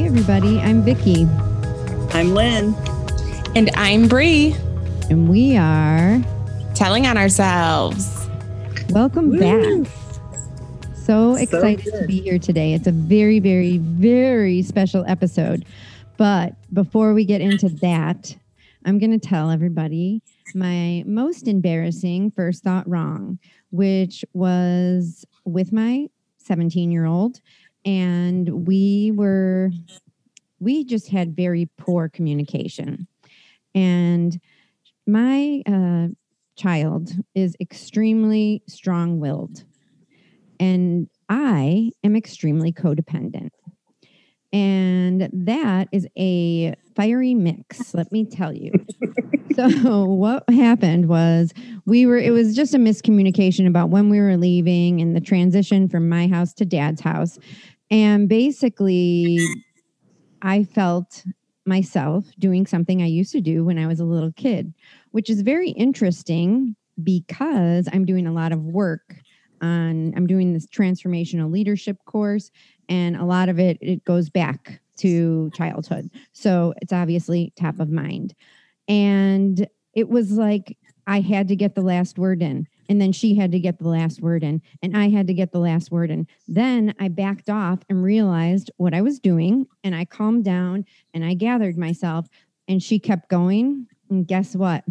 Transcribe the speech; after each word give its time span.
Hey, 0.00 0.06
everybody. 0.06 0.58
I'm 0.58 0.80
Vicki. 0.82 1.28
I'm 2.14 2.32
Lynn. 2.32 2.74
And 3.54 3.68
I'm 3.74 4.08
Bree. 4.08 4.56
And 5.10 5.28
we 5.28 5.58
are 5.58 6.22
telling 6.74 7.06
on 7.06 7.18
ourselves. 7.18 8.26
Welcome 8.88 9.28
Woo. 9.28 9.38
back. 9.38 9.92
So 10.94 11.34
excited 11.34 11.84
so 11.84 12.00
to 12.00 12.06
be 12.06 12.18
here 12.22 12.38
today. 12.38 12.72
It's 12.72 12.86
a 12.86 12.92
very, 12.92 13.40
very, 13.40 13.76
very 13.76 14.62
special 14.62 15.04
episode. 15.06 15.66
But 16.16 16.54
before 16.72 17.12
we 17.12 17.26
get 17.26 17.42
into 17.42 17.68
that, 17.68 18.34
I'm 18.86 18.98
going 18.98 19.12
to 19.12 19.18
tell 19.18 19.50
everybody 19.50 20.22
my 20.54 21.04
most 21.06 21.46
embarrassing 21.46 22.30
first 22.30 22.64
thought 22.64 22.88
wrong, 22.88 23.38
which 23.70 24.24
was 24.32 25.26
with 25.44 25.74
my 25.74 26.08
17 26.38 26.90
year 26.90 27.04
old. 27.04 27.42
And 27.84 28.66
we 28.66 29.12
were, 29.14 29.70
we 30.58 30.84
just 30.84 31.08
had 31.08 31.34
very 31.34 31.68
poor 31.78 32.08
communication. 32.08 33.06
And 33.74 34.38
my 35.06 35.62
uh, 35.66 36.08
child 36.56 37.10
is 37.34 37.56
extremely 37.60 38.62
strong 38.68 39.18
willed. 39.18 39.64
And 40.58 41.08
I 41.28 41.90
am 42.04 42.16
extremely 42.16 42.72
codependent. 42.72 43.50
And 44.52 45.30
that 45.32 45.88
is 45.92 46.06
a 46.18 46.74
fiery 46.96 47.34
mix, 47.34 47.94
let 47.94 48.10
me 48.10 48.24
tell 48.24 48.52
you. 48.52 48.72
so, 49.54 50.04
what 50.04 50.48
happened 50.50 51.08
was 51.08 51.52
we 51.86 52.06
were, 52.06 52.18
it 52.18 52.32
was 52.32 52.54
just 52.54 52.74
a 52.74 52.78
miscommunication 52.78 53.66
about 53.66 53.90
when 53.90 54.08
we 54.08 54.20
were 54.20 54.36
leaving 54.36 55.00
and 55.00 55.14
the 55.14 55.20
transition 55.20 55.88
from 55.88 56.08
my 56.08 56.28
house 56.28 56.52
to 56.54 56.64
dad's 56.64 57.00
house. 57.00 57.38
And 57.90 58.28
basically, 58.28 59.38
I 60.42 60.64
felt 60.64 61.24
myself 61.66 62.24
doing 62.38 62.66
something 62.66 63.02
I 63.02 63.06
used 63.06 63.32
to 63.32 63.40
do 63.40 63.64
when 63.64 63.78
I 63.78 63.86
was 63.86 64.00
a 64.00 64.04
little 64.04 64.32
kid, 64.32 64.72
which 65.10 65.28
is 65.28 65.42
very 65.42 65.70
interesting 65.70 66.74
because 67.02 67.88
I'm 67.92 68.04
doing 68.04 68.26
a 68.26 68.32
lot 68.32 68.52
of 68.52 68.64
work 68.64 69.16
on 69.62 70.12
I'm 70.16 70.26
doing 70.26 70.52
this 70.52 70.66
transformational 70.66 71.50
leadership 71.52 71.98
course 72.06 72.50
and 72.88 73.16
a 73.16 73.24
lot 73.24 73.48
of 73.48 73.58
it 73.58 73.78
it 73.80 74.04
goes 74.04 74.30
back 74.30 74.80
to 74.98 75.50
childhood. 75.54 76.10
So 76.32 76.74
it's 76.80 76.92
obviously 76.92 77.52
top 77.56 77.80
of 77.80 77.90
mind. 77.90 78.34
And 78.90 79.68
it 79.94 80.08
was 80.08 80.32
like 80.32 80.76
I 81.06 81.20
had 81.20 81.46
to 81.48 81.56
get 81.56 81.76
the 81.76 81.80
last 81.80 82.18
word 82.18 82.42
in 82.42 82.66
and 82.88 83.00
then 83.00 83.12
she 83.12 83.36
had 83.36 83.52
to 83.52 83.60
get 83.60 83.78
the 83.78 83.88
last 83.88 84.20
word 84.20 84.42
in 84.42 84.60
and 84.82 84.96
I 84.96 85.08
had 85.08 85.28
to 85.28 85.34
get 85.34 85.52
the 85.52 85.60
last 85.60 85.92
word 85.92 86.10
in. 86.10 86.26
Then 86.48 86.92
I 86.98 87.06
backed 87.06 87.48
off 87.48 87.78
and 87.88 88.02
realized 88.02 88.70
what 88.78 88.92
I 88.92 89.00
was 89.00 89.20
doing 89.20 89.68
and 89.84 89.94
I 89.94 90.04
calmed 90.04 90.44
down 90.44 90.84
and 91.14 91.24
I 91.24 91.34
gathered 91.34 91.78
myself 91.78 92.26
and 92.66 92.82
she 92.82 92.98
kept 92.98 93.28
going 93.28 93.86
and 94.10 94.26
guess 94.26 94.56
what? 94.56 94.84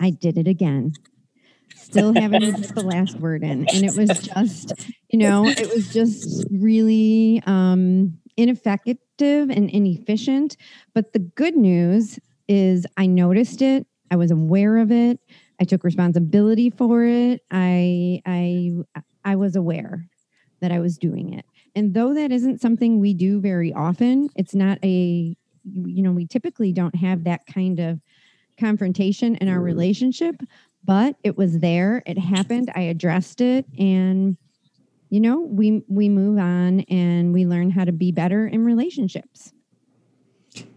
I 0.00 0.10
did 0.10 0.36
it 0.36 0.48
again 0.48 0.92
still 1.76 2.12
having 2.14 2.40
to 2.40 2.52
get 2.52 2.74
the 2.74 2.82
last 2.82 3.18
word 3.18 3.42
in. 3.42 3.66
And 3.68 3.84
it 3.84 3.96
was 3.96 4.08
just, 4.18 4.72
you 5.10 5.18
know, 5.18 5.46
it 5.46 5.72
was 5.72 5.92
just 5.92 6.44
really 6.50 7.42
um, 7.46 8.18
ineffective 8.36 8.98
and 9.50 9.70
inefficient. 9.70 10.56
But 10.94 11.12
the 11.12 11.20
good 11.20 11.56
news 11.56 12.18
is 12.48 12.86
I 12.96 13.06
noticed 13.06 13.62
it, 13.62 13.86
I 14.10 14.16
was 14.16 14.30
aware 14.30 14.78
of 14.78 14.90
it, 14.90 15.20
I 15.60 15.64
took 15.64 15.84
responsibility 15.84 16.70
for 16.70 17.04
it. 17.04 17.42
I 17.50 18.22
I 18.26 18.72
I 19.24 19.36
was 19.36 19.56
aware 19.56 20.06
that 20.60 20.72
I 20.72 20.80
was 20.80 20.98
doing 20.98 21.34
it. 21.34 21.44
And 21.74 21.94
though 21.94 22.14
that 22.14 22.32
isn't 22.32 22.60
something 22.60 22.98
we 22.98 23.14
do 23.14 23.40
very 23.40 23.72
often, 23.72 24.30
it's 24.36 24.54
not 24.54 24.78
a 24.82 25.36
you 25.64 26.02
know, 26.02 26.12
we 26.12 26.26
typically 26.26 26.72
don't 26.72 26.94
have 26.94 27.24
that 27.24 27.46
kind 27.46 27.78
of 27.78 28.00
confrontation 28.58 29.34
in 29.36 29.48
our 29.48 29.58
mm. 29.58 29.64
relationship, 29.64 30.36
but 30.84 31.16
it 31.22 31.36
was 31.36 31.58
there 31.58 32.02
it 32.06 32.18
happened 32.18 32.70
i 32.74 32.80
addressed 32.80 33.40
it 33.40 33.66
and 33.78 34.36
you 35.10 35.20
know 35.20 35.40
we 35.40 35.82
we 35.88 36.08
move 36.08 36.38
on 36.38 36.80
and 36.88 37.32
we 37.32 37.46
learn 37.46 37.70
how 37.70 37.84
to 37.84 37.92
be 37.92 38.12
better 38.12 38.46
in 38.46 38.64
relationships 38.64 39.52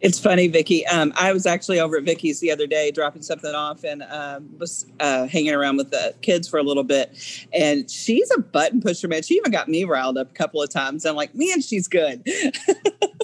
it's 0.01 0.19
funny, 0.19 0.47
Vicki. 0.47 0.85
Um, 0.87 1.13
I 1.15 1.33
was 1.33 1.45
actually 1.45 1.79
over 1.79 1.97
at 1.97 2.03
Vicki's 2.03 2.39
the 2.39 2.51
other 2.51 2.67
day, 2.67 2.91
dropping 2.91 3.21
something 3.21 3.53
off, 3.53 3.83
and 3.83 4.03
um, 4.03 4.49
was 4.57 4.85
uh, 4.99 5.27
hanging 5.27 5.53
around 5.53 5.77
with 5.77 5.91
the 5.91 6.13
kids 6.21 6.47
for 6.47 6.57
a 6.57 6.63
little 6.63 6.83
bit. 6.83 7.11
And 7.53 7.89
she's 7.89 8.31
a 8.31 8.39
button 8.39 8.81
pusher, 8.81 9.07
man. 9.07 9.23
She 9.23 9.35
even 9.35 9.51
got 9.51 9.67
me 9.67 9.83
riled 9.83 10.17
up 10.17 10.31
a 10.31 10.33
couple 10.33 10.61
of 10.61 10.69
times. 10.69 11.05
I'm 11.05 11.15
like, 11.15 11.35
man, 11.35 11.61
she's 11.61 11.87
good. 11.87 12.25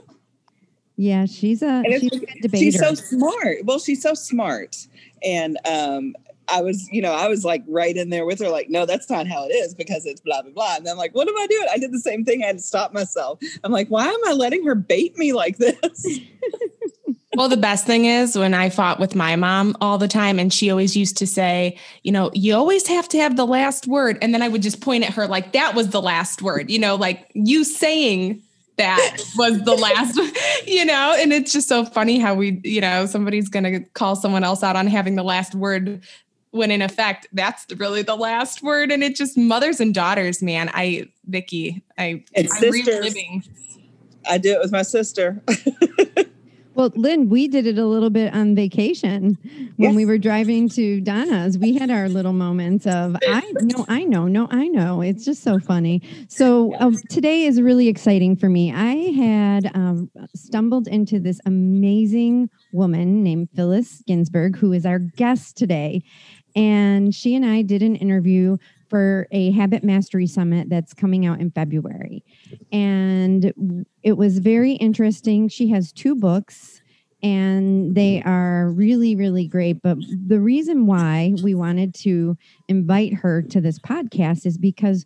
yeah, 0.95 1.25
she's 1.25 1.61
a 1.61 1.83
she's 1.85 2.03
a 2.03 2.09
good 2.09 2.29
debater. 2.41 2.63
She's 2.63 2.79
so 2.79 2.93
smart. 2.93 3.57
Well, 3.63 3.79
she's 3.79 4.01
so 4.01 4.13
smart, 4.13 4.87
and 5.23 5.57
um, 5.65 6.15
I 6.49 6.61
was, 6.61 6.87
you 6.91 7.01
know, 7.01 7.13
I 7.13 7.27
was 7.27 7.43
like 7.43 7.63
right 7.67 7.95
in 7.95 8.09
there 8.09 8.25
with 8.25 8.39
her, 8.39 8.49
like, 8.49 8.69
no, 8.69 8.85
that's 8.85 9.09
not 9.09 9.27
how 9.27 9.45
it 9.45 9.51
is 9.51 9.73
because 9.73 10.05
it's 10.05 10.21
blah, 10.21 10.41
blah, 10.41 10.51
blah. 10.51 10.75
And 10.77 10.87
I'm 10.87 10.97
like, 10.97 11.13
what 11.13 11.27
am 11.27 11.37
I 11.37 11.47
doing? 11.47 11.67
I 11.71 11.77
did 11.77 11.91
the 11.91 11.99
same 11.99 12.23
thing. 12.23 12.43
I 12.43 12.47
had 12.47 12.57
to 12.57 12.63
stop 12.63 12.93
myself. 12.93 13.39
I'm 13.63 13.71
like, 13.71 13.89
why 13.89 14.07
am 14.07 14.27
I 14.27 14.33
letting 14.33 14.65
her 14.65 14.75
bait 14.75 15.17
me 15.17 15.33
like 15.33 15.57
this? 15.57 16.19
well, 17.35 17.49
the 17.49 17.57
best 17.57 17.85
thing 17.85 18.05
is 18.05 18.37
when 18.37 18.53
I 18.53 18.69
fought 18.69 18.99
with 18.99 19.15
my 19.15 19.35
mom 19.35 19.75
all 19.81 19.97
the 19.97 20.07
time, 20.07 20.39
and 20.39 20.53
she 20.53 20.69
always 20.69 20.95
used 20.95 21.17
to 21.17 21.27
say, 21.27 21.77
you 22.03 22.11
know, 22.11 22.31
you 22.33 22.55
always 22.55 22.87
have 22.87 23.07
to 23.09 23.17
have 23.19 23.35
the 23.35 23.45
last 23.45 23.87
word. 23.87 24.17
And 24.21 24.33
then 24.33 24.41
I 24.41 24.47
would 24.47 24.61
just 24.61 24.81
point 24.81 25.03
at 25.03 25.13
her 25.13 25.27
like, 25.27 25.51
that 25.51 25.75
was 25.75 25.89
the 25.89 26.01
last 26.01 26.41
word, 26.41 26.71
you 26.71 26.79
know, 26.79 26.95
like 26.95 27.29
you 27.33 27.63
saying 27.63 28.41
that 28.77 29.17
was 29.35 29.61
the 29.63 29.73
last, 29.75 30.17
you 30.67 30.85
know, 30.85 31.15
and 31.17 31.33
it's 31.33 31.51
just 31.51 31.67
so 31.67 31.83
funny 31.83 32.19
how 32.19 32.33
we, 32.33 32.61
you 32.63 32.79
know, 32.79 33.05
somebody's 33.05 33.49
going 33.49 33.63
to 33.63 33.79
call 33.93 34.15
someone 34.15 34.43
else 34.43 34.63
out 34.63 34.75
on 34.75 34.87
having 34.87 35.15
the 35.15 35.23
last 35.23 35.55
word 35.55 36.03
when 36.57 36.71
in 36.71 36.81
effect 36.81 37.27
that's 37.33 37.65
really 37.77 38.01
the 38.01 38.15
last 38.15 38.61
word 38.63 38.91
and 38.91 39.03
it 39.03 39.15
just 39.15 39.37
mothers 39.37 39.79
and 39.79 39.93
daughters 39.93 40.41
man. 40.41 40.69
I 40.73 41.09
vicki 41.25 41.83
i 41.97 42.23
and 42.35 42.49
i'm 42.51 42.61
reliving. 42.61 43.43
I 44.29 44.37
do 44.37 44.51
it 44.51 44.59
with 44.59 44.71
my 44.71 44.81
sister. 44.81 45.41
Well 46.77 46.91
lynn 46.93 47.29
we 47.29 47.47
did 47.47 47.65
it 47.65 47.79
a 47.79 47.87
little 47.87 48.11
bit 48.11 48.35
on 48.35 48.53
vacation 48.53 49.35
when 49.77 49.89
yes. 49.89 49.95
we 49.95 50.05
were 50.05 50.19
driving 50.19 50.69
to 50.69 51.01
donna's. 51.01 51.57
We 51.57 51.73
had 51.73 51.89
our 51.89 52.07
little 52.07 52.33
moments 52.33 52.85
of 52.85 53.17
i 53.27 53.51
know 53.61 53.83
i 53.89 54.03
know 54.03 54.27
no 54.27 54.47
i 54.51 54.67
know. 54.67 55.01
It's 55.01 55.25
just 55.25 55.41
so 55.41 55.57
funny. 55.57 56.03
So 56.27 56.75
um, 56.79 56.95
today 57.09 57.45
is 57.45 57.59
really 57.63 57.87
exciting 57.87 58.35
for 58.35 58.47
me. 58.47 58.71
I 58.71 58.93
had 58.93 59.75
um, 59.75 60.11
stumbled 60.35 60.87
into 60.87 61.19
this 61.19 61.41
amazing 61.47 62.51
woman 62.71 63.23
named 63.23 63.49
phyllis 63.55 64.03
ginsburg 64.07 64.57
who 64.57 64.73
is 64.73 64.85
our 64.85 64.99
guest 64.99 65.57
today 65.57 66.01
and 66.57 67.13
she 67.13 67.35
and 67.35 67.45
I 67.45 67.61
did 67.61 67.83
an 67.83 67.95
interview 67.95 68.57
for 68.89 69.27
a 69.31 69.51
habit 69.51 69.83
mastery 69.83 70.25
summit 70.25 70.69
that's 70.69 70.91
coming 70.91 71.23
out 71.23 71.39
in 71.39 71.51
February. 71.51 72.23
And 72.71 73.85
it 74.01 74.17
was 74.17 74.39
very 74.39 74.73
interesting. 74.73 75.49
She 75.49 75.69
has 75.69 75.91
two 75.91 76.15
books 76.15 76.81
and 77.21 77.93
they 77.93 78.23
are 78.23 78.71
really, 78.71 79.15
really 79.15 79.47
great. 79.47 79.83
But 79.83 79.99
the 80.25 80.39
reason 80.39 80.87
why 80.87 81.33
we 81.43 81.53
wanted 81.53 81.93
to 81.95 82.35
invite 82.67 83.13
her 83.13 83.43
to 83.43 83.61
this 83.61 83.77
podcast 83.77 84.47
is 84.47 84.57
because 84.57 85.05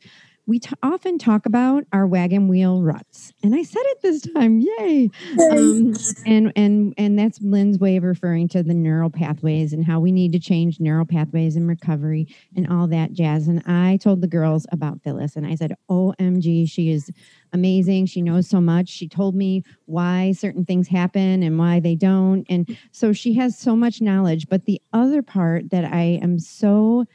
we 0.51 0.59
t- 0.59 0.75
often 0.83 1.17
talk 1.17 1.45
about 1.45 1.85
our 1.93 2.05
wagon 2.05 2.49
wheel 2.49 2.81
ruts. 2.81 3.31
And 3.41 3.55
i 3.55 3.63
said 3.63 3.83
it 3.85 4.01
this 4.01 4.21
time 4.21 4.59
yay! 4.59 5.09
Um, 5.39 5.95
and 6.25 6.51
and 6.57 6.93
and 6.97 7.17
that's 7.17 7.39
lynn's 7.41 7.79
way 7.79 7.95
of 7.95 8.03
referring 8.03 8.49
to 8.49 8.61
the 8.61 8.73
neural 8.73 9.09
pathways 9.09 9.71
and 9.71 9.85
how 9.85 10.01
we 10.01 10.11
need 10.11 10.33
to 10.33 10.39
change 10.39 10.81
neural 10.81 11.05
pathways 11.05 11.55
in 11.55 11.67
recovery 11.67 12.27
and 12.53 12.67
all 12.67 12.85
that 12.87 13.13
jazz. 13.13 13.47
And 13.47 13.63
i 13.65 13.95
told 13.95 14.19
the 14.19 14.27
girls 14.27 14.67
about 14.73 15.01
phyllis 15.01 15.37
and 15.37 15.47
i 15.47 15.55
said 15.55 15.73
omg 15.89 16.69
she 16.69 16.91
is 16.91 17.09
amazing. 17.53 18.05
She 18.05 18.21
knows 18.21 18.47
so 18.47 18.61
much. 18.61 18.89
She 18.89 19.07
told 19.07 19.35
me 19.35 19.63
why 19.85 20.31
certain 20.31 20.65
things 20.65 20.87
happen 20.87 21.43
and 21.43 21.59
why 21.59 21.79
they 21.79 21.95
don't. 21.95 22.45
And 22.49 22.77
so 22.91 23.13
she 23.13 23.33
has 23.35 23.57
so 23.57 23.75
much 23.75 24.01
knowledge. 24.01 24.47
But 24.47 24.65
the 24.65 24.81
other 24.93 25.21
part 25.21 25.69
that 25.71 25.85
i 25.85 26.19
am 26.21 26.39
so 26.39 27.05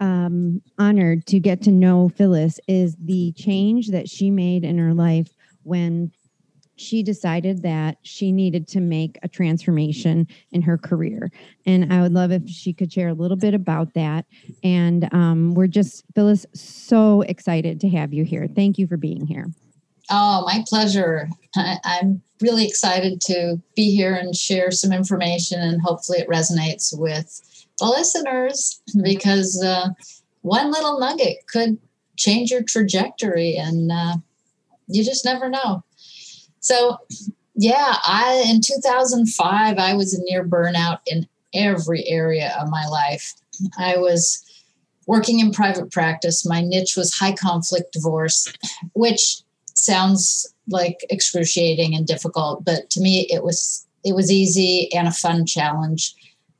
um, 0.00 0.62
honored 0.78 1.26
to 1.26 1.40
get 1.40 1.62
to 1.62 1.70
know 1.70 2.08
Phyllis 2.08 2.60
is 2.68 2.96
the 3.02 3.32
change 3.32 3.88
that 3.88 4.08
she 4.08 4.30
made 4.30 4.64
in 4.64 4.78
her 4.78 4.94
life 4.94 5.28
when 5.62 6.12
she 6.76 7.02
decided 7.02 7.62
that 7.62 7.98
she 8.02 8.30
needed 8.30 8.68
to 8.68 8.80
make 8.80 9.18
a 9.22 9.28
transformation 9.28 10.26
in 10.52 10.62
her 10.62 10.78
career. 10.78 11.30
And 11.66 11.92
I 11.92 12.00
would 12.00 12.12
love 12.12 12.30
if 12.30 12.48
she 12.48 12.72
could 12.72 12.92
share 12.92 13.08
a 13.08 13.14
little 13.14 13.36
bit 13.36 13.52
about 13.52 13.94
that. 13.94 14.26
And 14.62 15.12
um, 15.12 15.54
we're 15.54 15.66
just, 15.66 16.04
Phyllis, 16.14 16.46
so 16.54 17.22
excited 17.22 17.80
to 17.80 17.88
have 17.88 18.12
you 18.12 18.24
here. 18.24 18.46
Thank 18.46 18.78
you 18.78 18.86
for 18.86 18.96
being 18.96 19.26
here. 19.26 19.46
Oh, 20.10 20.44
my 20.46 20.64
pleasure. 20.66 21.28
I, 21.54 21.78
am 21.84 22.22
really 22.40 22.66
excited 22.66 23.20
to 23.22 23.60
be 23.76 23.94
here 23.94 24.14
and 24.14 24.34
share 24.34 24.70
some 24.70 24.92
information, 24.92 25.60
and 25.60 25.82
hopefully, 25.82 26.18
it 26.18 26.28
resonates 26.28 26.98
with 26.98 27.42
the 27.78 27.86
listeners 27.86 28.80
because 29.02 29.62
uh, 29.62 29.88
one 30.42 30.70
little 30.70 30.98
nugget 30.98 31.38
could 31.50 31.78
change 32.16 32.50
your 32.50 32.62
trajectory 32.62 33.54
and 33.56 33.92
uh, 33.92 34.16
you 34.88 35.04
just 35.04 35.24
never 35.24 35.48
know. 35.48 35.84
So, 36.60 36.98
yeah, 37.54 37.96
I 38.02 38.44
in 38.48 38.60
2005 38.60 39.78
I 39.78 39.94
was 39.94 40.14
a 40.14 40.22
near 40.22 40.46
burnout 40.46 40.98
in 41.06 41.26
every 41.54 42.06
area 42.08 42.56
of 42.60 42.68
my 42.68 42.84
life. 42.86 43.34
I 43.78 43.96
was 43.96 44.44
working 45.06 45.40
in 45.40 45.52
private 45.52 45.90
practice. 45.90 46.46
My 46.46 46.60
niche 46.60 46.94
was 46.96 47.14
high 47.14 47.32
conflict 47.32 47.92
divorce, 47.92 48.52
which 48.92 49.42
sounds 49.74 50.46
like 50.68 50.98
excruciating 51.08 51.94
and 51.94 52.06
difficult, 52.06 52.64
but 52.64 52.90
to 52.90 53.00
me 53.00 53.26
it 53.30 53.42
was 53.42 53.86
it 54.04 54.14
was 54.14 54.30
easy 54.30 54.92
and 54.94 55.08
a 55.08 55.12
fun 55.12 55.44
challenge 55.44 56.14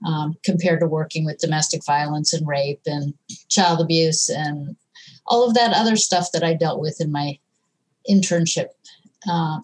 um, 0.07 0.37
compared 0.45 0.81
to 0.81 0.87
working 0.87 1.25
with 1.25 1.39
domestic 1.39 1.85
violence 1.85 2.33
and 2.33 2.47
rape 2.47 2.81
and 2.87 3.15
child 3.49 3.81
abuse 3.81 4.29
and 4.29 4.77
all 5.27 5.47
of 5.47 5.55
that 5.55 5.73
other 5.75 5.97
stuff 5.97 6.33
that 6.33 6.45
I 6.45 6.55
dealt 6.55 6.81
with 6.81 7.01
in 7.01 7.13
my 7.13 7.39
internship. 8.09 8.69
Uh, 9.29 9.59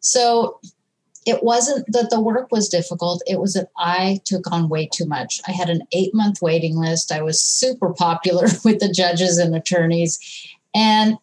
so 0.00 0.58
it 1.26 1.42
wasn't 1.42 1.84
that 1.92 2.10
the 2.10 2.20
work 2.20 2.52
was 2.52 2.68
difficult, 2.68 3.22
it 3.26 3.40
was 3.40 3.54
that 3.54 3.70
I 3.76 4.20
took 4.24 4.50
on 4.52 4.68
way 4.68 4.88
too 4.90 5.06
much. 5.06 5.40
I 5.46 5.52
had 5.52 5.68
an 5.68 5.82
eight 5.92 6.14
month 6.14 6.40
waiting 6.40 6.76
list. 6.76 7.12
I 7.12 7.22
was 7.22 7.42
super 7.42 7.92
popular 7.92 8.44
with 8.64 8.78
the 8.78 8.92
judges 8.92 9.38
and 9.38 9.54
attorneys. 9.54 10.18
And 10.74 11.18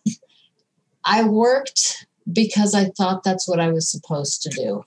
I 1.06 1.24
worked 1.24 2.06
because 2.32 2.74
I 2.76 2.86
thought 2.86 3.24
that's 3.24 3.48
what 3.48 3.60
I 3.60 3.72
was 3.72 3.90
supposed 3.90 4.42
to 4.44 4.50
do. 4.50 4.86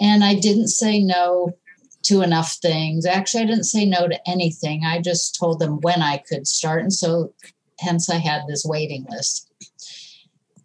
And 0.00 0.24
I 0.24 0.34
didn't 0.34 0.68
say 0.68 1.00
no 1.00 1.54
to 2.04 2.22
enough 2.22 2.52
things. 2.62 3.06
Actually, 3.06 3.44
I 3.44 3.46
didn't 3.46 3.64
say 3.64 3.84
no 3.84 4.08
to 4.08 4.28
anything. 4.28 4.84
I 4.84 5.00
just 5.00 5.38
told 5.38 5.60
them 5.60 5.80
when 5.80 6.02
I 6.02 6.18
could 6.18 6.46
start. 6.46 6.82
And 6.82 6.92
so, 6.92 7.32
hence, 7.80 8.10
I 8.10 8.16
had 8.16 8.42
this 8.48 8.64
waiting 8.64 9.06
list 9.08 9.52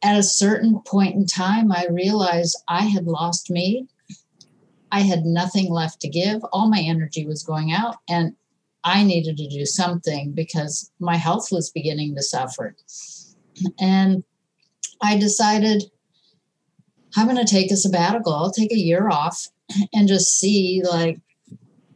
at 0.04 0.18
a 0.18 0.24
certain 0.24 0.80
point 0.82 1.16
in 1.16 1.26
time, 1.26 1.72
I 1.72 1.88
realized 1.90 2.62
I 2.68 2.84
had 2.84 3.06
lost 3.06 3.50
me. 3.50 3.88
I 4.92 5.02
had 5.02 5.26
nothing 5.26 5.72
left 5.72 6.00
to 6.02 6.10
give. 6.10 6.44
All 6.52 6.70
my 6.70 6.80
energy 6.80 7.26
was 7.26 7.44
going 7.44 7.72
out, 7.72 7.98
and 8.08 8.36
I 8.84 9.04
needed 9.04 9.38
to 9.38 9.48
do 9.48 9.66
something 9.66 10.32
because 10.32 10.92
my 11.00 11.18
health 11.18 11.52
was 11.52 11.72
beginning 11.72 12.16
to 12.16 12.24
suffer. 12.24 12.76
And 13.80 14.24
I 15.02 15.18
decided 15.18 15.84
I'm 17.16 17.28
going 17.28 17.44
to 17.44 17.52
take 17.52 17.72
a 17.72 17.76
sabbatical. 17.76 18.34
I'll 18.34 18.52
take 18.52 18.72
a 18.72 18.78
year 18.78 19.10
off 19.10 19.48
and 19.94 20.08
just 20.08 20.40
see 20.40 20.84
like 20.90 21.20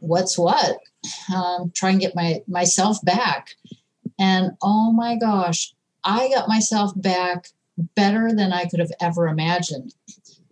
what's 0.02 0.38
what. 0.38 0.78
Um, 1.34 1.72
try 1.74 1.90
and 1.90 2.00
get 2.00 2.14
my 2.14 2.42
myself 2.46 3.02
back. 3.04 3.48
And 4.18 4.52
oh 4.62 4.92
my 4.92 5.16
gosh, 5.16 5.72
I 6.04 6.28
got 6.28 6.48
myself 6.48 6.92
back 6.94 7.48
better 7.96 8.32
than 8.32 8.52
I 8.52 8.66
could 8.66 8.80
have 8.80 8.92
ever 9.00 9.26
imagined. 9.26 9.94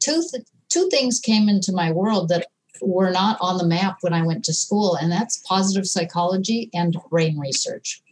Two, 0.00 0.24
th- 0.30 0.44
two 0.68 0.88
things 0.90 1.20
came 1.20 1.48
into 1.48 1.72
my 1.72 1.92
world 1.92 2.28
that 2.30 2.46
were 2.80 3.10
not 3.10 3.38
on 3.40 3.58
the 3.58 3.66
map 3.66 3.98
when 4.00 4.14
I 4.14 4.24
went 4.24 4.44
to 4.46 4.54
school, 4.54 4.96
and 4.96 5.12
that's 5.12 5.42
positive 5.46 5.86
psychology 5.86 6.70
and 6.72 6.96
brain 7.10 7.38
research. 7.38 8.02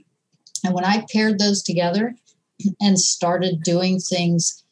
And 0.64 0.74
when 0.74 0.84
I 0.84 1.06
paired 1.10 1.38
those 1.38 1.62
together 1.62 2.14
and 2.80 2.98
started 2.98 3.62
doing 3.62 3.98
things 3.98 4.62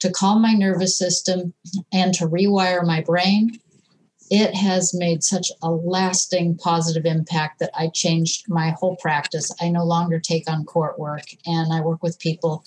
to 0.00 0.10
calm 0.10 0.42
my 0.42 0.52
nervous 0.52 0.98
system 0.98 1.54
and 1.92 2.12
to 2.14 2.26
rewire 2.26 2.84
my 2.84 3.00
brain, 3.00 3.58
it 4.30 4.54
has 4.54 4.94
made 4.94 5.24
such 5.24 5.50
a 5.60 5.70
lasting 5.70 6.56
positive 6.56 7.04
impact 7.04 7.58
that 7.58 7.70
I 7.74 7.88
changed 7.88 8.48
my 8.48 8.70
whole 8.78 8.96
practice. 8.96 9.52
I 9.60 9.68
no 9.68 9.84
longer 9.84 10.20
take 10.20 10.48
on 10.48 10.64
court 10.64 10.98
work 10.98 11.24
and 11.46 11.72
I 11.72 11.80
work 11.80 12.02
with 12.02 12.18
people 12.20 12.64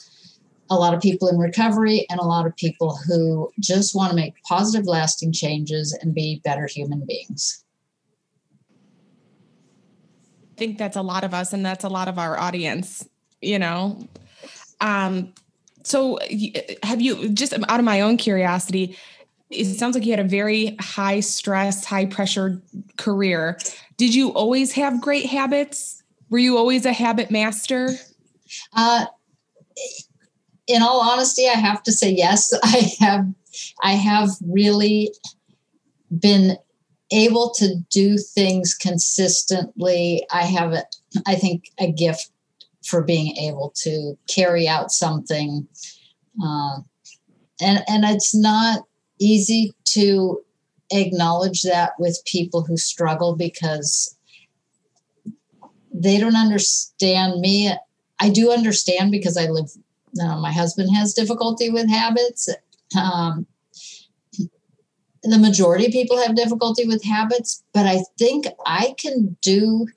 a 0.70 0.76
lot 0.76 0.94
of 0.94 1.02
people 1.02 1.28
in 1.28 1.38
recovery 1.38 2.06
and 2.10 2.20
a 2.20 2.24
lot 2.24 2.46
of 2.46 2.56
people 2.56 2.98
who 3.08 3.52
just 3.60 3.96
want 3.96 4.10
to 4.10 4.16
make 4.16 4.34
positive, 4.44 4.88
lasting 4.88 5.32
changes 5.32 5.98
and 6.02 6.14
be 6.14 6.42
better 6.44 6.68
human 6.68 7.06
beings. 7.06 7.64
I 10.52 10.56
think 10.58 10.78
that's 10.78 10.98
a 10.98 11.02
lot 11.02 11.24
of 11.24 11.34
us, 11.34 11.54
and 11.54 11.66
that's 11.66 11.84
a 11.84 11.90
lot 11.90 12.08
of 12.08 12.18
our 12.18 12.40
audience, 12.40 13.08
you 13.42 13.60
know. 13.60 14.08
Um, 14.82 15.34
so, 15.84 16.20
have 16.84 17.02
you 17.02 17.30
just 17.30 17.54
out 17.54 17.80
of 17.80 17.86
my 17.86 18.02
own 18.02 18.18
curiosity? 18.18 18.98
It 19.54 19.78
sounds 19.78 19.96
like 19.96 20.06
you 20.06 20.12
had 20.12 20.20
a 20.20 20.28
very 20.28 20.76
high 20.80 21.20
stress, 21.20 21.86
high 21.86 22.06
pressure 22.06 22.62
career. 22.98 23.60
Did 23.98 24.16
you 24.16 24.34
always 24.34 24.74
have 24.74 25.02
great 25.02 25.28
habits? 25.28 26.04
Were 26.30 26.40
you 26.40 26.58
always 26.58 26.86
a 26.86 26.94
habit 26.94 27.30
master? 27.32 27.90
Uh, 28.74 29.06
in 30.68 30.82
all 30.82 31.02
honesty, 31.02 31.48
I 31.48 31.54
have 31.54 31.84
to 31.84 31.92
say 31.92 32.12
yes. 32.12 32.54
I 32.64 32.92
have 33.00 33.28
I 33.82 33.92
have 33.92 34.30
really 34.46 35.14
been 36.20 36.58
able 37.12 37.52
to 37.58 37.76
do 37.92 38.18
things 38.18 38.74
consistently. 38.74 40.26
I 40.32 40.44
have 40.44 40.74
a, 40.74 40.84
I 41.28 41.36
think 41.36 41.66
a 41.80 41.92
gift 41.92 42.32
for 42.84 43.04
being 43.04 43.38
able 43.38 43.72
to 43.78 44.18
carry 44.28 44.68
out 44.68 44.92
something, 44.92 45.68
uh, 46.44 46.78
and 47.62 47.84
and 47.88 48.06
it's 48.06 48.36
not 48.36 48.86
easy 49.20 49.74
to 49.86 50.42
acknowledge 50.92 51.64
that 51.64 51.92
with 52.00 52.24
people 52.26 52.64
who 52.64 52.78
struggle 52.78 53.36
because 53.36 54.16
they 55.94 56.20
don't 56.20 56.36
understand 56.36 57.40
me. 57.40 57.74
I 58.20 58.30
do 58.30 58.52
understand 58.52 59.12
because 59.12 59.38
I 59.38 59.48
live 59.48 59.70
uh, 60.22 60.38
my 60.40 60.52
husband 60.52 60.96
has 60.96 61.14
difficulty 61.14 61.70
with 61.70 61.90
habits. 61.90 62.50
Um, 63.00 63.48
the 65.24 65.40
majority 65.40 65.86
of 65.88 65.92
people 65.92 66.18
have 66.18 66.36
difficulty 66.36 66.86
with 66.86 67.04
habits, 67.04 67.64
but 67.74 67.86
I 67.86 68.04
think 68.20 68.46
I 68.66 68.94
can 68.98 69.38
do 69.42 69.88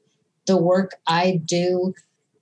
the 0.46 0.56
work 0.56 0.92
I 1.06 1.40
do 1.44 1.94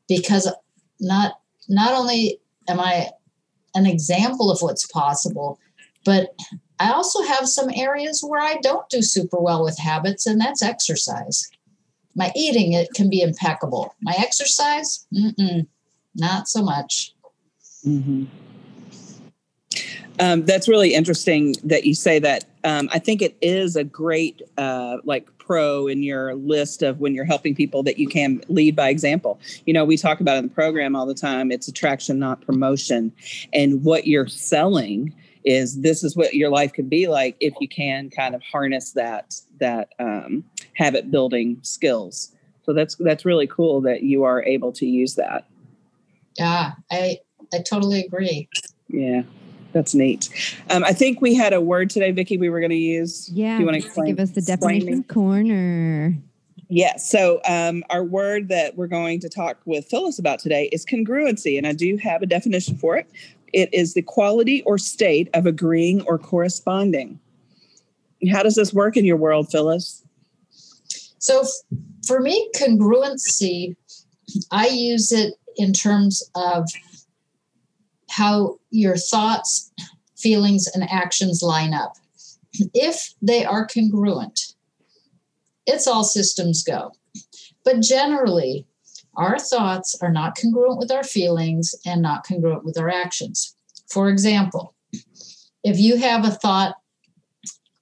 because 0.08 0.52
not 1.00 1.40
not 1.68 1.94
only 1.94 2.38
am 2.68 2.78
I 2.78 3.10
an 3.74 3.86
example 3.86 4.50
of 4.50 4.60
what's 4.60 4.86
possible, 4.86 5.58
but 6.04 6.34
I 6.80 6.90
also 6.90 7.22
have 7.22 7.48
some 7.48 7.70
areas 7.74 8.24
where 8.26 8.40
I 8.40 8.56
don't 8.62 8.88
do 8.88 9.02
super 9.02 9.38
well 9.38 9.62
with 9.62 9.78
habits, 9.78 10.26
and 10.26 10.40
that's 10.40 10.62
exercise. 10.62 11.48
My 12.16 12.32
eating 12.34 12.72
it 12.72 12.88
can 12.94 13.10
be 13.10 13.20
impeccable. 13.20 13.94
My 14.02 14.14
exercise, 14.18 15.06
not 16.14 16.48
so 16.48 16.62
much. 16.62 17.14
Mm-hmm. 17.86 18.24
Um, 20.20 20.44
that's 20.44 20.68
really 20.68 20.94
interesting 20.94 21.56
that 21.64 21.84
you 21.84 21.94
say 21.94 22.18
that. 22.20 22.44
Um, 22.62 22.88
I 22.92 22.98
think 22.98 23.20
it 23.20 23.36
is 23.42 23.76
a 23.76 23.84
great 23.84 24.42
uh, 24.56 24.98
like 25.04 25.26
pro 25.38 25.86
in 25.86 26.02
your 26.02 26.34
list 26.34 26.82
of 26.82 27.00
when 27.00 27.14
you're 27.14 27.24
helping 27.24 27.54
people 27.54 27.82
that 27.82 27.98
you 27.98 28.08
can 28.08 28.42
lead 28.48 28.74
by 28.74 28.88
example. 28.88 29.38
You 29.66 29.74
know, 29.74 29.84
we 29.84 29.96
talk 29.96 30.20
about 30.20 30.38
in 30.38 30.44
the 30.44 30.54
program 30.54 30.96
all 30.96 31.04
the 31.04 31.14
time. 31.14 31.52
It's 31.52 31.68
attraction, 31.68 32.18
not 32.18 32.40
promotion, 32.40 33.12
and 33.52 33.84
what 33.84 34.06
you're 34.06 34.28
selling 34.28 35.14
is 35.44 35.80
this 35.80 36.02
is 36.02 36.16
what 36.16 36.34
your 36.34 36.50
life 36.50 36.72
could 36.72 36.88
be 36.88 37.06
like 37.06 37.36
if 37.40 37.54
you 37.60 37.68
can 37.68 38.10
kind 38.10 38.34
of 38.34 38.42
harness 38.42 38.92
that 38.92 39.40
that 39.60 39.90
um, 39.98 40.44
habit 40.74 41.10
building 41.10 41.58
skills. 41.62 42.32
So 42.64 42.72
that's 42.72 42.96
that's 42.96 43.24
really 43.24 43.46
cool 43.46 43.80
that 43.82 44.02
you 44.02 44.24
are 44.24 44.42
able 44.42 44.72
to 44.72 44.86
use 44.86 45.14
that. 45.16 45.46
Yeah, 46.38 46.72
I 46.90 47.18
I 47.52 47.58
totally 47.58 48.00
agree. 48.00 48.48
Yeah, 48.88 49.22
that's 49.72 49.94
neat. 49.94 50.30
Um, 50.70 50.82
I 50.84 50.92
think 50.92 51.20
we 51.20 51.34
had 51.34 51.52
a 51.52 51.60
word 51.60 51.90
today, 51.90 52.10
Vicki. 52.10 52.38
We 52.38 52.48
were 52.48 52.60
going 52.60 52.70
to 52.70 52.76
use. 52.76 53.28
Yeah, 53.30 53.58
you 53.58 53.66
want 53.66 53.82
to 53.82 54.02
give 54.04 54.18
us 54.18 54.30
the 54.30 54.40
definition 54.40 55.04
corner? 55.04 56.16
Yeah. 56.68 56.96
So 56.96 57.40
um, 57.46 57.84
our 57.90 58.02
word 58.02 58.48
that 58.48 58.76
we're 58.76 58.86
going 58.86 59.20
to 59.20 59.28
talk 59.28 59.58
with 59.64 59.84
Phyllis 59.86 60.18
about 60.18 60.38
today 60.38 60.68
is 60.72 60.84
congruency, 60.84 61.58
and 61.58 61.66
I 61.66 61.72
do 61.72 61.96
have 61.98 62.22
a 62.22 62.26
definition 62.26 62.76
for 62.76 62.96
it. 62.96 63.08
It 63.54 63.72
is 63.72 63.94
the 63.94 64.02
quality 64.02 64.62
or 64.62 64.78
state 64.78 65.30
of 65.32 65.46
agreeing 65.46 66.02
or 66.02 66.18
corresponding. 66.18 67.20
How 68.32 68.42
does 68.42 68.56
this 68.56 68.74
work 68.74 68.96
in 68.96 69.04
your 69.04 69.16
world, 69.16 69.48
Phyllis? 69.48 70.02
So, 71.18 71.44
for 72.04 72.20
me, 72.20 72.50
congruency, 72.56 73.76
I 74.50 74.66
use 74.66 75.12
it 75.12 75.34
in 75.56 75.72
terms 75.72 76.28
of 76.34 76.68
how 78.10 78.58
your 78.70 78.96
thoughts, 78.96 79.72
feelings, 80.16 80.66
and 80.74 80.82
actions 80.90 81.40
line 81.40 81.72
up. 81.72 81.94
If 82.74 83.14
they 83.22 83.44
are 83.44 83.68
congruent, 83.68 84.54
it's 85.64 85.86
all 85.86 86.02
systems 86.02 86.64
go. 86.64 86.90
But 87.64 87.82
generally, 87.82 88.66
our 89.16 89.38
thoughts 89.38 89.96
are 90.02 90.10
not 90.10 90.36
congruent 90.36 90.78
with 90.78 90.90
our 90.90 91.04
feelings 91.04 91.74
and 91.86 92.02
not 92.02 92.26
congruent 92.26 92.64
with 92.64 92.78
our 92.78 92.88
actions. 92.88 93.56
For 93.88 94.08
example, 94.08 94.74
if 95.62 95.78
you 95.78 95.96
have 95.96 96.24
a 96.24 96.30
thought, 96.30 96.76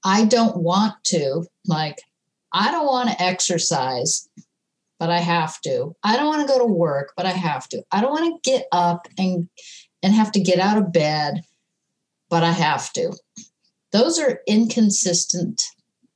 I 0.04 0.24
don't 0.24 0.56
want 0.56 0.94
to, 1.04 1.44
like, 1.66 2.02
I 2.52 2.70
don't 2.70 2.86
want 2.86 3.10
to 3.10 3.22
exercise, 3.22 4.28
but 4.98 5.10
I 5.10 5.18
have 5.18 5.60
to. 5.62 5.94
I 6.02 6.16
don't 6.16 6.26
want 6.26 6.46
to 6.46 6.52
go 6.52 6.58
to 6.58 6.72
work, 6.72 7.12
but 7.16 7.26
I 7.26 7.30
have 7.30 7.68
to. 7.70 7.82
I 7.90 8.00
don't 8.00 8.12
want 8.12 8.42
to 8.42 8.50
get 8.50 8.66
up 8.72 9.08
and 9.18 9.48
and 10.02 10.12
have 10.14 10.32
to 10.32 10.40
get 10.40 10.58
out 10.58 10.78
of 10.78 10.92
bed, 10.92 11.42
but 12.28 12.42
I 12.42 12.50
have 12.50 12.92
to. 12.94 13.12
Those 13.92 14.18
are 14.18 14.40
inconsistent 14.46 15.62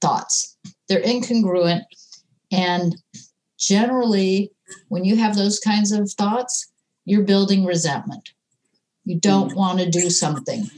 thoughts. 0.01 0.57
They're 0.89 1.03
incongruent. 1.03 1.83
And 2.51 2.97
generally, 3.59 4.53
when 4.89 5.05
you 5.05 5.17
have 5.17 5.37
those 5.37 5.59
kinds 5.59 5.93
of 5.93 6.11
thoughts, 6.13 6.71
you're 7.05 7.23
building 7.23 7.65
resentment. 7.65 8.31
You 9.05 9.19
don't 9.21 9.53
Mm. 9.53 9.57
want 9.57 9.79
to 9.79 9.89
do 9.91 10.11
something. 10.11 10.71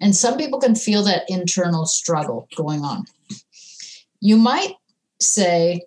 And 0.00 0.14
some 0.14 0.36
people 0.36 0.60
can 0.60 0.74
feel 0.74 1.02
that 1.04 1.24
internal 1.28 1.86
struggle 1.86 2.48
going 2.56 2.82
on. 2.84 3.06
You 4.20 4.36
might 4.36 4.74
say, 5.20 5.82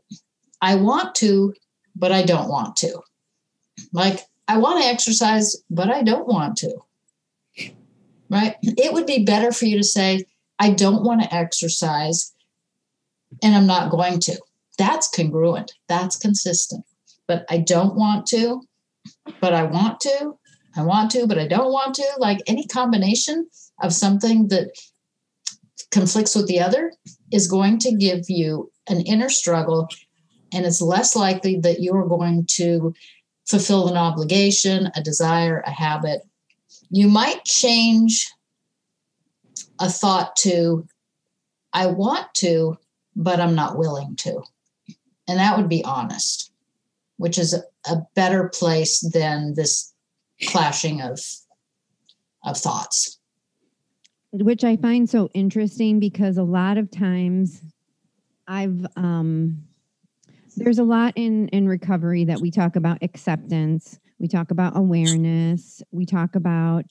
I 0.61 0.75
want 0.75 1.15
to, 1.15 1.53
but 1.95 2.11
I 2.11 2.23
don't 2.23 2.49
want 2.49 2.75
to. 2.77 2.99
Like, 3.93 4.21
I 4.47 4.57
want 4.57 4.81
to 4.81 4.87
exercise, 4.89 5.55
but 5.69 5.89
I 5.89 6.03
don't 6.03 6.27
want 6.27 6.57
to. 6.57 6.75
Right? 8.29 8.55
It 8.61 8.93
would 8.93 9.05
be 9.05 9.23
better 9.23 9.51
for 9.51 9.65
you 9.65 9.77
to 9.77 9.83
say, 9.83 10.25
I 10.59 10.71
don't 10.71 11.03
want 11.03 11.21
to 11.21 11.33
exercise 11.33 12.33
and 13.41 13.55
I'm 13.55 13.67
not 13.67 13.91
going 13.91 14.19
to. 14.21 14.39
That's 14.77 15.07
congruent, 15.07 15.73
that's 15.87 16.15
consistent. 16.17 16.85
But 17.27 17.45
I 17.49 17.59
don't 17.59 17.95
want 17.95 18.25
to, 18.27 18.61
but 19.39 19.53
I 19.53 19.63
want 19.63 19.99
to. 20.01 20.33
I 20.75 20.83
want 20.83 21.11
to, 21.11 21.27
but 21.27 21.37
I 21.37 21.47
don't 21.47 21.71
want 21.71 21.95
to. 21.95 22.05
Like 22.17 22.39
any 22.47 22.65
combination 22.67 23.47
of 23.81 23.93
something 23.93 24.47
that 24.49 24.71
conflicts 25.91 26.35
with 26.35 26.47
the 26.47 26.59
other 26.59 26.93
is 27.31 27.47
going 27.47 27.77
to 27.79 27.95
give 27.95 28.29
you 28.29 28.71
an 28.87 29.01
inner 29.01 29.29
struggle, 29.29 29.89
and 30.53 30.65
it's 30.65 30.81
less 30.81 31.15
likely 31.15 31.59
that 31.59 31.81
you're 31.81 32.07
going 32.07 32.45
to 32.51 32.93
fulfill 33.47 33.89
an 33.89 33.97
obligation, 33.97 34.89
a 34.95 35.01
desire, 35.01 35.61
a 35.65 35.71
habit. 35.71 36.21
You 36.89 37.07
might 37.07 37.43
change 37.45 38.31
a 39.79 39.89
thought 39.89 40.35
to, 40.37 40.87
I 41.73 41.87
want 41.87 42.33
to, 42.35 42.77
but 43.15 43.39
I'm 43.39 43.55
not 43.55 43.77
willing 43.77 44.15
to. 44.17 44.41
And 45.27 45.39
that 45.39 45.57
would 45.57 45.69
be 45.69 45.83
honest, 45.83 46.50
which 47.21 47.37
is 47.37 47.53
a, 47.53 47.97
better 48.15 48.49
place 48.49 48.99
than 49.13 49.53
this 49.53 49.93
clashing 50.45 51.01
of 51.01 51.19
of 52.43 52.57
thoughts. 52.57 53.19
which 54.31 54.63
I 54.63 54.75
find 54.75 55.07
so 55.07 55.29
interesting 55.35 55.99
because 55.99 56.37
a 56.37 56.43
lot 56.43 56.79
of 56.79 56.89
times 56.89 57.61
I've 58.47 58.87
um 58.95 59.63
there's 60.57 60.79
a 60.79 60.83
lot 60.83 61.13
in 61.15 61.47
in 61.49 61.67
recovery 61.67 62.25
that 62.25 62.41
we 62.41 62.49
talk 62.49 62.75
about 62.75 62.97
acceptance, 63.03 63.99
we 64.17 64.27
talk 64.27 64.49
about 64.49 64.75
awareness, 64.75 65.83
we 65.91 66.07
talk 66.07 66.35
about 66.35 66.85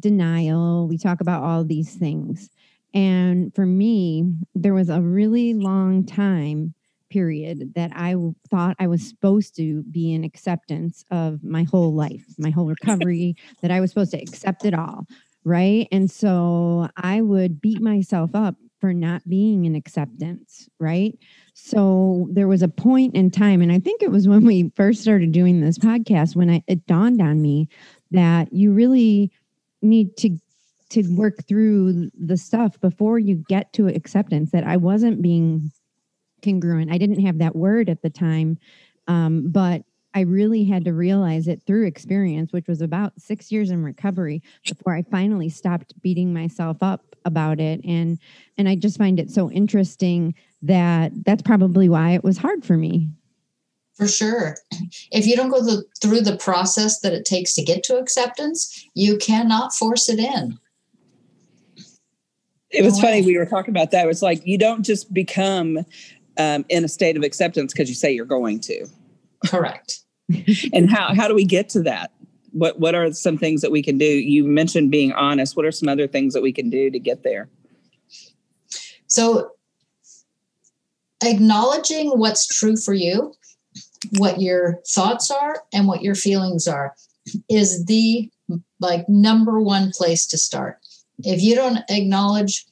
denial, 0.00 0.88
we 0.88 0.98
talk 0.98 1.20
about 1.20 1.44
all 1.44 1.64
these 1.64 1.94
things. 1.94 2.50
And 2.92 3.54
for 3.54 3.66
me, 3.66 4.34
there 4.56 4.74
was 4.74 4.88
a 4.88 5.00
really 5.00 5.54
long 5.54 6.04
time 6.04 6.74
period 7.10 7.74
that 7.74 7.90
I 7.94 8.14
thought 8.50 8.76
I 8.78 8.86
was 8.86 9.06
supposed 9.06 9.54
to 9.56 9.82
be 9.84 10.12
in 10.14 10.24
acceptance 10.24 11.04
of 11.10 11.44
my 11.44 11.64
whole 11.64 11.94
life, 11.94 12.24
my 12.38 12.50
whole 12.50 12.66
recovery, 12.66 13.36
that 13.62 13.70
I 13.70 13.80
was 13.80 13.90
supposed 13.90 14.12
to 14.12 14.22
accept 14.22 14.64
it 14.64 14.74
all 14.74 15.06
right? 15.44 15.88
And 15.90 16.10
so 16.10 16.88
I 16.96 17.20
would 17.20 17.60
beat 17.60 17.80
myself 17.80 18.34
up 18.34 18.56
for 18.80 18.94
not 18.94 19.28
being 19.28 19.66
in 19.66 19.74
acceptance, 19.74 20.68
right? 20.78 21.18
So 21.54 22.28
there 22.30 22.48
was 22.48 22.62
a 22.62 22.68
point 22.68 23.14
in 23.14 23.30
time, 23.30 23.60
and 23.60 23.70
I 23.70 23.78
think 23.78 24.02
it 24.02 24.10
was 24.10 24.26
when 24.26 24.44
we 24.44 24.72
first 24.74 25.02
started 25.02 25.32
doing 25.32 25.60
this 25.60 25.78
podcast 25.78 26.34
when 26.34 26.50
I, 26.50 26.62
it 26.66 26.86
dawned 26.86 27.20
on 27.20 27.42
me 27.42 27.68
that 28.10 28.52
you 28.52 28.72
really 28.72 29.30
need 29.82 30.16
to 30.18 30.36
to 30.90 31.04
work 31.14 31.46
through 31.46 32.10
the 32.18 32.36
stuff 32.36 32.80
before 32.80 33.16
you 33.16 33.36
get 33.48 33.72
to 33.74 33.86
acceptance. 33.86 34.50
That 34.50 34.64
I 34.64 34.76
wasn't 34.76 35.22
being 35.22 35.70
congruent. 36.42 36.90
I 36.90 36.98
didn't 36.98 37.24
have 37.24 37.38
that 37.38 37.56
word 37.56 37.88
at 37.88 38.02
the 38.02 38.10
time, 38.10 38.58
um, 39.08 39.50
but 39.50 39.82
I 40.14 40.20
really 40.20 40.64
had 40.64 40.84
to 40.86 40.92
realize 40.92 41.46
it 41.46 41.62
through 41.66 41.86
experience, 41.86 42.52
which 42.52 42.66
was 42.66 42.80
about 42.80 43.12
six 43.18 43.52
years 43.52 43.70
in 43.70 43.82
recovery 43.84 44.42
before 44.66 44.94
I 44.94 45.02
finally 45.02 45.48
stopped 45.48 45.94
beating 46.02 46.32
myself 46.34 46.78
up 46.82 47.14
about 47.24 47.60
it. 47.60 47.80
And 47.84 48.18
and 48.58 48.68
I 48.68 48.74
just 48.74 48.98
find 48.98 49.20
it 49.20 49.30
so 49.30 49.50
interesting 49.50 50.34
that 50.62 51.12
that's 51.24 51.42
probably 51.42 51.88
why 51.88 52.12
it 52.12 52.24
was 52.24 52.38
hard 52.38 52.64
for 52.64 52.76
me. 52.76 53.08
For 53.94 54.08
sure. 54.08 54.56
If 55.12 55.26
you 55.26 55.36
don't 55.36 55.50
go 55.50 55.62
the, 55.62 55.84
through 56.00 56.22
the 56.22 56.36
process 56.36 57.00
that 57.00 57.12
it 57.12 57.26
takes 57.26 57.54
to 57.54 57.62
get 57.62 57.82
to 57.84 57.98
acceptance, 57.98 58.88
you 58.94 59.18
cannot 59.18 59.74
force 59.74 60.08
it 60.08 60.18
in. 60.18 60.58
It 62.70 62.82
was 62.82 62.98
Oh, 62.98 63.02
funny. 63.02 63.22
We 63.22 63.36
were 63.36 63.46
talking 63.46 63.72
about 63.72 63.90
that. 63.90 64.08
It's 64.08 64.22
like 64.22 64.46
you 64.46 64.56
don't 64.56 64.84
just 64.84 65.12
become 65.12 65.84
um, 66.40 66.64
in 66.70 66.84
a 66.84 66.88
state 66.88 67.18
of 67.18 67.22
acceptance 67.22 67.72
because 67.72 67.88
you 67.90 67.94
say 67.94 68.10
you're 68.10 68.24
going 68.24 68.60
to. 68.60 68.86
Correct. 69.46 70.00
And 70.72 70.88
how 70.88 71.12
how 71.12 71.26
do 71.26 71.34
we 71.34 71.44
get 71.44 71.68
to 71.70 71.82
that? 71.82 72.12
What 72.52 72.78
what 72.78 72.94
are 72.94 73.12
some 73.12 73.36
things 73.36 73.62
that 73.62 73.72
we 73.72 73.82
can 73.82 73.98
do? 73.98 74.04
You 74.04 74.44
mentioned 74.44 74.88
being 74.92 75.12
honest. 75.12 75.56
What 75.56 75.66
are 75.66 75.72
some 75.72 75.88
other 75.88 76.06
things 76.06 76.34
that 76.34 76.42
we 76.42 76.52
can 76.52 76.70
do 76.70 76.88
to 76.88 77.00
get 77.00 77.24
there? 77.24 77.48
So, 79.08 79.50
acknowledging 81.24 82.10
what's 82.10 82.46
true 82.46 82.76
for 82.76 82.94
you, 82.94 83.34
what 84.18 84.40
your 84.40 84.78
thoughts 84.88 85.32
are, 85.32 85.64
and 85.74 85.88
what 85.88 86.02
your 86.02 86.14
feelings 86.14 86.68
are 86.68 86.94
is 87.48 87.86
the 87.86 88.30
like 88.78 89.08
number 89.08 89.58
one 89.58 89.90
place 89.90 90.26
to 90.28 90.38
start. 90.38 90.78
If 91.24 91.42
you 91.42 91.56
don't 91.56 91.80
acknowledge 91.88 92.66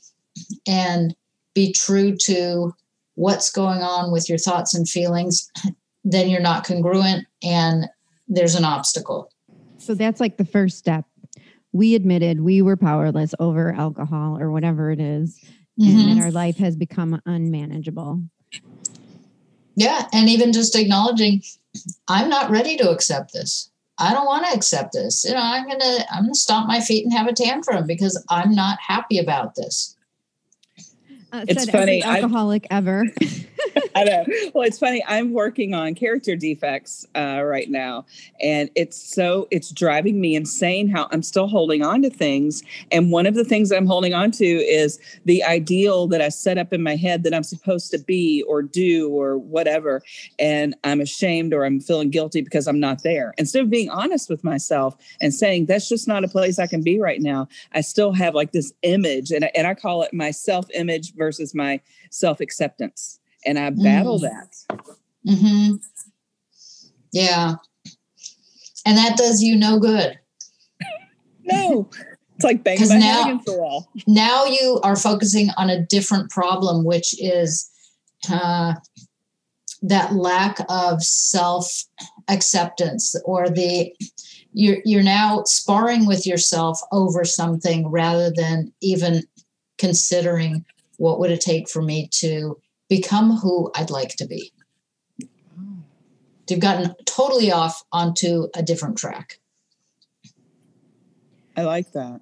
and 0.64 1.16
be 1.54 1.72
true 1.72 2.16
to 2.22 2.72
what's 3.18 3.50
going 3.50 3.82
on 3.82 4.12
with 4.12 4.28
your 4.28 4.38
thoughts 4.38 4.75
and 4.75 4.88
feelings, 4.88 5.50
then 6.04 6.30
you're 6.30 6.40
not 6.40 6.64
congruent 6.64 7.26
and 7.42 7.87
there's 8.28 8.54
an 8.54 8.64
obstacle. 8.64 9.28
So 9.78 9.94
that's 9.94 10.20
like 10.20 10.37
the 10.37 10.44
first 10.44 10.78
step. 10.78 11.04
We 11.72 11.96
admitted 11.96 12.40
we 12.40 12.62
were 12.62 12.76
powerless 12.76 13.34
over 13.40 13.72
alcohol 13.72 14.38
or 14.38 14.52
whatever 14.52 14.92
it 14.92 15.00
is, 15.00 15.38
and 15.78 15.88
Mhm. 15.88 16.14
that 16.14 16.22
our 16.22 16.30
life 16.30 16.58
has 16.58 16.76
become 16.76 17.20
unmanageable. 17.26 18.22
Yeah, 19.75 20.06
and 20.12 20.28
even 20.28 20.52
just 20.52 20.76
acknowledging 20.76 21.42
I'm 22.08 22.28
not 22.28 22.50
ready 22.50 22.76
to 22.76 22.90
accept 22.90 23.32
this. 23.32 23.70
I 23.98 24.12
don't 24.12 24.26
want 24.26 24.46
to 24.46 24.54
accept 24.54 24.92
this. 24.92 25.25
You 25.25 25.34
know, 25.34 25.42
I'm 25.42 25.66
going 25.66 25.80
to 25.80 26.06
I'm 26.12 26.25
going 26.25 26.34
to 26.34 26.38
stomp 26.38 26.68
my 26.68 26.80
feet 26.80 27.04
and 27.04 27.12
have 27.12 27.26
a 27.26 27.32
tantrum 27.32 27.87
because 27.87 28.22
I'm 28.28 28.54
not 28.54 28.78
happy 28.80 29.18
about 29.18 29.56
this. 29.56 29.96
Uh, 31.32 31.44
It's 31.49 31.68
funny, 31.70 32.02
I've- 32.02 32.23
alcoholic 32.23 32.66
ever. 32.70 33.04
I 33.95 34.04
know. 34.04 34.25
Well, 34.54 34.66
it's 34.66 34.78
funny. 34.78 35.02
I'm 35.07 35.33
working 35.33 35.75
on 35.75 35.95
character 35.95 36.35
defects 36.37 37.07
uh, 37.14 37.42
right 37.45 37.71
now, 37.71 38.07
and 38.40 38.71
it's 38.75 38.97
so 38.97 39.47
it's 39.50 39.71
driving 39.71 40.21
me 40.21 40.35
insane 40.35 40.88
how 40.88 41.09
I'm 41.11 41.23
still 41.23 41.47
holding 41.47 41.83
on 41.83 42.02
to 42.02 42.11
things. 42.11 42.62
And 42.90 43.12
one 43.12 43.26
of 43.26 43.35
the 43.35 43.45
things 43.45 43.71
I'm 43.71 43.87
holding 43.87 44.14
on 44.14 44.30
to 44.33 44.45
is 44.45 44.99
the 45.25 45.45
ideal 45.45 46.07
that 46.09 46.21
I 46.21 46.28
set 46.28 46.59
up 46.59 46.73
in 46.73 46.83
my 46.83 46.97
head 46.97 47.23
that 47.25 47.35
I'm 47.35 47.42
supposed 47.42 47.90
to 47.92 47.99
be 47.99 48.42
or 48.49 48.62
do 48.62 49.11
or 49.11 49.38
whatever. 49.38 50.02
And 50.38 50.75
I'm 50.85 51.00
ashamed 51.00 51.52
or 51.52 51.64
I'm 51.64 51.80
feeling 51.80 52.11
guilty 52.11 52.40
because 52.40 52.66
I'm 52.66 52.80
not 52.80 53.02
there. 53.02 53.35
Instead 53.38 53.62
of 53.62 53.71
being 53.71 53.90
honest 53.90 54.28
with 54.28 54.45
myself 54.45 54.97
and 55.21 55.33
saying 55.33 55.66
that's 55.66 55.88
just 55.88 56.09
not 56.09 56.25
a 56.25 56.28
place 56.28 56.59
I 56.59 56.66
can 56.66 56.83
be 56.83 56.99
right 57.00 57.21
now, 57.21 57.49
I 57.73 57.80
still 57.80 58.12
have 58.12 58.35
like 58.35 58.52
this 58.52 58.73
image, 58.83 59.30
and 59.30 59.49
and 59.54 59.66
I 59.66 59.75
call 59.75 60.02
it 60.02 60.12
my 60.12 60.30
self 60.30 60.66
image 60.75 61.14
versus 61.14 61.54
my 61.54 61.80
self 62.11 62.40
acceptance. 62.40 63.21
And 63.47 63.59
I 63.59 63.71
battle 63.71 64.18
Mm. 64.18 64.23
that. 64.23 64.78
hmm 65.26 65.76
Yeah. 67.12 67.54
And 68.87 68.97
that 68.97 69.16
does 69.16 69.42
you 69.42 69.57
no 69.57 69.78
good. 69.78 70.18
No, 71.45 71.88
it's 72.37 72.45
like 72.45 72.62
banging 72.62 72.88
my 72.90 72.99
now- 72.99 73.23
head 73.23 73.26
against 73.26 73.47
the 73.47 73.57
wall. 73.59 73.88
Now 74.07 74.45
you 74.45 74.80
are 74.85 74.97
focusing 74.97 75.49
on 75.57 75.71
a 75.71 75.80
different 75.87 76.30
problem, 76.30 76.85
which 76.85 77.18
is 77.18 77.71
uh, 78.30 78.75
that 79.80 80.14
lack 80.14 80.59
of 80.68 81.02
self 81.02 81.85
acceptance 82.28 83.14
or 83.25 83.49
the 83.49 83.95
you're 84.52 84.78
you're 84.85 85.02
now 85.02 85.42
sparring 85.47 86.04
with 86.07 86.26
yourself 86.26 86.78
over 86.92 87.25
something 87.25 87.88
rather 87.88 88.30
than 88.30 88.73
even 88.83 89.23
considering 89.78 90.64
what 90.99 91.18
would 91.21 91.30
it 91.30 91.40
take 91.40 91.68
for 91.71 91.80
me 91.80 92.09
to 92.12 92.59
become 92.88 93.37
who 93.37 93.71
I'd 93.75 93.90
like 93.90 94.16
to 94.16 94.26
be. 94.26 94.52
You've 96.49 96.61
gotten 96.61 96.95
totally 97.04 97.52
off 97.52 97.85
onto 97.92 98.49
a 98.54 98.62
different 98.62 98.97
track. 98.97 99.38
I 101.57 101.62
like 101.62 101.92
that. 101.92 102.21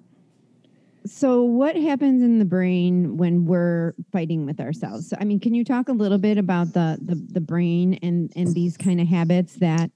So, 1.05 1.43
what 1.43 1.77
happens 1.77 2.21
in 2.21 2.39
the 2.39 2.45
brain 2.45 3.15
when 3.15 3.45
we're 3.45 3.93
fighting 4.11 4.45
with 4.45 4.59
ourselves? 4.59 5.09
So, 5.09 5.17
I 5.19 5.23
mean, 5.23 5.39
can 5.39 5.53
you 5.53 5.63
talk 5.63 5.87
a 5.87 5.93
little 5.93 6.17
bit 6.17 6.37
about 6.37 6.73
the 6.73 6.97
the, 7.01 7.15
the 7.15 7.39
brain 7.39 7.97
and 8.01 8.33
and 8.35 8.53
these 8.53 8.75
kind 8.75 8.99
of 8.99 9.07
habits 9.07 9.53
that 9.55 9.89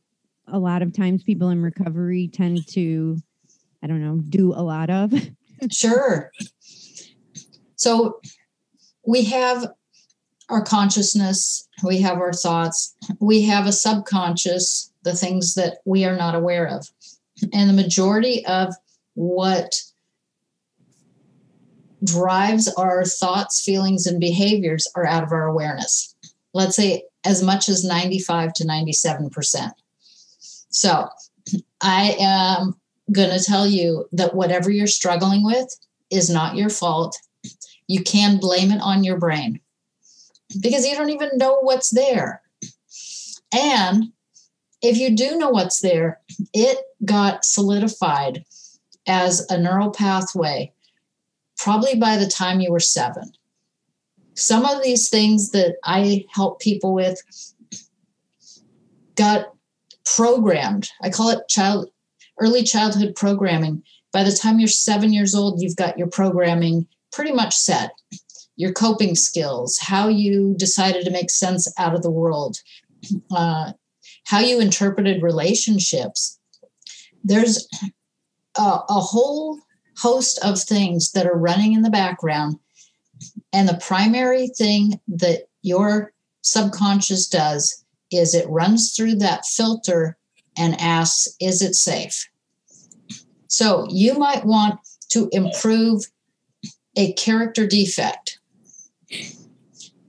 a 0.47 0.59
lot 0.59 0.81
of 0.81 0.93
times 0.93 1.23
people 1.23 1.49
in 1.49 1.61
recovery 1.61 2.29
tend 2.29 2.65
to, 2.69 3.17
I 3.83 3.87
don't 3.87 4.01
know, 4.01 4.19
do 4.29 4.53
a 4.53 4.63
lot 4.63 4.89
of? 4.89 5.13
sure. 5.71 6.31
So 7.75 8.21
we 9.05 9.23
have 9.25 9.73
our 10.51 10.63
consciousness, 10.63 11.67
we 11.83 11.99
have 12.01 12.17
our 12.17 12.33
thoughts, 12.33 12.95
we 13.19 13.41
have 13.43 13.65
a 13.65 13.71
subconscious, 13.71 14.91
the 15.03 15.13
things 15.13 15.55
that 15.55 15.77
we 15.85 16.05
are 16.05 16.15
not 16.15 16.35
aware 16.35 16.67
of. 16.67 16.87
And 17.53 17.69
the 17.69 17.73
majority 17.73 18.45
of 18.45 18.73
what 19.13 19.81
drives 22.03 22.67
our 22.75 23.05
thoughts, 23.05 23.63
feelings, 23.63 24.05
and 24.05 24.19
behaviors 24.19 24.87
are 24.95 25.05
out 25.05 25.23
of 25.23 25.31
our 25.31 25.47
awareness. 25.47 26.15
Let's 26.53 26.75
say 26.75 27.03
as 27.23 27.41
much 27.41 27.69
as 27.69 27.83
95 27.83 28.53
to 28.53 28.65
97%. 28.65 29.71
So 30.69 31.07
I 31.81 32.15
am 32.19 32.75
going 33.11 33.37
to 33.37 33.43
tell 33.43 33.67
you 33.67 34.05
that 34.11 34.35
whatever 34.35 34.69
you're 34.69 34.87
struggling 34.87 35.43
with 35.43 35.67
is 36.09 36.29
not 36.29 36.55
your 36.55 36.69
fault. 36.69 37.17
You 37.87 38.03
can 38.03 38.37
blame 38.37 38.71
it 38.71 38.81
on 38.81 39.03
your 39.03 39.17
brain 39.17 39.59
because 40.59 40.85
you 40.85 40.95
don't 40.95 41.09
even 41.09 41.29
know 41.35 41.59
what's 41.61 41.89
there. 41.91 42.41
And 43.53 44.11
if 44.81 44.97
you 44.97 45.15
do 45.15 45.37
know 45.37 45.49
what's 45.49 45.81
there, 45.81 46.19
it 46.53 46.77
got 47.05 47.45
solidified 47.45 48.43
as 49.07 49.45
a 49.49 49.57
neural 49.57 49.91
pathway 49.91 50.73
probably 51.57 51.95
by 51.95 52.17
the 52.17 52.27
time 52.27 52.59
you 52.59 52.71
were 52.71 52.79
seven. 52.79 53.31
Some 54.33 54.65
of 54.65 54.81
these 54.81 55.09
things 55.09 55.51
that 55.51 55.75
I 55.83 56.25
help 56.33 56.59
people 56.59 56.93
with 56.93 57.21
got 59.15 59.53
programmed. 60.03 60.89
I 61.03 61.11
call 61.11 61.29
it 61.29 61.47
child 61.47 61.89
early 62.39 62.63
childhood 62.63 63.13
programming. 63.15 63.83
By 64.11 64.23
the 64.23 64.31
time 64.31 64.59
you're 64.59 64.67
seven 64.67 65.13
years 65.13 65.35
old, 65.35 65.61
you've 65.61 65.75
got 65.75 65.97
your 65.97 66.07
programming 66.07 66.87
pretty 67.11 67.31
much 67.31 67.55
set. 67.55 67.91
Your 68.61 68.73
coping 68.73 69.15
skills, 69.15 69.79
how 69.81 70.07
you 70.07 70.53
decided 70.55 71.03
to 71.05 71.11
make 71.11 71.31
sense 71.31 71.67
out 71.79 71.95
of 71.95 72.03
the 72.03 72.11
world, 72.11 72.57
uh, 73.31 73.73
how 74.25 74.37
you 74.37 74.59
interpreted 74.59 75.23
relationships. 75.23 76.39
There's 77.23 77.67
a, 78.55 78.61
a 78.87 78.99
whole 78.99 79.57
host 79.97 80.37
of 80.43 80.61
things 80.61 81.11
that 81.13 81.25
are 81.25 81.35
running 81.35 81.73
in 81.73 81.81
the 81.81 81.89
background. 81.89 82.59
And 83.51 83.67
the 83.67 83.81
primary 83.81 84.47
thing 84.47 84.99
that 85.07 85.47
your 85.63 86.13
subconscious 86.43 87.27
does 87.27 87.83
is 88.11 88.35
it 88.35 88.47
runs 88.47 88.93
through 88.95 89.15
that 89.15 89.43
filter 89.47 90.19
and 90.55 90.79
asks, 90.79 91.35
Is 91.39 91.63
it 91.63 91.73
safe? 91.73 92.29
So 93.47 93.87
you 93.89 94.19
might 94.19 94.45
want 94.45 94.79
to 95.09 95.29
improve 95.31 96.03
a 96.95 97.13
character 97.13 97.65
defect. 97.65 98.20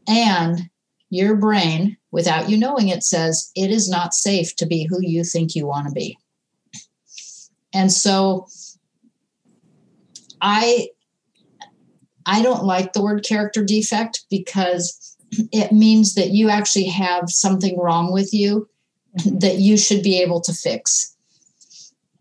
And 0.07 0.69
your 1.11 1.37
brain, 1.37 1.97
without 2.11 2.49
you 2.49 2.57
knowing 2.57 2.89
it, 2.89 3.05
says 3.05 3.51
it 3.55 3.71
is 3.71 3.89
not 3.89 4.15
safe 4.15 4.57
to 4.57 4.67
be 4.67 4.85
who 4.85 4.99
you 5.01 5.25
think 5.25 5.55
you 5.55 5.67
want 5.67 5.89
to 5.89 5.93
be. 5.93 6.19
And 7.75 7.93
so 7.93 8.47
I 10.41 10.89
I 12.25 12.43
don't 12.43 12.65
like 12.65 12.93
the 12.93 13.03
word 13.03 13.25
character 13.25 13.65
defect 13.65 14.25
because 14.31 15.17
it 15.53 15.73
means 15.73 16.15
that 16.15 16.31
you 16.31 16.51
actually 16.51 16.87
have 16.87 17.31
something 17.31 17.79
wrong 17.79 18.13
with 18.13 18.33
you 18.33 18.69
that 19.25 19.59
you 19.59 19.77
should 19.77 20.03
be 20.03 20.21
able 20.21 20.41
to 20.43 20.53
fix. 20.53 21.17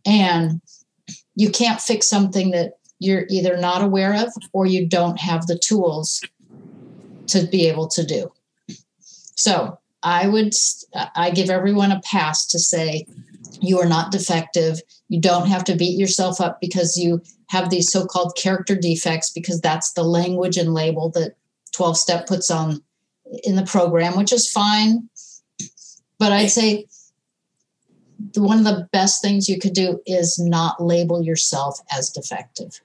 And 0.05 0.61
you 1.35 1.51
can't 1.51 1.79
fix 1.79 2.07
something 2.07 2.51
that 2.51 2.73
you're 2.99 3.25
either 3.29 3.57
not 3.57 3.83
aware 3.83 4.13
of 4.15 4.33
or 4.53 4.65
you 4.65 4.87
don't 4.87 5.19
have 5.19 5.47
the 5.47 5.57
tools 5.57 6.21
to 7.31 7.47
be 7.47 7.67
able 7.67 7.87
to 7.89 8.05
do. 8.05 8.31
So 9.35 9.79
I 10.03 10.27
would, 10.27 10.53
I 11.15 11.31
give 11.31 11.49
everyone 11.49 11.91
a 11.91 12.01
pass 12.01 12.45
to 12.47 12.59
say, 12.59 13.05
you 13.59 13.79
are 13.79 13.87
not 13.87 14.11
defective. 14.11 14.81
You 15.09 15.19
don't 15.19 15.47
have 15.47 15.63
to 15.65 15.75
beat 15.75 15.97
yourself 15.99 16.41
up 16.41 16.59
because 16.59 16.97
you 16.97 17.21
have 17.49 17.69
these 17.69 17.91
so 17.91 18.05
called 18.05 18.35
character 18.37 18.75
defects, 18.75 19.29
because 19.29 19.59
that's 19.59 19.93
the 19.93 20.03
language 20.03 20.57
and 20.57 20.73
label 20.73 21.09
that 21.11 21.35
12 21.73 21.97
step 21.97 22.27
puts 22.27 22.49
on 22.49 22.81
in 23.43 23.55
the 23.55 23.65
program, 23.65 24.17
which 24.17 24.33
is 24.33 24.49
fine. 24.49 25.09
But 26.17 26.31
I'd 26.31 26.47
say 26.47 26.85
one 28.35 28.59
of 28.59 28.63
the 28.63 28.87
best 28.91 29.21
things 29.21 29.49
you 29.49 29.59
could 29.59 29.73
do 29.73 30.01
is 30.05 30.39
not 30.39 30.81
label 30.81 31.23
yourself 31.23 31.79
as 31.91 32.09
defective. 32.09 32.81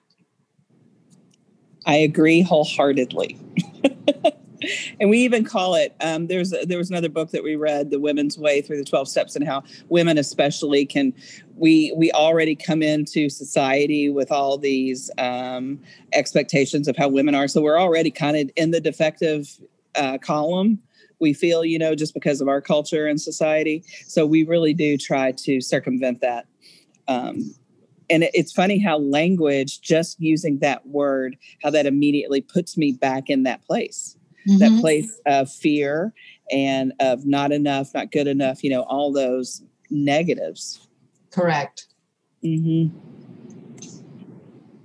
I 1.84 1.96
agree 1.96 2.42
wholeheartedly. 2.42 3.38
and 5.00 5.10
we 5.10 5.18
even 5.18 5.44
call 5.44 5.74
it 5.74 5.94
um, 6.00 6.26
there's 6.26 6.52
there 6.64 6.78
was 6.78 6.90
another 6.90 7.08
book 7.08 7.30
that 7.30 7.42
we 7.42 7.56
read 7.56 7.90
the 7.90 8.00
women's 8.00 8.38
way 8.38 8.60
through 8.60 8.78
the 8.78 8.84
12 8.84 9.08
steps 9.08 9.36
and 9.36 9.46
how 9.46 9.62
women 9.88 10.18
especially 10.18 10.86
can 10.86 11.12
we 11.56 11.92
we 11.96 12.10
already 12.12 12.54
come 12.54 12.82
into 12.82 13.28
society 13.28 14.08
with 14.08 14.32
all 14.32 14.56
these 14.58 15.10
um, 15.18 15.78
expectations 16.12 16.88
of 16.88 16.96
how 16.96 17.08
women 17.08 17.34
are 17.34 17.48
so 17.48 17.60
we're 17.60 17.80
already 17.80 18.10
kind 18.10 18.36
of 18.36 18.50
in 18.56 18.70
the 18.70 18.80
defective 18.80 19.58
uh, 19.94 20.18
column 20.18 20.78
we 21.18 21.32
feel, 21.32 21.64
you 21.64 21.78
know, 21.78 21.94
just 21.94 22.14
because 22.14 22.40
of 22.40 22.48
our 22.48 22.60
culture 22.60 23.06
and 23.06 23.20
society. 23.20 23.84
So 24.06 24.26
we 24.26 24.44
really 24.44 24.74
do 24.74 24.96
try 24.96 25.32
to 25.32 25.60
circumvent 25.60 26.20
that. 26.20 26.46
Um, 27.08 27.54
and 28.10 28.28
it's 28.34 28.52
funny 28.52 28.78
how 28.78 28.98
language, 28.98 29.80
just 29.80 30.20
using 30.20 30.58
that 30.60 30.86
word, 30.86 31.36
how 31.62 31.70
that 31.70 31.86
immediately 31.86 32.40
puts 32.40 32.76
me 32.76 32.92
back 32.92 33.28
in 33.28 33.42
that 33.44 33.64
place, 33.64 34.16
mm-hmm. 34.48 34.58
that 34.58 34.80
place 34.80 35.20
of 35.26 35.50
fear 35.50 36.12
and 36.50 36.92
of 37.00 37.26
not 37.26 37.52
enough, 37.52 37.92
not 37.94 38.12
good 38.12 38.26
enough, 38.26 38.62
you 38.62 38.70
know, 38.70 38.82
all 38.82 39.12
those 39.12 39.62
negatives. 39.90 40.88
Correct. 41.30 41.86
Mm-hmm. 42.44 42.96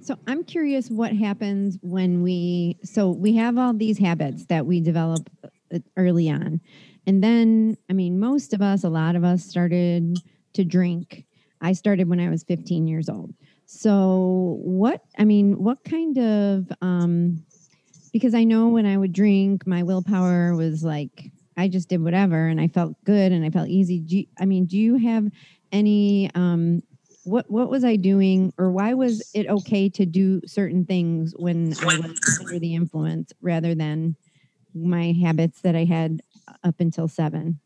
So 0.02 0.18
I'm 0.26 0.44
curious 0.44 0.90
what 0.90 1.14
happens 1.14 1.78
when 1.82 2.24
we 2.24 2.78
so 2.84 3.12
we 3.12 3.36
have 3.36 3.58
all 3.58 3.74
these 3.74 4.00
habits 4.00 4.46
that 4.48 4.66
we 4.66 4.82
develop 4.82 5.30
uh, 5.44 5.80
early 5.96 6.30
on. 6.30 6.60
And 7.08 7.24
then, 7.24 7.78
I 7.90 7.94
mean, 7.94 8.20
most 8.20 8.54
of 8.54 8.62
us, 8.62 8.84
a 8.84 8.90
lot 8.90 9.16
of 9.16 9.24
us 9.24 9.44
started 9.44 10.18
to 10.54 10.64
drink. 10.64 11.26
I 11.62 11.74
started 11.74 12.10
when 12.10 12.20
I 12.20 12.30
was 12.30 12.44
15 12.44 12.88
years 12.88 13.10
old. 13.10 13.34
So, 13.66 14.58
what, 14.62 15.02
I 15.18 15.24
mean, 15.26 15.64
what 15.64 15.84
kind 15.84 16.18
of, 16.18 16.72
um, 16.82 17.44
because 18.14 18.34
I 18.34 18.44
know 18.44 18.70
when 18.70 18.86
I 18.86 18.98
would 18.98 19.14
drink, 19.14 19.66
my 19.66 19.84
willpower 19.84 20.56
was 20.56 20.84
like, 20.84 21.32
I 21.58 21.68
just 21.68 21.90
did 21.90 22.02
whatever 22.04 22.48
and 22.48 22.60
I 22.60 22.68
felt 22.68 22.96
good 23.06 23.32
and 23.32 23.46
I 23.46 23.50
felt 23.50 23.70
easy. 23.70 24.04
You, 24.08 24.26
I 24.40 24.46
mean, 24.46 24.66
do 24.66 24.78
you 24.78 24.96
have 24.98 25.28
any, 25.72 26.30
um, 26.36 26.82
what, 27.24 27.50
what 27.50 27.70
was 27.70 27.84
I 27.84 27.96
doing 27.96 28.52
or 28.58 28.72
why 28.72 28.94
was 28.94 29.22
it 29.34 29.48
okay 29.48 29.90
to 29.90 30.06
do 30.06 30.42
certain 30.46 30.86
things 30.86 31.34
when 31.38 31.76
I 31.80 31.96
was 31.96 32.12
under 32.40 32.60
the 32.60 32.74
influence 32.76 33.32
rather 33.42 33.76
than 33.76 34.16
my 34.74 35.14
habits 35.22 35.62
that 35.62 35.76
I 35.76 35.86
had 35.86 36.22
up 36.64 36.76
until 36.80 37.08
seven? 37.08 37.60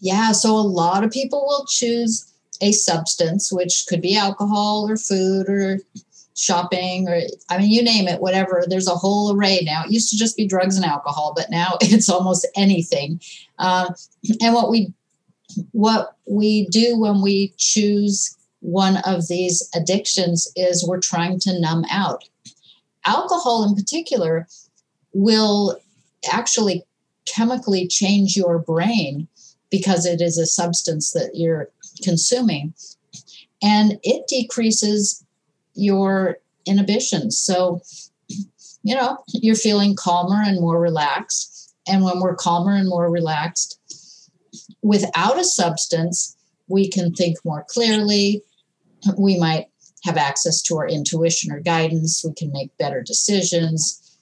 Yeah, 0.00 0.32
so 0.32 0.54
a 0.54 0.60
lot 0.60 1.04
of 1.04 1.10
people 1.10 1.44
will 1.46 1.64
choose 1.66 2.32
a 2.60 2.72
substance, 2.72 3.52
which 3.52 3.86
could 3.88 4.00
be 4.00 4.16
alcohol 4.16 4.88
or 4.88 4.96
food 4.96 5.48
or 5.48 5.78
shopping 6.34 7.08
or 7.08 7.20
I 7.48 7.58
mean, 7.58 7.70
you 7.70 7.82
name 7.82 8.08
it, 8.08 8.20
whatever. 8.20 8.64
There's 8.66 8.88
a 8.88 8.94
whole 8.94 9.34
array 9.34 9.60
now. 9.62 9.84
It 9.84 9.90
used 9.90 10.10
to 10.10 10.18
just 10.18 10.36
be 10.36 10.46
drugs 10.46 10.76
and 10.76 10.84
alcohol, 10.84 11.32
but 11.34 11.50
now 11.50 11.78
it's 11.80 12.08
almost 12.08 12.46
anything. 12.56 13.20
Uh, 13.58 13.92
and 14.40 14.54
what 14.54 14.70
we 14.70 14.92
what 15.72 16.16
we 16.26 16.66
do 16.68 16.98
when 16.98 17.22
we 17.22 17.54
choose 17.56 18.36
one 18.60 18.98
of 18.98 19.28
these 19.28 19.68
addictions 19.74 20.50
is 20.56 20.86
we're 20.86 21.00
trying 21.00 21.38
to 21.40 21.58
numb 21.60 21.84
out. 21.90 22.24
Alcohol, 23.06 23.64
in 23.64 23.74
particular, 23.74 24.46
will 25.12 25.78
actually 26.32 26.82
chemically 27.26 27.86
change 27.86 28.36
your 28.36 28.58
brain 28.58 29.28
because 29.70 30.06
it 30.06 30.20
is 30.20 30.38
a 30.38 30.46
substance 30.46 31.12
that 31.12 31.32
you're 31.34 31.70
consuming. 32.02 32.74
And 33.62 33.98
it 34.02 34.26
decreases 34.28 35.24
your 35.74 36.38
inhibitions. 36.66 37.38
So 37.38 37.80
you 38.82 38.94
know 38.94 39.18
you're 39.28 39.56
feeling 39.56 39.96
calmer 39.96 40.42
and 40.42 40.60
more 40.60 40.80
relaxed. 40.80 41.74
And 41.88 42.04
when 42.04 42.20
we're 42.20 42.34
calmer 42.34 42.74
and 42.74 42.88
more 42.88 43.10
relaxed 43.10 43.80
without 44.82 45.38
a 45.38 45.44
substance 45.44 46.36
we 46.68 46.88
can 46.88 47.12
think 47.12 47.36
more 47.44 47.64
clearly. 47.68 48.42
We 49.16 49.38
might 49.38 49.66
have 50.04 50.16
access 50.16 50.62
to 50.62 50.76
our 50.76 50.88
intuition 50.88 51.52
or 51.52 51.60
guidance. 51.60 52.24
We 52.24 52.34
can 52.34 52.52
make 52.52 52.76
better 52.78 53.02
decisions. 53.02 54.18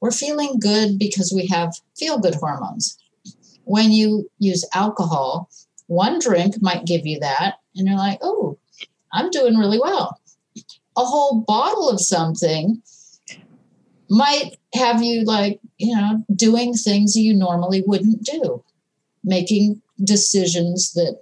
We're 0.00 0.12
feeling 0.12 0.58
good 0.60 0.98
because 0.98 1.32
we 1.34 1.46
have 1.48 1.74
feel 1.96 2.18
good 2.18 2.36
hormones. 2.36 2.98
When 3.68 3.92
you 3.92 4.30
use 4.38 4.66
alcohol, 4.72 5.50
one 5.88 6.18
drink 6.20 6.54
might 6.62 6.86
give 6.86 7.04
you 7.04 7.20
that, 7.20 7.56
and 7.76 7.86
you're 7.86 7.98
like, 7.98 8.18
oh, 8.22 8.58
I'm 9.12 9.28
doing 9.30 9.58
really 9.58 9.78
well. 9.78 10.18
a 10.96 11.04
whole 11.04 11.42
bottle 11.46 11.90
of 11.90 12.00
something 12.00 12.82
might 14.08 14.56
have 14.72 15.02
you 15.02 15.22
like, 15.24 15.60
you 15.76 15.94
know, 15.94 16.24
doing 16.34 16.72
things 16.72 17.14
you 17.14 17.34
normally 17.34 17.82
wouldn't 17.86 18.22
do, 18.22 18.64
making 19.22 19.82
decisions 20.02 20.94
that 20.94 21.20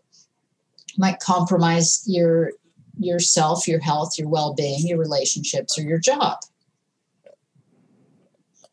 might 0.97 1.19
compromise 1.19 2.05
your 2.07 2.53
yourself, 2.97 3.67
your 3.67 3.81
health, 3.81 4.13
your 4.17 4.29
well-being, 4.29 4.87
your 4.87 4.99
relationships, 4.99 5.77
or 5.77 5.83
your 5.83 5.99
job. 5.99 6.39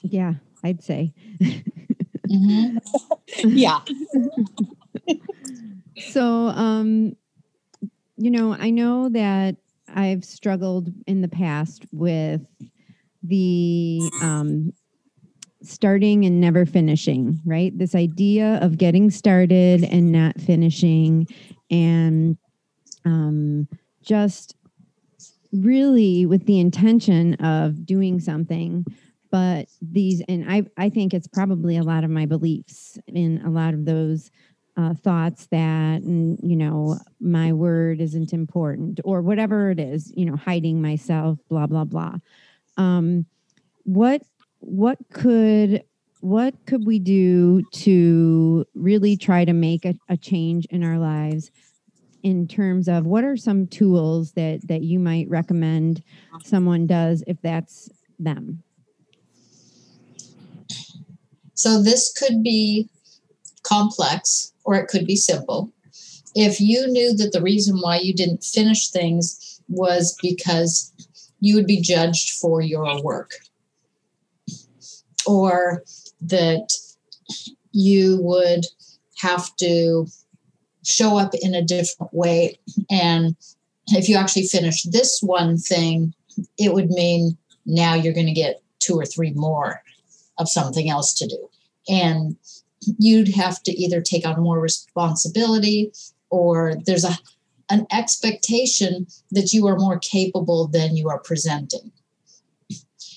Yeah, 0.01 0.36
I'd 0.63 0.83
say. 0.83 1.12
mm-hmm. 1.41 2.77
yeah. 3.39 3.80
so, 6.12 6.24
um, 6.48 7.15
you 8.17 8.32
know, 8.32 8.56
I 8.58 8.69
know 8.69 9.10
that 9.10 9.56
I've 9.93 10.24
struggled 10.24 10.89
in 11.08 11.22
the 11.22 11.28
past 11.28 11.86
with 11.91 12.41
the 13.22 14.00
um, 14.22 14.74
starting 15.62 16.26
and 16.26 16.41
never 16.41 16.65
finishing, 16.65 17.39
right? 17.46 17.78
This 17.78 17.96
idea 17.96 18.60
of 18.62 18.78
getting 18.78 19.10
started 19.10 19.84
and 19.84 20.12
not 20.12 20.39
finishing, 20.39 21.28
and 21.72 22.38
um, 23.06 23.67
just 24.02 24.56
really 25.52 26.26
with 26.26 26.46
the 26.46 26.60
intention 26.60 27.36
of 27.36 27.86
doing 27.86 28.19
something 28.19 28.86
but 29.34 29.67
these 29.82 30.22
and 30.30 30.46
i 30.50 30.62
i 30.78 30.88
think 30.88 31.12
it's 31.12 31.28
probably 31.28 31.76
a 31.76 31.84
lot 31.84 32.04
of 32.04 32.10
my 32.12 32.26
beliefs 32.26 33.00
in 33.08 33.41
a 33.43 33.50
lot 33.50 33.74
of 33.74 33.84
those 33.84 34.30
uh, 34.78 34.93
thoughts 34.93 35.48
that 35.48 36.02
and 36.04 36.38
you 36.41 36.56
know 36.56 36.98
my 37.19 37.52
word 37.52 38.00
isn't 38.00 38.32
important 38.32 39.00
or 39.04 39.22
whatever 39.22 39.72
it 39.72 39.80
is 39.80 40.13
you 40.15 40.26
know 40.26 40.36
hiding 40.36 40.82
myself 40.82 41.38
blah 41.50 41.67
blah 41.67 41.84
blah. 41.84 42.15
Um 42.78 43.26
what 43.84 44.22
what 44.60 44.98
could 45.12 45.84
what 46.22 46.56
could 46.65 46.86
we 46.86 47.00
do 47.00 47.62
to 47.72 48.65
really 48.74 49.17
try 49.17 49.43
to 49.46 49.54
make 49.54 49.84
a, 49.84 49.93
a 50.10 50.15
change 50.15 50.65
in 50.69 50.84
our 50.84 50.98
lives 50.98 51.52
in 52.24 52.48
terms 52.48 52.88
of 52.88 53.06
what 53.06 53.24
are 53.24 53.36
some 53.36 53.67
tools 53.67 54.32
that 54.32 54.67
that 54.67 54.82
you 54.82 55.00
might 55.00 55.28
recommend 55.30 56.02
someone 56.43 56.88
does 56.88 57.24
if 57.28 57.39
that's 57.41 57.89
them 58.17 58.63
so 61.53 61.81
this 61.81 62.13
could 62.13 62.43
be 62.43 62.89
complex 63.63 64.53
or 64.63 64.75
it 64.75 64.87
could 64.87 65.05
be 65.05 65.15
simple. 65.15 65.71
If 66.35 66.59
you 66.59 66.87
knew 66.87 67.15
that 67.15 67.31
the 67.31 67.41
reason 67.41 67.77
why 67.77 67.99
you 67.99 68.13
didn't 68.13 68.43
finish 68.43 68.89
things 68.89 69.61
was 69.67 70.17
because 70.21 70.91
you 71.39 71.55
would 71.55 71.67
be 71.67 71.81
judged 71.81 72.37
for 72.37 72.61
your 72.61 73.01
work. 73.03 73.31
Or 75.27 75.83
that 76.21 76.73
you 77.71 78.17
would 78.21 78.65
have 79.19 79.55
to 79.57 80.07
show 80.85 81.17
up 81.17 81.33
in 81.41 81.53
a 81.53 81.61
different 81.61 82.13
way. 82.13 82.59
And 82.89 83.35
if 83.87 84.09
you 84.09 84.17
actually 84.17 84.47
finish 84.47 84.83
this 84.83 85.19
one 85.21 85.57
thing, 85.57 86.13
it 86.57 86.73
would 86.73 86.89
mean 86.89 87.37
now 87.65 87.93
you're 87.93 88.13
going 88.13 88.27
to 88.27 88.33
get 88.33 88.61
two 88.79 88.95
or 88.95 89.05
three 89.05 89.31
more 89.33 89.81
of 90.38 90.50
something 90.50 90.89
else 90.89 91.13
to 91.15 91.28
do. 91.28 91.50
And 91.88 92.38
you'd 92.98 93.36
have 93.36 93.62
to 93.63 93.72
either 93.72 94.02
take 94.02 94.26
on 94.26 94.41
more 94.41 94.60
responsibility 94.60 95.91
or 96.30 96.76
there's 96.86 97.06
a 97.06 97.17
an 97.69 97.88
expectation 97.91 99.08
that 99.32 99.54
you 99.54 99.65
are 99.67 99.78
more 99.78 99.98
capable 99.98 100.67
than 100.67 100.98
you 100.98 101.10
are 101.10 101.19
presenting. 101.19 101.91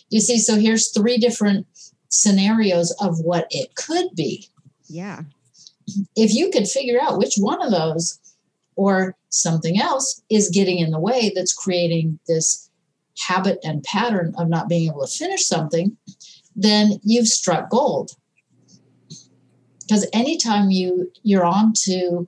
You 0.09 0.21
see, 0.21 0.39
so 0.39 0.55
here's 0.55 0.93
three 0.93 1.19
different 1.19 1.67
scenarios 2.09 2.93
of 3.01 3.19
what 3.19 3.49
it 3.51 3.75
could 3.75 4.15
be. 4.15 4.49
Yeah 4.89 5.25
if 6.17 6.35
you 6.35 6.51
could 6.51 6.69
figure 6.69 7.01
out 7.01 7.19
which 7.19 7.37
one 7.37 7.63
of 7.63 7.71
those 7.71 8.19
or 8.77 9.15
something 9.31 9.81
else 9.81 10.23
is 10.31 10.51
getting 10.51 10.79
in 10.79 10.91
the 10.91 11.01
way 11.01 11.33
that's 11.35 11.53
creating 11.53 12.19
this 12.27 12.71
habit 13.27 13.59
and 13.63 13.83
pattern 13.83 14.35
of 14.37 14.49
not 14.49 14.69
being 14.69 14.89
able 14.89 15.07
to 15.07 15.13
finish 15.13 15.47
something, 15.47 15.97
then 16.57 16.99
you've 17.05 17.29
struck 17.29 17.71
gold. 17.71 18.11
Because 19.87 20.09
anytime 20.13 20.71
you 20.71 21.13
you're 21.23 21.45
on 21.45 21.73
to 21.85 22.27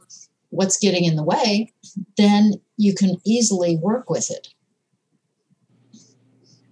what's 0.51 0.79
getting 0.79 1.05
in 1.05 1.17
the 1.17 1.25
way, 1.25 1.73
then 2.17 2.53
you 2.77 2.95
can 2.95 3.17
easily 3.25 3.77
work 3.77 4.09
with 4.09 4.31
it. 4.31 4.49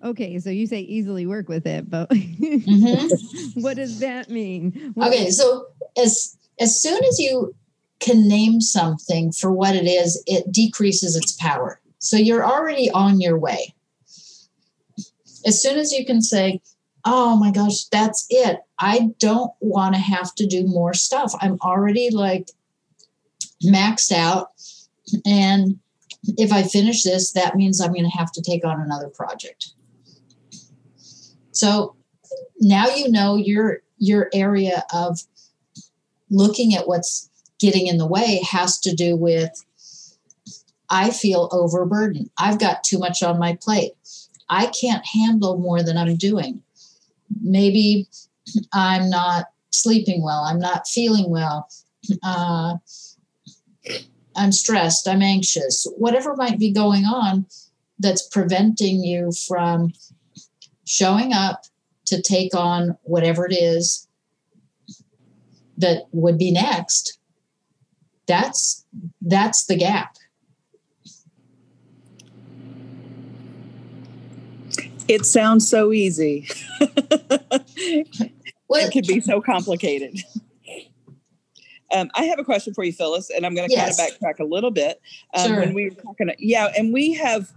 Okay, 0.04 0.38
so 0.38 0.50
you 0.50 0.68
say 0.68 0.80
easily 0.80 1.26
work 1.26 1.48
with 1.48 1.66
it, 1.66 1.90
but 1.90 2.08
mm-hmm. 2.10 3.60
what 3.60 3.76
does 3.76 3.98
that 3.98 4.30
mean? 4.30 4.92
What 4.94 5.08
okay, 5.08 5.30
so 5.30 5.66
as 6.00 6.36
as 6.60 6.80
soon 6.80 7.02
as 7.04 7.18
you 7.18 7.54
can 7.98 8.28
name 8.28 8.60
something 8.60 9.32
for 9.32 9.50
what 9.50 9.74
it 9.74 9.86
is, 9.86 10.22
it 10.26 10.52
decreases 10.52 11.16
its 11.16 11.32
power. 11.32 11.80
So 11.98 12.16
you're 12.16 12.46
already 12.46 12.90
on 12.90 13.20
your 13.20 13.38
way. 13.38 13.74
As 15.44 15.60
soon 15.60 15.78
as 15.78 15.92
you 15.92 16.04
can 16.04 16.22
say, 16.22 16.60
oh 17.06 17.36
my 17.36 17.52
gosh, 17.52 17.84
that's 17.84 18.26
it. 18.28 18.58
I 18.78 19.10
don't 19.20 19.52
want 19.60 19.94
to 19.94 20.00
have 20.00 20.34
to 20.34 20.46
do 20.46 20.66
more 20.66 20.92
stuff. 20.92 21.32
I'm 21.40 21.56
already 21.62 22.10
like 22.10 22.50
maxed 23.64 24.10
out. 24.12 24.48
And 25.24 25.78
if 26.36 26.52
I 26.52 26.64
finish 26.64 27.04
this, 27.04 27.32
that 27.32 27.54
means 27.54 27.80
I'm 27.80 27.92
going 27.92 28.10
to 28.10 28.18
have 28.18 28.32
to 28.32 28.42
take 28.42 28.64
on 28.64 28.80
another 28.80 29.08
project. 29.08 29.68
So 31.52 31.94
now 32.60 32.88
you 32.88 33.10
know 33.10 33.36
your 33.36 33.80
your 33.98 34.28
area 34.34 34.84
of 34.92 35.20
looking 36.28 36.74
at 36.74 36.88
what's 36.88 37.30
getting 37.58 37.86
in 37.86 37.96
the 37.96 38.06
way 38.06 38.42
has 38.50 38.78
to 38.80 38.94
do 38.94 39.16
with 39.16 39.52
I 40.90 41.10
feel 41.10 41.48
overburdened. 41.52 42.30
I've 42.36 42.58
got 42.58 42.84
too 42.84 42.98
much 42.98 43.22
on 43.22 43.38
my 43.38 43.56
plate. 43.60 43.92
I 44.48 44.66
can't 44.66 45.04
handle 45.06 45.58
more 45.58 45.82
than 45.82 45.96
I'm 45.96 46.16
doing. 46.16 46.62
Maybe 47.40 48.08
I'm 48.72 49.10
not 49.10 49.46
sleeping 49.70 50.22
well. 50.22 50.42
I'm 50.44 50.58
not 50.58 50.86
feeling 50.86 51.30
well. 51.30 51.68
Uh, 52.22 52.76
I'm 54.36 54.52
stressed. 54.52 55.08
I'm 55.08 55.22
anxious. 55.22 55.86
Whatever 55.96 56.36
might 56.36 56.58
be 56.58 56.72
going 56.72 57.04
on 57.04 57.46
that's 57.98 58.26
preventing 58.28 59.02
you 59.02 59.32
from 59.46 59.92
showing 60.84 61.32
up 61.32 61.64
to 62.06 62.22
take 62.22 62.54
on 62.54 62.96
whatever 63.02 63.46
it 63.46 63.54
is 63.54 64.06
that 65.78 66.04
would 66.12 66.38
be 66.38 66.50
next 66.50 67.18
that's 68.26 68.84
that's 69.20 69.66
the 69.66 69.76
gap 69.76 70.16
it 75.08 75.24
sounds 75.24 75.68
so 75.68 75.92
easy 75.92 76.48
well, 78.68 78.84
it 78.86 78.92
could 78.92 79.06
be 79.06 79.20
so 79.20 79.40
complicated 79.40 80.18
um, 81.94 82.10
I 82.14 82.24
have 82.24 82.38
a 82.38 82.44
question 82.44 82.74
for 82.74 82.84
you, 82.84 82.92
Phyllis, 82.92 83.30
and 83.30 83.46
I'm 83.46 83.54
going 83.54 83.68
to 83.68 83.74
yes. 83.74 83.96
kind 83.96 84.10
of 84.10 84.18
backtrack 84.18 84.40
a 84.40 84.44
little 84.44 84.70
bit. 84.70 85.00
Um, 85.34 85.46
sure. 85.46 85.60
When 85.60 85.74
we 85.74 85.90
were 85.90 85.94
talking, 85.94 86.34
yeah, 86.38 86.72
and 86.76 86.92
we 86.92 87.14
have 87.14 87.52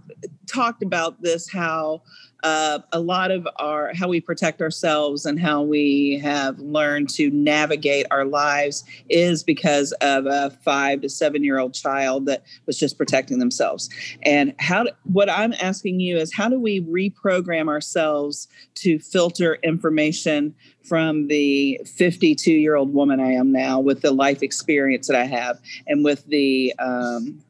talked 0.46 0.82
about 0.82 1.20
this 1.20 1.50
how 1.50 2.02
uh, 2.42 2.80
a 2.92 3.00
lot 3.00 3.30
of 3.30 3.46
our 3.56 3.92
how 3.94 4.08
we 4.08 4.20
protect 4.20 4.62
ourselves 4.62 5.26
and 5.26 5.38
how 5.38 5.62
we 5.62 6.18
have 6.22 6.58
learned 6.58 7.08
to 7.10 7.30
navigate 7.30 8.06
our 8.10 8.24
lives 8.24 8.84
is 9.08 9.42
because 9.42 9.92
of 10.00 10.26
a 10.26 10.50
five 10.64 11.00
to 11.02 11.08
seven 11.08 11.44
year 11.44 11.58
old 11.58 11.74
child 11.74 12.26
that 12.26 12.44
was 12.66 12.78
just 12.78 12.96
protecting 12.96 13.38
themselves. 13.38 13.90
And 14.22 14.54
how 14.58 14.86
what 15.04 15.30
i'm 15.30 15.52
asking 15.54 16.00
you 16.00 16.16
is 16.16 16.32
how 16.32 16.48
do 16.48 16.58
we 16.58 16.80
reprogram 16.82 17.68
ourselves 17.68 18.48
to 18.74 18.98
filter 18.98 19.58
information 19.62 20.54
from 20.82 21.26
the 21.28 21.80
52 21.84 22.52
year 22.52 22.76
old 22.76 22.92
woman 22.92 23.20
i 23.20 23.32
am 23.32 23.52
now 23.52 23.80
with 23.80 24.02
the 24.02 24.10
life 24.10 24.42
experience 24.42 25.06
that 25.08 25.16
i 25.16 25.24
have 25.24 25.58
and 25.86 26.04
with 26.04 26.26
the 26.26 26.74
um, 26.78 27.42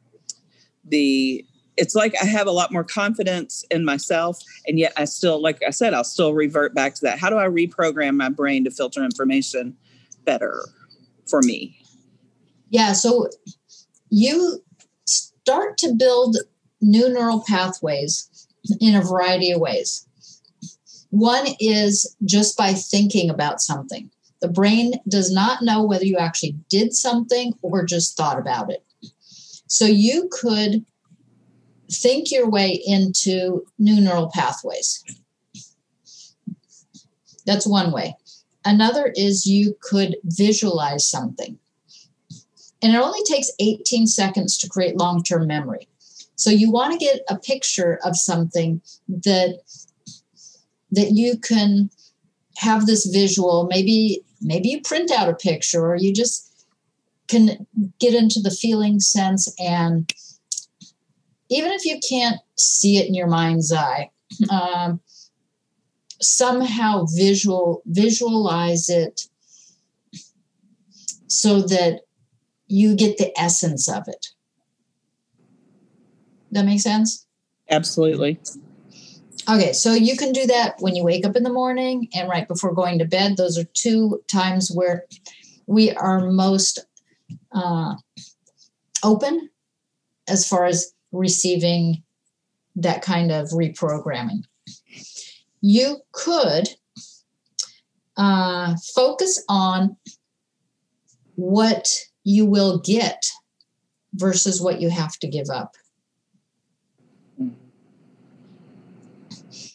the 0.85 1.45
it's 1.77 1.95
like 1.95 2.13
I 2.21 2.25
have 2.25 2.47
a 2.47 2.51
lot 2.51 2.71
more 2.71 2.83
confidence 2.83 3.63
in 3.71 3.85
myself. 3.85 4.39
And 4.67 4.77
yet 4.77 4.93
I 4.97 5.05
still, 5.05 5.41
like 5.41 5.61
I 5.65 5.71
said, 5.71 5.93
I'll 5.93 6.03
still 6.03 6.33
revert 6.33 6.73
back 6.73 6.95
to 6.95 7.01
that. 7.03 7.19
How 7.19 7.29
do 7.29 7.37
I 7.37 7.47
reprogram 7.47 8.15
my 8.17 8.29
brain 8.29 8.63
to 8.65 8.71
filter 8.71 9.03
information 9.03 9.75
better 10.25 10.65
for 11.29 11.41
me? 11.41 11.77
Yeah. 12.69 12.93
So 12.93 13.27
you 14.09 14.63
start 15.05 15.77
to 15.79 15.93
build 15.93 16.37
new 16.81 17.09
neural 17.09 17.43
pathways 17.47 18.47
in 18.79 18.95
a 18.95 19.01
variety 19.01 19.51
of 19.51 19.61
ways. 19.61 20.07
One 21.09 21.47
is 21.59 22.15
just 22.25 22.57
by 22.57 22.73
thinking 22.73 23.29
about 23.29 23.61
something. 23.61 24.09
The 24.41 24.47
brain 24.47 24.93
does 25.07 25.31
not 25.31 25.61
know 25.61 25.83
whether 25.83 26.05
you 26.05 26.17
actually 26.17 26.55
did 26.69 26.93
something 26.93 27.53
or 27.61 27.85
just 27.85 28.17
thought 28.17 28.39
about 28.39 28.71
it. 28.71 28.83
So 29.67 29.85
you 29.85 30.29
could 30.31 30.85
think 31.91 32.31
your 32.31 32.49
way 32.49 32.81
into 32.85 33.65
new 33.77 33.99
neural 33.99 34.31
pathways. 34.33 35.03
That's 37.45 37.67
one 37.67 37.91
way. 37.91 38.15
Another 38.63 39.11
is 39.15 39.45
you 39.45 39.75
could 39.81 40.17
visualize 40.23 41.05
something. 41.05 41.57
And 42.81 42.93
it 42.93 42.99
only 42.99 43.21
takes 43.23 43.51
18 43.59 44.07
seconds 44.07 44.57
to 44.59 44.69
create 44.69 44.97
long 44.97 45.23
term 45.23 45.47
memory. 45.47 45.87
So 46.35 46.49
you 46.49 46.71
want 46.71 46.93
to 46.93 47.05
get 47.05 47.21
a 47.29 47.37
picture 47.37 47.99
of 48.03 48.15
something 48.15 48.81
that 49.07 49.59
that 50.91 51.11
you 51.11 51.37
can 51.37 51.89
have 52.57 52.85
this 52.85 53.05
visual 53.05 53.67
maybe 53.69 54.23
maybe 54.41 54.69
you 54.69 54.81
print 54.81 55.09
out 55.11 55.29
a 55.29 55.35
picture 55.35 55.85
or 55.85 55.95
you 55.95 56.13
just 56.13 56.65
can 57.27 57.65
get 57.99 58.13
into 58.13 58.41
the 58.41 58.51
feeling 58.51 58.99
sense 58.99 59.53
and 59.57 60.11
even 61.51 61.71
if 61.71 61.85
you 61.85 61.99
can't 62.07 62.39
see 62.57 62.97
it 62.97 63.07
in 63.07 63.13
your 63.13 63.27
mind's 63.27 63.71
eye 63.71 64.09
um, 64.49 64.99
somehow 66.21 67.05
visual 67.15 67.81
visualize 67.85 68.89
it 68.89 69.21
so 71.27 71.61
that 71.61 72.01
you 72.67 72.95
get 72.95 73.17
the 73.17 73.37
essence 73.39 73.87
of 73.87 74.07
it 74.07 74.27
that 76.51 76.65
makes 76.65 76.83
sense 76.83 77.27
Absolutely. 77.71 78.37
Okay, 79.49 79.73
so 79.73 79.93
you 79.93 80.15
can 80.17 80.33
do 80.33 80.45
that 80.45 80.75
when 80.79 80.95
you 80.95 81.03
wake 81.03 81.25
up 81.25 81.35
in 81.35 81.43
the 81.43 81.51
morning 81.51 82.07
and 82.13 82.29
right 82.29 82.47
before 82.47 82.73
going 82.73 82.99
to 82.99 83.05
bed. 83.05 83.37
Those 83.37 83.57
are 83.57 83.63
two 83.73 84.21
times 84.27 84.69
where 84.71 85.05
we 85.65 85.91
are 85.91 86.29
most 86.29 86.79
uh, 87.53 87.95
open 89.03 89.49
as 90.27 90.47
far 90.47 90.65
as 90.65 90.93
receiving 91.11 92.03
that 92.75 93.01
kind 93.01 93.31
of 93.31 93.49
reprogramming. 93.49 94.43
You 95.61 95.97
could 96.11 96.69
uh, 98.17 98.75
focus 98.95 99.43
on 99.49 99.97
what 101.35 101.89
you 102.23 102.45
will 102.45 102.79
get 102.79 103.29
versus 104.13 104.61
what 104.61 104.81
you 104.81 104.89
have 104.89 105.17
to 105.19 105.27
give 105.27 105.49
up. 105.49 105.75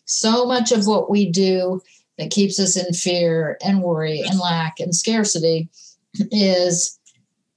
so 0.06 0.46
much 0.46 0.72
of 0.72 0.86
what 0.86 1.10
we 1.10 1.30
do 1.30 1.80
that 2.16 2.30
keeps 2.30 2.58
us 2.58 2.76
in 2.76 2.94
fear 2.94 3.58
and 3.62 3.82
worry 3.82 4.20
and 4.20 4.38
lack 4.38 4.80
and 4.80 4.94
scarcity 4.94 5.68
is 6.30 6.98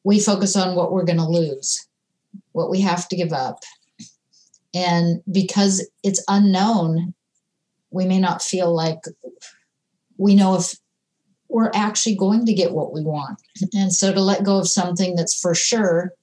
we 0.03 0.19
focus 0.19 0.55
on 0.55 0.75
what 0.75 0.91
we're 0.91 1.05
going 1.05 1.17
to 1.17 1.27
lose, 1.27 1.87
what 2.51 2.69
we 2.69 2.81
have 2.81 3.07
to 3.09 3.15
give 3.15 3.33
up. 3.33 3.63
And 4.73 5.21
because 5.31 5.87
it's 6.03 6.23
unknown, 6.27 7.13
we 7.91 8.05
may 8.05 8.19
not 8.19 8.41
feel 8.41 8.73
like 8.73 8.99
we 10.17 10.35
know 10.35 10.55
if 10.55 10.73
we're 11.47 11.71
actually 11.73 12.15
going 12.15 12.45
to 12.45 12.53
get 12.53 12.73
what 12.73 12.93
we 12.93 13.01
want. 13.01 13.39
And 13.73 13.93
so 13.93 14.13
to 14.13 14.21
let 14.21 14.43
go 14.43 14.59
of 14.59 14.67
something 14.67 15.15
that's 15.15 15.39
for 15.39 15.55
sure, 15.55 16.13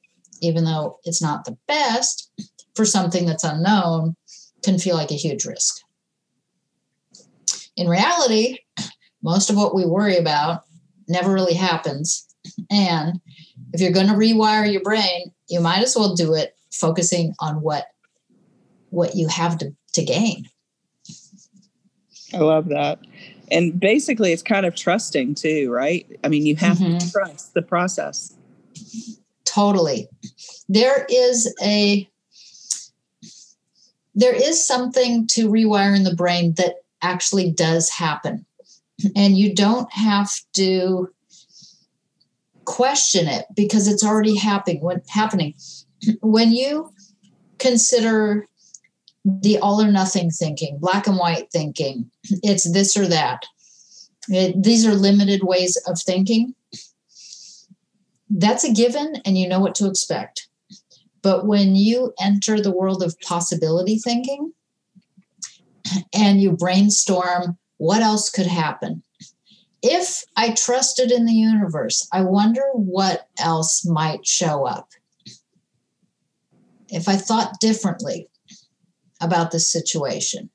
even 0.40 0.64
though 0.64 0.98
it's 1.04 1.20
not 1.20 1.44
the 1.44 1.56
best, 1.66 2.30
for 2.74 2.84
something 2.84 3.26
that's 3.26 3.42
unknown 3.42 4.14
can 4.62 4.78
feel 4.78 4.94
like 4.94 5.10
a 5.10 5.14
huge 5.14 5.44
risk. 5.44 5.80
In 7.76 7.88
reality, 7.88 8.58
most 9.22 9.50
of 9.50 9.56
what 9.56 9.74
we 9.74 9.84
worry 9.84 10.16
about 10.16 10.62
never 11.08 11.32
really 11.32 11.54
happens. 11.54 12.26
And 12.70 13.20
if 13.72 13.80
you're 13.80 13.92
going 13.92 14.06
to 14.06 14.12
rewire 14.12 14.70
your 14.70 14.82
brain, 14.82 15.32
you 15.48 15.60
might 15.60 15.82
as 15.82 15.94
well 15.96 16.14
do 16.14 16.34
it 16.34 16.56
focusing 16.72 17.34
on 17.40 17.60
what 17.62 17.86
what 18.90 19.14
you 19.14 19.28
have 19.28 19.58
to, 19.58 19.74
to 19.94 20.04
gain. 20.04 20.48
I 22.32 22.38
love 22.38 22.68
that. 22.68 23.00
And 23.50 23.78
basically 23.78 24.32
it's 24.32 24.42
kind 24.42 24.66
of 24.66 24.74
trusting 24.74 25.34
too, 25.34 25.70
right? 25.70 26.06
I 26.24 26.28
mean, 26.28 26.46
you 26.46 26.56
have 26.56 26.78
mm-hmm. 26.78 26.98
to 26.98 27.12
trust 27.12 27.54
the 27.54 27.62
process. 27.62 28.34
Totally. 29.44 30.08
There 30.68 31.06
is 31.08 31.54
a 31.62 32.08
there 34.14 34.34
is 34.34 34.66
something 34.66 35.26
to 35.28 35.50
rewiring 35.50 36.04
the 36.04 36.14
brain 36.14 36.54
that 36.56 36.76
actually 37.02 37.50
does 37.50 37.90
happen. 37.90 38.46
And 39.14 39.36
you 39.36 39.54
don't 39.54 39.92
have 39.92 40.30
to 40.54 41.12
question 42.66 43.26
it 43.26 43.46
because 43.54 43.88
it's 43.88 44.04
already 44.04 44.36
happening 44.36 44.82
when 44.82 45.02
happening. 45.08 45.54
When 46.20 46.52
you 46.52 46.90
consider 47.58 48.46
the 49.24 49.58
all 49.58 49.82
or 49.82 49.90
nothing 49.90 50.30
thinking, 50.30 50.78
black 50.78 51.06
and 51.06 51.16
white 51.16 51.50
thinking, 51.50 52.10
it's 52.42 52.70
this 52.70 52.96
or 52.96 53.06
that. 53.08 53.46
It, 54.28 54.62
these 54.62 54.84
are 54.86 54.94
limited 54.94 55.42
ways 55.42 55.76
of 55.86 55.98
thinking. 55.98 56.54
That's 58.28 58.64
a 58.64 58.72
given, 58.72 59.16
and 59.24 59.38
you 59.38 59.48
know 59.48 59.60
what 59.60 59.74
to 59.76 59.86
expect. 59.86 60.48
But 61.22 61.46
when 61.46 61.76
you 61.76 62.12
enter 62.20 62.60
the 62.60 62.72
world 62.72 63.02
of 63.02 63.18
possibility 63.20 63.98
thinking, 63.98 64.52
and 66.14 66.40
you 66.40 66.52
brainstorm 66.52 67.56
what 67.78 68.02
else 68.02 68.30
could 68.30 68.46
happen. 68.46 69.02
If 69.88 70.24
I 70.36 70.50
trusted 70.50 71.12
in 71.12 71.26
the 71.26 71.32
universe, 71.32 72.08
I 72.12 72.22
wonder 72.22 72.64
what 72.72 73.28
else 73.38 73.86
might 73.86 74.26
show 74.26 74.66
up. 74.66 74.90
If 76.88 77.08
I 77.08 77.14
thought 77.14 77.60
differently 77.60 78.28
about 79.20 79.52
the 79.52 79.60
situation, 79.60 80.50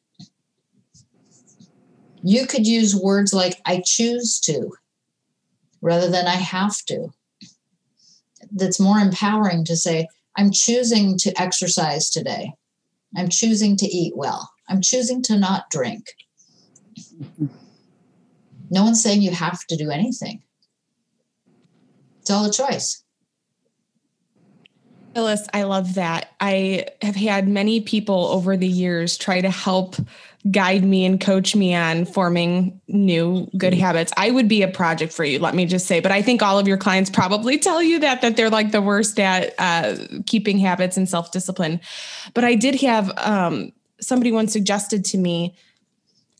you 2.21 2.45
could 2.45 2.67
use 2.67 2.93
words 2.93 3.33
like 3.33 3.61
I 3.65 3.81
choose 3.85 4.37
to 4.41 4.73
rather 5.79 6.09
than 6.09 6.27
I 6.27 6.35
have 6.35 6.83
to. 6.87 7.13
That's 8.51 8.81
more 8.81 8.97
empowering 8.97 9.63
to 9.63 9.77
say, 9.77 10.09
I'm 10.35 10.51
choosing 10.51 11.17
to 11.19 11.41
exercise 11.41 12.09
today. 12.09 12.51
I'm 13.15 13.29
choosing 13.29 13.77
to 13.77 13.85
eat 13.85 14.11
well. 14.13 14.51
I'm 14.67 14.81
choosing 14.81 15.23
to 15.23 15.37
not 15.37 15.69
drink. 15.69 16.07
No 18.71 18.83
one's 18.83 19.03
saying 19.03 19.21
you 19.21 19.31
have 19.31 19.65
to 19.67 19.75
do 19.75 19.91
anything. 19.91 20.41
It's 22.21 22.31
all 22.31 22.45
a 22.45 22.51
choice. 22.51 23.03
Phyllis, 25.13 25.45
I 25.53 25.63
love 25.63 25.95
that. 25.95 26.29
I 26.39 26.85
have 27.01 27.17
had 27.17 27.47
many 27.47 27.81
people 27.81 28.27
over 28.27 28.55
the 28.55 28.67
years 28.67 29.17
try 29.17 29.41
to 29.41 29.49
help 29.49 29.97
guide 30.49 30.85
me 30.85 31.05
and 31.05 31.19
coach 31.19 31.53
me 31.53 31.75
on 31.75 32.05
forming 32.05 32.79
new 32.87 33.47
good 33.57 33.73
habits. 33.73 34.13
I 34.15 34.31
would 34.31 34.47
be 34.47 34.61
a 34.61 34.69
project 34.69 35.11
for 35.11 35.25
you, 35.25 35.37
let 35.39 35.53
me 35.53 35.65
just 35.65 35.85
say. 35.85 35.99
But 35.99 36.13
I 36.13 36.21
think 36.21 36.41
all 36.41 36.57
of 36.57 36.67
your 36.67 36.77
clients 36.77 37.09
probably 37.09 37.57
tell 37.57 37.83
you 37.83 37.99
that 37.99 38.21
that 38.21 38.37
they're 38.37 38.49
like 38.49 38.71
the 38.71 38.81
worst 38.81 39.19
at 39.19 39.53
uh, 39.59 39.97
keeping 40.25 40.57
habits 40.57 40.95
and 40.95 41.09
self 41.09 41.31
discipline. 41.31 41.81
But 42.33 42.45
I 42.45 42.55
did 42.55 42.81
have 42.81 43.11
um, 43.17 43.73
somebody 43.99 44.31
once 44.31 44.53
suggested 44.53 45.03
to 45.05 45.17
me, 45.17 45.55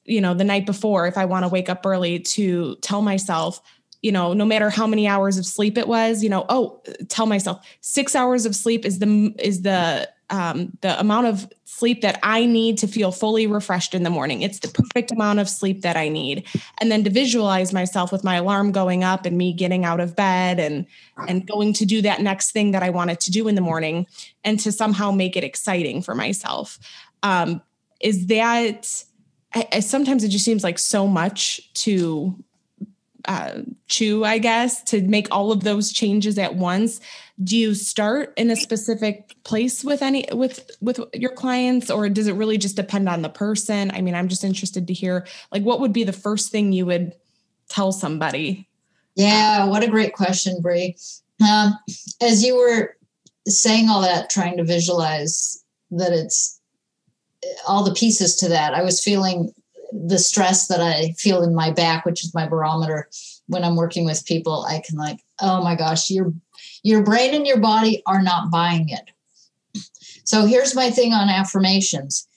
you 0.05 0.21
know, 0.21 0.33
the 0.33 0.43
night 0.43 0.65
before, 0.65 1.07
if 1.07 1.17
I 1.17 1.25
want 1.25 1.43
to 1.43 1.49
wake 1.49 1.69
up 1.69 1.85
early, 1.85 2.19
to 2.19 2.75
tell 2.77 3.01
myself, 3.01 3.61
you 4.01 4.11
know, 4.11 4.33
no 4.33 4.45
matter 4.45 4.69
how 4.69 4.87
many 4.87 5.07
hours 5.07 5.37
of 5.37 5.45
sleep 5.45 5.77
it 5.77 5.87
was, 5.87 6.23
you 6.23 6.29
know, 6.29 6.45
oh, 6.49 6.81
tell 7.07 7.27
myself 7.27 7.65
six 7.81 8.15
hours 8.15 8.45
of 8.45 8.55
sleep 8.55 8.85
is 8.85 8.99
the 8.99 9.33
is 9.39 9.61
the 9.61 10.09
um, 10.31 10.77
the 10.79 10.97
amount 10.97 11.27
of 11.27 11.51
sleep 11.65 12.01
that 12.01 12.17
I 12.23 12.45
need 12.45 12.77
to 12.79 12.87
feel 12.87 13.11
fully 13.11 13.47
refreshed 13.47 13.93
in 13.93 14.03
the 14.03 14.09
morning. 14.09 14.41
It's 14.41 14.59
the 14.59 14.69
perfect 14.69 15.11
amount 15.11 15.39
of 15.39 15.49
sleep 15.49 15.81
that 15.81 15.97
I 15.97 16.07
need. 16.07 16.47
And 16.79 16.89
then 16.89 17.03
to 17.03 17.09
visualize 17.09 17.73
myself 17.73 18.13
with 18.13 18.23
my 18.23 18.37
alarm 18.37 18.71
going 18.71 19.03
up 19.03 19.25
and 19.25 19.37
me 19.37 19.51
getting 19.51 19.83
out 19.83 19.99
of 19.99 20.15
bed 20.15 20.59
and 20.59 20.85
and 21.27 21.45
going 21.45 21.73
to 21.73 21.85
do 21.85 22.01
that 22.01 22.21
next 22.21 22.51
thing 22.51 22.71
that 22.71 22.81
I 22.81 22.89
wanted 22.89 23.19
to 23.19 23.31
do 23.31 23.47
in 23.47 23.55
the 23.55 23.61
morning 23.61 24.07
and 24.43 24.57
to 24.61 24.71
somehow 24.71 25.11
make 25.11 25.35
it 25.35 25.43
exciting 25.43 26.01
for 26.01 26.15
myself 26.15 26.79
um, 27.23 27.61
is 27.99 28.27
that 28.27 29.03
I, 29.53 29.67
I, 29.73 29.79
sometimes 29.79 30.23
it 30.23 30.29
just 30.29 30.45
seems 30.45 30.63
like 30.63 30.79
so 30.79 31.07
much 31.07 31.73
to 31.75 32.35
uh, 33.25 33.61
chew, 33.87 34.23
I 34.23 34.37
guess, 34.37 34.83
to 34.85 35.01
make 35.01 35.27
all 35.31 35.51
of 35.51 35.63
those 35.63 35.91
changes 35.91 36.37
at 36.37 36.55
once. 36.55 36.99
Do 37.43 37.57
you 37.57 37.73
start 37.73 38.33
in 38.37 38.49
a 38.49 38.55
specific 38.55 39.35
place 39.43 39.83
with 39.83 40.01
any 40.01 40.25
with 40.31 40.69
with 40.79 40.99
your 41.13 41.31
clients, 41.31 41.89
or 41.89 42.07
does 42.09 42.27
it 42.27 42.33
really 42.33 42.57
just 42.57 42.75
depend 42.75 43.09
on 43.09 43.21
the 43.21 43.29
person? 43.29 43.91
I 43.91 44.01
mean, 44.01 44.15
I'm 44.15 44.27
just 44.27 44.43
interested 44.43 44.87
to 44.87 44.93
hear 44.93 45.25
like 45.51 45.63
what 45.63 45.79
would 45.79 45.93
be 45.93 46.03
the 46.03 46.13
first 46.13 46.51
thing 46.51 46.71
you 46.71 46.85
would 46.85 47.13
tell 47.67 47.91
somebody. 47.91 48.67
Yeah, 49.15 49.65
what 49.65 49.83
a 49.83 49.87
great 49.87 50.13
question, 50.13 50.61
Bree. 50.61 50.95
Um, 51.41 51.77
as 52.21 52.43
you 52.43 52.55
were 52.55 52.95
saying 53.47 53.89
all 53.89 54.01
that, 54.01 54.29
trying 54.29 54.57
to 54.57 54.63
visualize 54.63 55.63
that 55.91 56.13
it's 56.13 56.60
all 57.67 57.83
the 57.83 57.93
pieces 57.93 58.35
to 58.37 58.49
that. 58.49 58.73
I 58.73 58.83
was 58.83 59.03
feeling 59.03 59.53
the 59.91 60.19
stress 60.19 60.67
that 60.67 60.79
I 60.79 61.13
feel 61.17 61.43
in 61.43 61.53
my 61.53 61.71
back, 61.71 62.05
which 62.05 62.23
is 62.23 62.33
my 62.33 62.47
barometer 62.47 63.09
when 63.47 63.63
I'm 63.63 63.75
working 63.75 64.05
with 64.05 64.25
people. 64.25 64.65
I 64.65 64.81
can 64.85 64.97
like, 64.97 65.19
oh 65.41 65.63
my 65.63 65.75
gosh, 65.75 66.09
your 66.09 66.33
your 66.83 67.03
brain 67.03 67.33
and 67.33 67.45
your 67.45 67.59
body 67.59 68.01
are 68.05 68.21
not 68.21 68.51
buying 68.51 68.89
it. 68.89 69.11
So 70.23 70.45
here's 70.45 70.75
my 70.75 70.89
thing 70.89 71.13
on 71.13 71.29
affirmations. 71.29 72.27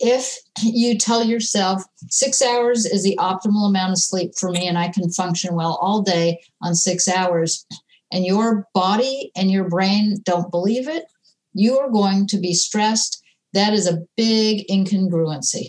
If 0.00 0.38
you 0.62 0.98
tell 0.98 1.22
yourself 1.22 1.84
six 2.08 2.42
hours 2.42 2.86
is 2.86 3.04
the 3.04 3.16
optimal 3.20 3.68
amount 3.68 3.92
of 3.92 3.98
sleep 3.98 4.32
for 4.36 4.50
me 4.50 4.66
and 4.66 4.78
I 4.78 4.88
can 4.88 5.10
function 5.10 5.54
well 5.54 5.78
all 5.80 6.02
day 6.02 6.40
on 6.62 6.74
six 6.74 7.06
hours, 7.08 7.66
and 8.10 8.24
your 8.24 8.68
body 8.74 9.32
and 9.36 9.50
your 9.50 9.68
brain 9.68 10.18
don't 10.24 10.50
believe 10.50 10.88
it, 10.88 11.04
you 11.52 11.78
are 11.78 11.90
going 11.90 12.26
to 12.28 12.38
be 12.38 12.54
stressed. 12.54 13.21
That 13.52 13.72
is 13.72 13.86
a 13.86 13.98
big 14.16 14.66
incongruency. 14.68 15.66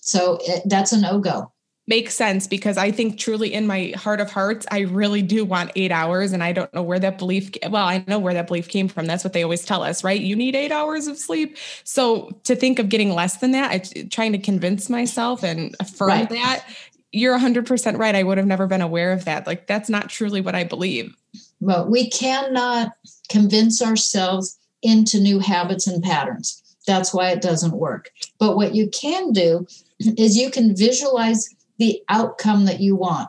So 0.00 0.38
it, 0.42 0.62
that's 0.66 0.92
a 0.92 1.00
no 1.00 1.18
go 1.18 1.52
makes 1.90 2.14
sense 2.14 2.46
because 2.46 2.78
I 2.78 2.92
think 2.92 3.18
truly 3.18 3.52
in 3.52 3.66
my 3.66 3.92
heart 3.96 4.20
of 4.20 4.30
hearts, 4.30 4.64
I 4.70 4.80
really 4.82 5.22
do 5.22 5.44
want 5.44 5.72
eight 5.74 5.90
hours. 5.90 6.32
And 6.32 6.40
I 6.42 6.52
don't 6.52 6.72
know 6.72 6.84
where 6.84 7.00
that 7.00 7.18
belief, 7.18 7.50
well, 7.68 7.84
I 7.84 8.04
know 8.06 8.20
where 8.20 8.32
that 8.32 8.46
belief 8.46 8.68
came 8.68 8.86
from. 8.86 9.06
That's 9.06 9.24
what 9.24 9.32
they 9.32 9.42
always 9.42 9.64
tell 9.64 9.82
us, 9.82 10.04
right? 10.04 10.20
You 10.20 10.36
need 10.36 10.54
eight 10.54 10.70
hours 10.70 11.08
of 11.08 11.18
sleep. 11.18 11.58
So 11.82 12.30
to 12.44 12.54
think 12.54 12.78
of 12.78 12.88
getting 12.88 13.12
less 13.12 13.38
than 13.38 13.50
that, 13.52 13.72
I, 13.72 13.82
eh, 13.96 14.04
trying 14.08 14.30
to 14.32 14.38
convince 14.38 14.88
myself 14.88 15.42
and 15.42 15.74
affirm 15.80 16.08
right. 16.08 16.28
that, 16.28 16.64
you're 17.10 17.36
100% 17.36 17.98
right. 17.98 18.14
I 18.14 18.22
would 18.22 18.38
have 18.38 18.46
never 18.46 18.68
been 18.68 18.82
aware 18.82 19.10
of 19.10 19.24
that. 19.24 19.48
Like, 19.48 19.66
that's 19.66 19.90
not 19.90 20.08
truly 20.08 20.40
what 20.40 20.54
I 20.54 20.62
believe. 20.62 21.12
Well, 21.58 21.90
we 21.90 22.08
cannot 22.08 22.92
convince 23.28 23.82
ourselves 23.82 24.56
into 24.80 25.18
new 25.18 25.40
habits 25.40 25.88
and 25.88 26.00
patterns. 26.04 26.59
That's 26.86 27.12
why 27.12 27.30
it 27.30 27.42
doesn't 27.42 27.72
work. 27.72 28.10
But 28.38 28.56
what 28.56 28.74
you 28.74 28.88
can 28.88 29.32
do 29.32 29.66
is 29.98 30.36
you 30.36 30.50
can 30.50 30.74
visualize 30.74 31.54
the 31.78 32.02
outcome 32.08 32.64
that 32.66 32.80
you 32.80 32.96
want. 32.96 33.28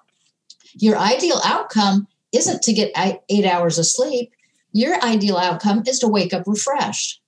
Your 0.75 0.97
ideal 0.97 1.41
outcome 1.43 2.07
isn't 2.31 2.61
to 2.63 2.73
get 2.73 2.93
eight 3.29 3.45
hours 3.45 3.77
of 3.77 3.85
sleep. 3.85 4.31
Your 4.71 5.03
ideal 5.03 5.37
outcome 5.37 5.83
is 5.85 5.99
to 5.99 6.07
wake 6.07 6.33
up 6.33 6.43
refreshed. 6.47 7.21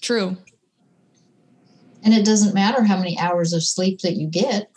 True. 0.00 0.36
And 2.02 2.14
it 2.14 2.24
doesn't 2.24 2.54
matter 2.54 2.84
how 2.84 2.96
many 2.96 3.18
hours 3.18 3.52
of 3.52 3.62
sleep 3.62 4.00
that 4.00 4.14
you 4.14 4.28
get. 4.28 4.70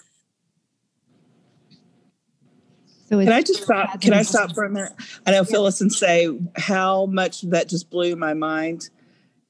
So 3.12 3.19
can 3.19 3.34
I 3.34 3.41
just 3.41 3.63
stop? 3.63 4.00
Can 4.00 4.13
I 4.13 4.21
stop 4.21 4.54
for 4.54 4.63
a 4.63 4.69
minute? 4.69 4.93
I 5.28 5.32
know 5.32 5.43
Phyllis 5.43 5.82
and 5.82 5.91
say 5.91 6.30
how 6.56 7.08
much 7.08 7.41
that 7.41 7.67
just 7.67 7.89
blew 7.89 8.15
my 8.15 8.34
mind. 8.34 8.89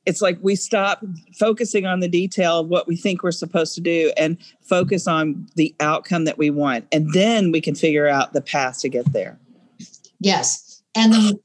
It's 0.07 0.19
like 0.19 0.39
we 0.41 0.55
stop 0.55 1.03
focusing 1.37 1.85
on 1.85 1.99
the 1.99 2.07
detail 2.07 2.61
of 2.61 2.69
what 2.69 2.87
we 2.87 2.95
think 2.95 3.21
we're 3.21 3.31
supposed 3.31 3.75
to 3.75 3.81
do 3.81 4.11
and 4.17 4.37
focus 4.61 5.07
on 5.07 5.47
the 5.55 5.75
outcome 5.79 6.25
that 6.25 6.39
we 6.39 6.49
want 6.49 6.87
and 6.91 7.13
then 7.13 7.51
we 7.51 7.61
can 7.61 7.75
figure 7.75 8.07
out 8.07 8.33
the 8.33 8.41
path 8.41 8.81
to 8.81 8.89
get 8.89 9.13
there. 9.13 9.37
Yes. 10.19 10.81
And 10.95 11.13
the, 11.13 11.39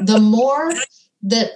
the 0.00 0.20
more 0.20 0.72
that 1.22 1.50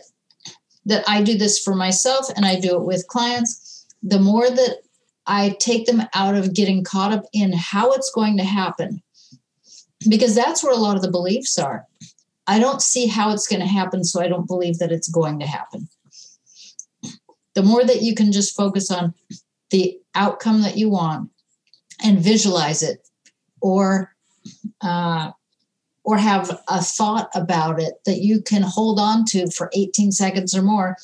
that 0.84 1.04
i 1.08 1.22
do 1.22 1.36
this 1.36 1.62
for 1.62 1.74
myself 1.74 2.26
and 2.36 2.44
i 2.44 2.58
do 2.58 2.74
it 2.74 2.82
with 2.82 3.06
clients 3.08 3.86
the 4.02 4.18
more 4.18 4.50
that 4.50 4.78
i 5.26 5.56
take 5.60 5.86
them 5.86 6.02
out 6.14 6.34
of 6.34 6.54
getting 6.54 6.82
caught 6.82 7.12
up 7.12 7.24
in 7.32 7.52
how 7.52 7.92
it's 7.92 8.10
going 8.10 8.36
to 8.36 8.44
happen 8.44 9.00
because 10.08 10.34
that's 10.34 10.62
where 10.62 10.72
a 10.72 10.76
lot 10.76 10.96
of 10.96 11.02
the 11.02 11.10
beliefs 11.10 11.58
are. 11.58 11.86
I 12.46 12.58
don't 12.58 12.82
see 12.82 13.06
how 13.06 13.32
it's 13.32 13.46
going 13.46 13.60
to 13.60 13.68
happen 13.68 14.04
so 14.04 14.20
i 14.20 14.26
don't 14.26 14.48
believe 14.48 14.78
that 14.78 14.90
it's 14.90 15.08
going 15.08 15.38
to 15.40 15.46
happen. 15.46 15.88
The 17.54 17.62
more 17.62 17.84
that 17.84 18.02
you 18.02 18.14
can 18.14 18.32
just 18.32 18.56
focus 18.56 18.90
on 18.90 19.14
the 19.70 19.98
outcome 20.14 20.62
that 20.62 20.76
you 20.76 20.90
want 20.90 21.30
and 22.02 22.18
visualize 22.18 22.82
it 22.82 23.06
or 23.60 24.14
uh, 24.80 25.30
or 26.04 26.18
have 26.18 26.50
a 26.68 26.82
thought 26.82 27.30
about 27.34 27.80
it 27.80 27.94
that 28.06 28.18
you 28.18 28.42
can 28.42 28.62
hold 28.62 28.98
on 28.98 29.24
to 29.24 29.48
for 29.50 29.70
18 29.72 30.10
seconds 30.10 30.56
or 30.56 30.62
more 30.62 30.96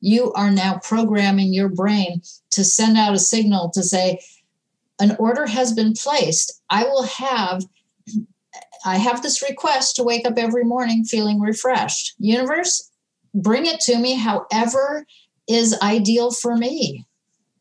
you 0.00 0.32
are 0.34 0.50
now 0.50 0.78
programming 0.82 1.52
your 1.52 1.68
brain 1.68 2.20
to 2.50 2.64
send 2.64 2.98
out 2.98 3.14
a 3.14 3.18
signal 3.18 3.70
to 3.70 3.82
say 3.82 4.20
an 5.00 5.16
order 5.18 5.46
has 5.46 5.72
been 5.72 5.92
placed. 5.92 6.62
I 6.70 6.84
will 6.84 7.04
have 7.04 7.64
i 8.84 8.96
have 8.96 9.22
this 9.22 9.42
request 9.42 9.96
to 9.96 10.02
wake 10.02 10.26
up 10.26 10.34
every 10.36 10.64
morning 10.64 11.04
feeling 11.04 11.40
refreshed 11.40 12.14
universe 12.18 12.90
bring 13.34 13.66
it 13.66 13.80
to 13.80 13.98
me 13.98 14.14
however 14.14 15.04
is 15.48 15.78
ideal 15.82 16.30
for 16.30 16.56
me 16.56 17.04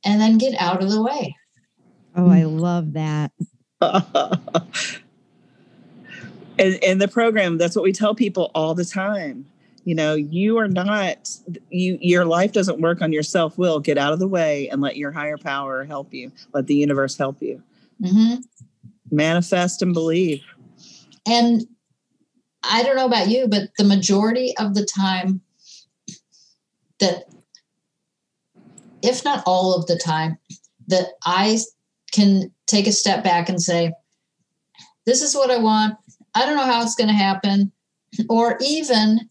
and 0.03 0.21
then 0.21 0.37
get 0.37 0.59
out 0.59 0.83
of 0.83 0.89
the 0.89 1.01
way. 1.01 1.35
Oh, 2.15 2.29
I 2.29 2.43
love 2.43 2.93
that. 2.93 3.31
and 3.81 4.05
in 6.59 6.99
the 6.99 7.07
program, 7.07 7.57
that's 7.57 7.75
what 7.75 7.83
we 7.83 7.91
tell 7.91 8.13
people 8.13 8.51
all 8.53 8.75
the 8.75 8.85
time. 8.85 9.45
You 9.85 9.95
know, 9.95 10.13
you 10.13 10.59
are 10.59 10.69
not 10.69 11.29
you 11.69 11.97
your 11.99 12.23
life 12.23 12.53
doesn't 12.53 12.79
work 12.79 13.01
on 13.01 13.11
your 13.11 13.23
self-will. 13.23 13.81
Get 13.81 13.97
out 13.97 14.13
of 14.13 14.19
the 14.19 14.27
way 14.27 14.69
and 14.69 14.79
let 14.81 14.95
your 14.95 15.11
higher 15.11 15.37
power 15.37 15.83
help 15.83 16.13
you. 16.13 16.31
Let 16.53 16.67
the 16.67 16.75
universe 16.75 17.17
help 17.17 17.41
you. 17.41 17.61
Mm-hmm. 18.01 18.35
Manifest 19.11 19.81
and 19.81 19.93
believe. 19.93 20.41
And 21.25 21.65
I 22.63 22.83
don't 22.83 22.95
know 22.95 23.05
about 23.05 23.29
you, 23.29 23.47
but 23.47 23.69
the 23.77 23.83
majority 23.83 24.55
of 24.57 24.73
the 24.73 24.85
time 24.85 25.41
that 26.99 27.25
if 29.01 29.25
not 29.25 29.43
all 29.45 29.75
of 29.75 29.85
the 29.87 29.97
time, 29.97 30.37
that 30.87 31.07
I 31.25 31.59
can 32.11 32.51
take 32.67 32.87
a 32.87 32.91
step 32.91 33.23
back 33.23 33.49
and 33.49 33.61
say, 33.61 33.93
this 35.05 35.21
is 35.21 35.35
what 35.35 35.51
I 35.51 35.57
want. 35.57 35.97
I 36.33 36.45
don't 36.45 36.55
know 36.55 36.65
how 36.65 36.81
it's 36.81 36.95
going 36.95 37.09
to 37.09 37.13
happen. 37.13 37.71
Or 38.29 38.57
even, 38.61 39.29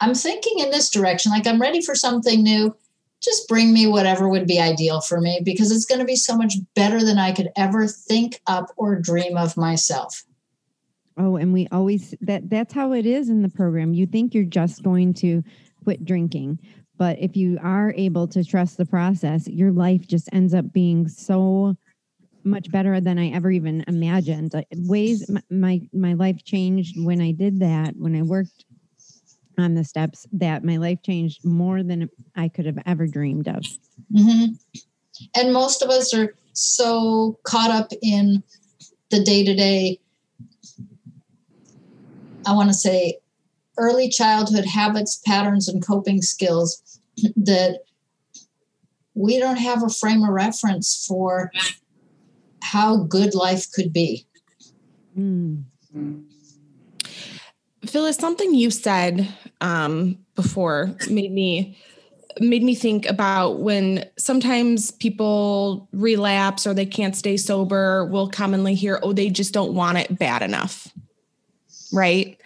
I'm 0.00 0.14
thinking 0.14 0.60
in 0.60 0.70
this 0.70 0.90
direction, 0.90 1.32
like 1.32 1.46
I'm 1.46 1.60
ready 1.60 1.82
for 1.82 1.94
something 1.94 2.42
new. 2.42 2.76
Just 3.22 3.48
bring 3.48 3.72
me 3.72 3.86
whatever 3.86 4.28
would 4.28 4.46
be 4.46 4.60
ideal 4.60 5.00
for 5.00 5.20
me 5.20 5.40
because 5.44 5.70
it's 5.70 5.86
going 5.86 6.00
to 6.00 6.04
be 6.04 6.16
so 6.16 6.36
much 6.36 6.54
better 6.74 7.04
than 7.04 7.18
I 7.18 7.32
could 7.32 7.50
ever 7.56 7.86
think 7.86 8.40
up 8.46 8.70
or 8.76 8.96
dream 8.96 9.36
of 9.36 9.56
myself. 9.56 10.24
Oh, 11.22 11.36
and 11.36 11.52
we 11.52 11.68
always 11.70 12.16
that 12.20 12.50
that's 12.50 12.74
how 12.74 12.92
it 12.92 13.06
is 13.06 13.28
in 13.28 13.42
the 13.42 13.48
program. 13.48 13.94
You 13.94 14.06
think 14.06 14.34
you're 14.34 14.42
just 14.42 14.82
going 14.82 15.14
to 15.14 15.44
quit 15.84 16.04
drinking, 16.04 16.58
but 16.98 17.16
if 17.20 17.36
you 17.36 17.58
are 17.62 17.94
able 17.96 18.26
to 18.28 18.42
trust 18.42 18.76
the 18.76 18.86
process, 18.86 19.46
your 19.46 19.70
life 19.70 20.08
just 20.08 20.28
ends 20.32 20.52
up 20.52 20.72
being 20.72 21.06
so 21.06 21.76
much 22.42 22.72
better 22.72 23.00
than 23.00 23.20
I 23.20 23.28
ever 23.28 23.52
even 23.52 23.84
imagined. 23.86 24.52
Ways 24.74 25.30
my 25.48 25.80
my 25.92 26.14
life 26.14 26.42
changed 26.42 26.96
when 27.00 27.20
I 27.20 27.30
did 27.30 27.60
that. 27.60 27.94
When 27.96 28.16
I 28.16 28.22
worked 28.22 28.64
on 29.58 29.74
the 29.74 29.84
steps, 29.84 30.26
that 30.32 30.64
my 30.64 30.76
life 30.76 31.02
changed 31.04 31.44
more 31.44 31.84
than 31.84 32.10
I 32.34 32.48
could 32.48 32.66
have 32.66 32.78
ever 32.84 33.06
dreamed 33.06 33.46
of. 33.46 33.62
Mm-hmm. 34.12 34.54
And 35.36 35.52
most 35.52 35.82
of 35.82 35.90
us 35.90 36.12
are 36.14 36.34
so 36.52 37.38
caught 37.44 37.70
up 37.70 37.92
in 38.02 38.42
the 39.10 39.22
day 39.22 39.44
to 39.44 39.54
day. 39.54 40.00
I 42.46 42.54
want 42.54 42.68
to 42.68 42.74
say 42.74 43.18
early 43.78 44.08
childhood 44.08 44.64
habits, 44.64 45.20
patterns, 45.24 45.68
and 45.68 45.84
coping 45.84 46.22
skills 46.22 47.00
that 47.36 47.80
we 49.14 49.38
don't 49.38 49.56
have 49.56 49.82
a 49.82 49.88
frame 49.88 50.22
of 50.22 50.30
reference 50.30 51.04
for 51.06 51.50
how 52.62 52.96
good 53.04 53.34
life 53.34 53.70
could 53.72 53.92
be. 53.92 54.26
Mm. 55.18 55.64
Phyllis, 57.84 58.16
something 58.16 58.54
you 58.54 58.70
said 58.70 59.28
um, 59.60 60.18
before 60.34 60.94
made 61.10 61.32
me 61.32 61.76
made 62.40 62.62
me 62.62 62.74
think 62.74 63.06
about 63.06 63.58
when 63.58 64.08
sometimes 64.16 64.90
people 64.90 65.86
relapse 65.92 66.66
or 66.66 66.72
they 66.72 66.86
can't 66.86 67.14
stay 67.14 67.36
sober. 67.36 68.06
We'll 68.06 68.30
commonly 68.30 68.74
hear, 68.74 68.98
"Oh, 69.02 69.12
they 69.12 69.28
just 69.28 69.52
don't 69.52 69.74
want 69.74 69.98
it 69.98 70.18
bad 70.18 70.40
enough," 70.40 70.88
right? 71.92 72.38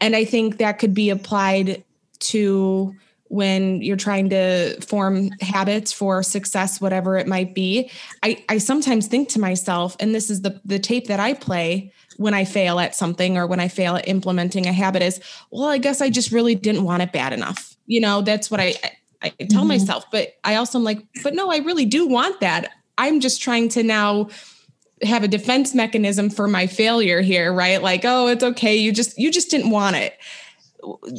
And 0.00 0.16
I 0.16 0.24
think 0.24 0.58
that 0.58 0.78
could 0.78 0.94
be 0.94 1.10
applied 1.10 1.84
to 2.20 2.94
when 3.28 3.82
you're 3.82 3.96
trying 3.96 4.28
to 4.28 4.80
form 4.80 5.30
habits 5.40 5.92
for 5.92 6.22
success 6.22 6.80
whatever 6.80 7.16
it 7.16 7.26
might 7.26 7.54
be 7.54 7.90
i 8.22 8.42
i 8.48 8.58
sometimes 8.58 9.06
think 9.06 9.28
to 9.28 9.40
myself 9.40 9.96
and 9.98 10.14
this 10.14 10.30
is 10.30 10.42
the 10.42 10.60
the 10.64 10.78
tape 10.78 11.06
that 11.06 11.18
i 11.18 11.32
play 11.32 11.90
when 12.16 12.34
i 12.34 12.44
fail 12.44 12.78
at 12.78 12.94
something 12.94 13.36
or 13.36 13.46
when 13.46 13.60
i 13.60 13.66
fail 13.66 13.96
at 13.96 14.06
implementing 14.06 14.66
a 14.66 14.72
habit 14.72 15.02
is 15.02 15.20
well 15.50 15.68
i 15.68 15.78
guess 15.78 16.00
i 16.00 16.10
just 16.10 16.30
really 16.30 16.54
didn't 16.54 16.84
want 16.84 17.02
it 17.02 17.12
bad 17.12 17.32
enough 17.32 17.76
you 17.86 18.00
know 18.00 18.20
that's 18.22 18.50
what 18.50 18.60
i 18.60 18.74
i, 19.22 19.30
tell 19.30 19.62
mm-hmm. 19.62 19.68
myself 19.68 20.04
but 20.12 20.34
i 20.44 20.54
also 20.54 20.78
am 20.78 20.84
like 20.84 21.02
but 21.22 21.34
no 21.34 21.50
i 21.50 21.56
really 21.58 21.86
do 21.86 22.06
want 22.06 22.38
that 22.40 22.70
i'm 22.98 23.20
just 23.20 23.40
trying 23.40 23.68
to 23.68 23.82
now 23.82 24.28
have 25.02 25.24
a 25.24 25.28
defense 25.28 25.74
mechanism 25.74 26.30
for 26.30 26.46
my 26.46 26.66
failure 26.66 27.20
here 27.20 27.52
right 27.52 27.82
like 27.82 28.02
oh 28.04 28.28
it's 28.28 28.44
okay 28.44 28.76
you 28.76 28.92
just 28.92 29.18
you 29.18 29.30
just 29.30 29.50
didn't 29.50 29.70
want 29.70 29.96
it 29.96 30.14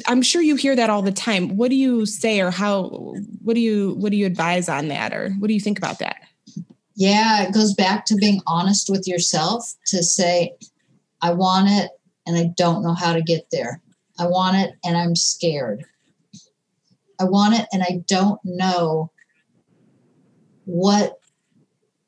I'm 0.07 0.21
sure 0.21 0.41
you 0.41 0.55
hear 0.55 0.75
that 0.75 0.89
all 0.89 1.01
the 1.01 1.11
time. 1.11 1.57
What 1.57 1.69
do 1.69 1.75
you 1.75 2.05
say 2.05 2.39
or 2.39 2.51
how 2.51 3.15
what 3.43 3.55
do 3.55 3.59
you 3.59 3.95
what 3.97 4.11
do 4.11 4.17
you 4.17 4.25
advise 4.25 4.69
on 4.69 4.87
that 4.89 5.13
or 5.13 5.31
what 5.39 5.47
do 5.47 5.53
you 5.53 5.59
think 5.59 5.77
about 5.77 5.99
that? 5.99 6.17
Yeah, 6.95 7.43
it 7.43 7.53
goes 7.53 7.73
back 7.73 8.05
to 8.05 8.15
being 8.15 8.41
honest 8.47 8.89
with 8.89 9.07
yourself 9.07 9.73
to 9.87 10.03
say 10.03 10.55
I 11.21 11.33
want 11.33 11.69
it 11.69 11.91
and 12.25 12.37
I 12.37 12.51
don't 12.55 12.83
know 12.83 12.93
how 12.93 13.13
to 13.13 13.21
get 13.21 13.47
there. 13.51 13.81
I 14.19 14.27
want 14.27 14.57
it 14.57 14.75
and 14.83 14.95
I'm 14.95 15.15
scared. 15.15 15.85
I 17.19 17.25
want 17.25 17.55
it 17.55 17.67
and 17.73 17.83
I 17.83 18.03
don't 18.07 18.39
know 18.43 19.11
what 20.65 21.19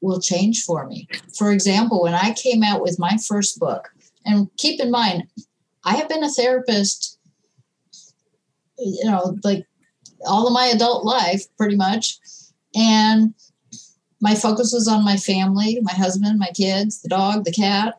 will 0.01 0.19
change 0.19 0.63
for 0.63 0.87
me. 0.87 1.07
For 1.37 1.51
example, 1.51 2.01
when 2.01 2.13
I 2.13 2.33
came 2.33 2.63
out 2.63 2.81
with 2.81 2.99
my 2.99 3.17
first 3.27 3.59
book, 3.59 3.89
and 4.25 4.49
keep 4.57 4.79
in 4.81 4.91
mind, 4.91 5.23
I 5.85 5.95
have 5.95 6.09
been 6.09 6.23
a 6.23 6.29
therapist, 6.29 7.17
you 8.77 9.05
know, 9.05 9.37
like 9.43 9.65
all 10.27 10.45
of 10.45 10.53
my 10.53 10.65
adult 10.65 11.05
life, 11.05 11.43
pretty 11.57 11.75
much. 11.75 12.19
And 12.75 13.33
my 14.19 14.35
focus 14.35 14.73
was 14.73 14.87
on 14.87 15.05
my 15.05 15.15
family, 15.15 15.79
my 15.81 15.93
husband, 15.93 16.39
my 16.39 16.51
kids, 16.55 17.01
the 17.01 17.09
dog, 17.09 17.45
the 17.45 17.53
cat. 17.53 17.95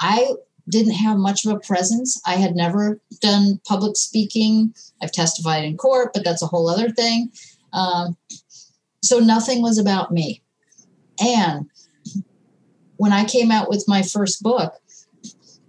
I 0.00 0.34
didn't 0.68 0.94
have 0.94 1.16
much 1.16 1.44
of 1.44 1.52
a 1.52 1.60
presence. 1.60 2.20
I 2.24 2.36
had 2.36 2.54
never 2.54 3.00
done 3.20 3.60
public 3.66 3.96
speaking. 3.96 4.74
I've 5.02 5.12
testified 5.12 5.64
in 5.64 5.76
court, 5.76 6.12
but 6.14 6.24
that's 6.24 6.42
a 6.42 6.46
whole 6.46 6.68
other 6.68 6.90
thing. 6.90 7.32
Um, 7.72 8.16
so 9.02 9.18
nothing 9.18 9.60
was 9.60 9.76
about 9.76 10.12
me. 10.12 10.43
And 11.20 11.70
when 12.96 13.12
I 13.12 13.24
came 13.24 13.50
out 13.50 13.68
with 13.68 13.84
my 13.88 14.02
first 14.02 14.42
book, 14.42 14.74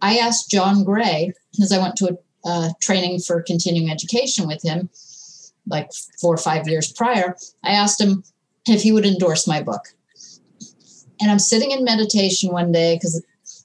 I 0.01 0.17
asked 0.17 0.49
John 0.49 0.83
Gray, 0.83 1.33
because 1.51 1.71
I 1.71 1.79
went 1.79 1.95
to 1.97 2.07
a 2.07 2.17
uh, 2.47 2.69
training 2.79 3.19
for 3.19 3.41
continuing 3.41 3.89
education 3.89 4.47
with 4.47 4.61
him 4.63 4.87
like 5.67 5.91
four 6.21 6.33
or 6.33 6.37
five 6.37 6.67
years 6.67 6.91
prior. 6.91 7.35
I 7.63 7.71
asked 7.71 7.99
him 7.99 8.23
if 8.67 8.83
he 8.83 8.91
would 8.91 9.05
endorse 9.05 9.47
my 9.47 9.63
book. 9.63 9.81
And 11.19 11.31
I'm 11.31 11.39
sitting 11.39 11.71
in 11.71 11.83
meditation 11.83 12.51
one 12.51 12.71
day 12.71 12.95
because 12.95 13.23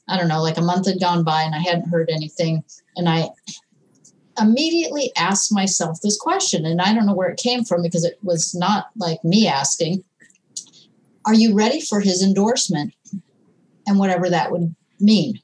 I 0.09 0.17
don't 0.17 0.29
know, 0.29 0.43
like 0.43 0.57
a 0.57 0.63
month 0.63 0.87
had 0.87 1.01
gone 1.01 1.25
by 1.25 1.43
and 1.43 1.55
I 1.55 1.59
hadn't 1.59 1.91
heard 1.91 2.09
anything. 2.11 2.65
And 2.97 3.09
I 3.09 3.29
immediately 4.41 5.13
asked 5.17 5.53
myself 5.53 6.01
this 6.01 6.19
question. 6.19 6.65
And 6.65 6.81
I 6.81 6.95
don't 6.95 7.07
know 7.07 7.15
where 7.15 7.29
it 7.29 7.39
came 7.39 7.65
from 7.65 7.83
because 7.83 8.05
it 8.05 8.19
was 8.23 8.55
not 8.55 8.87
like 8.97 9.23
me 9.25 9.47
asking 9.47 10.05
Are 11.27 11.35
you 11.35 11.55
ready 11.55 11.81
for 11.81 12.01
his 12.01 12.23
endorsement? 12.23 12.95
And 13.87 13.99
whatever 13.99 14.29
that 14.31 14.51
would 14.51 14.75
mean. 14.99 15.41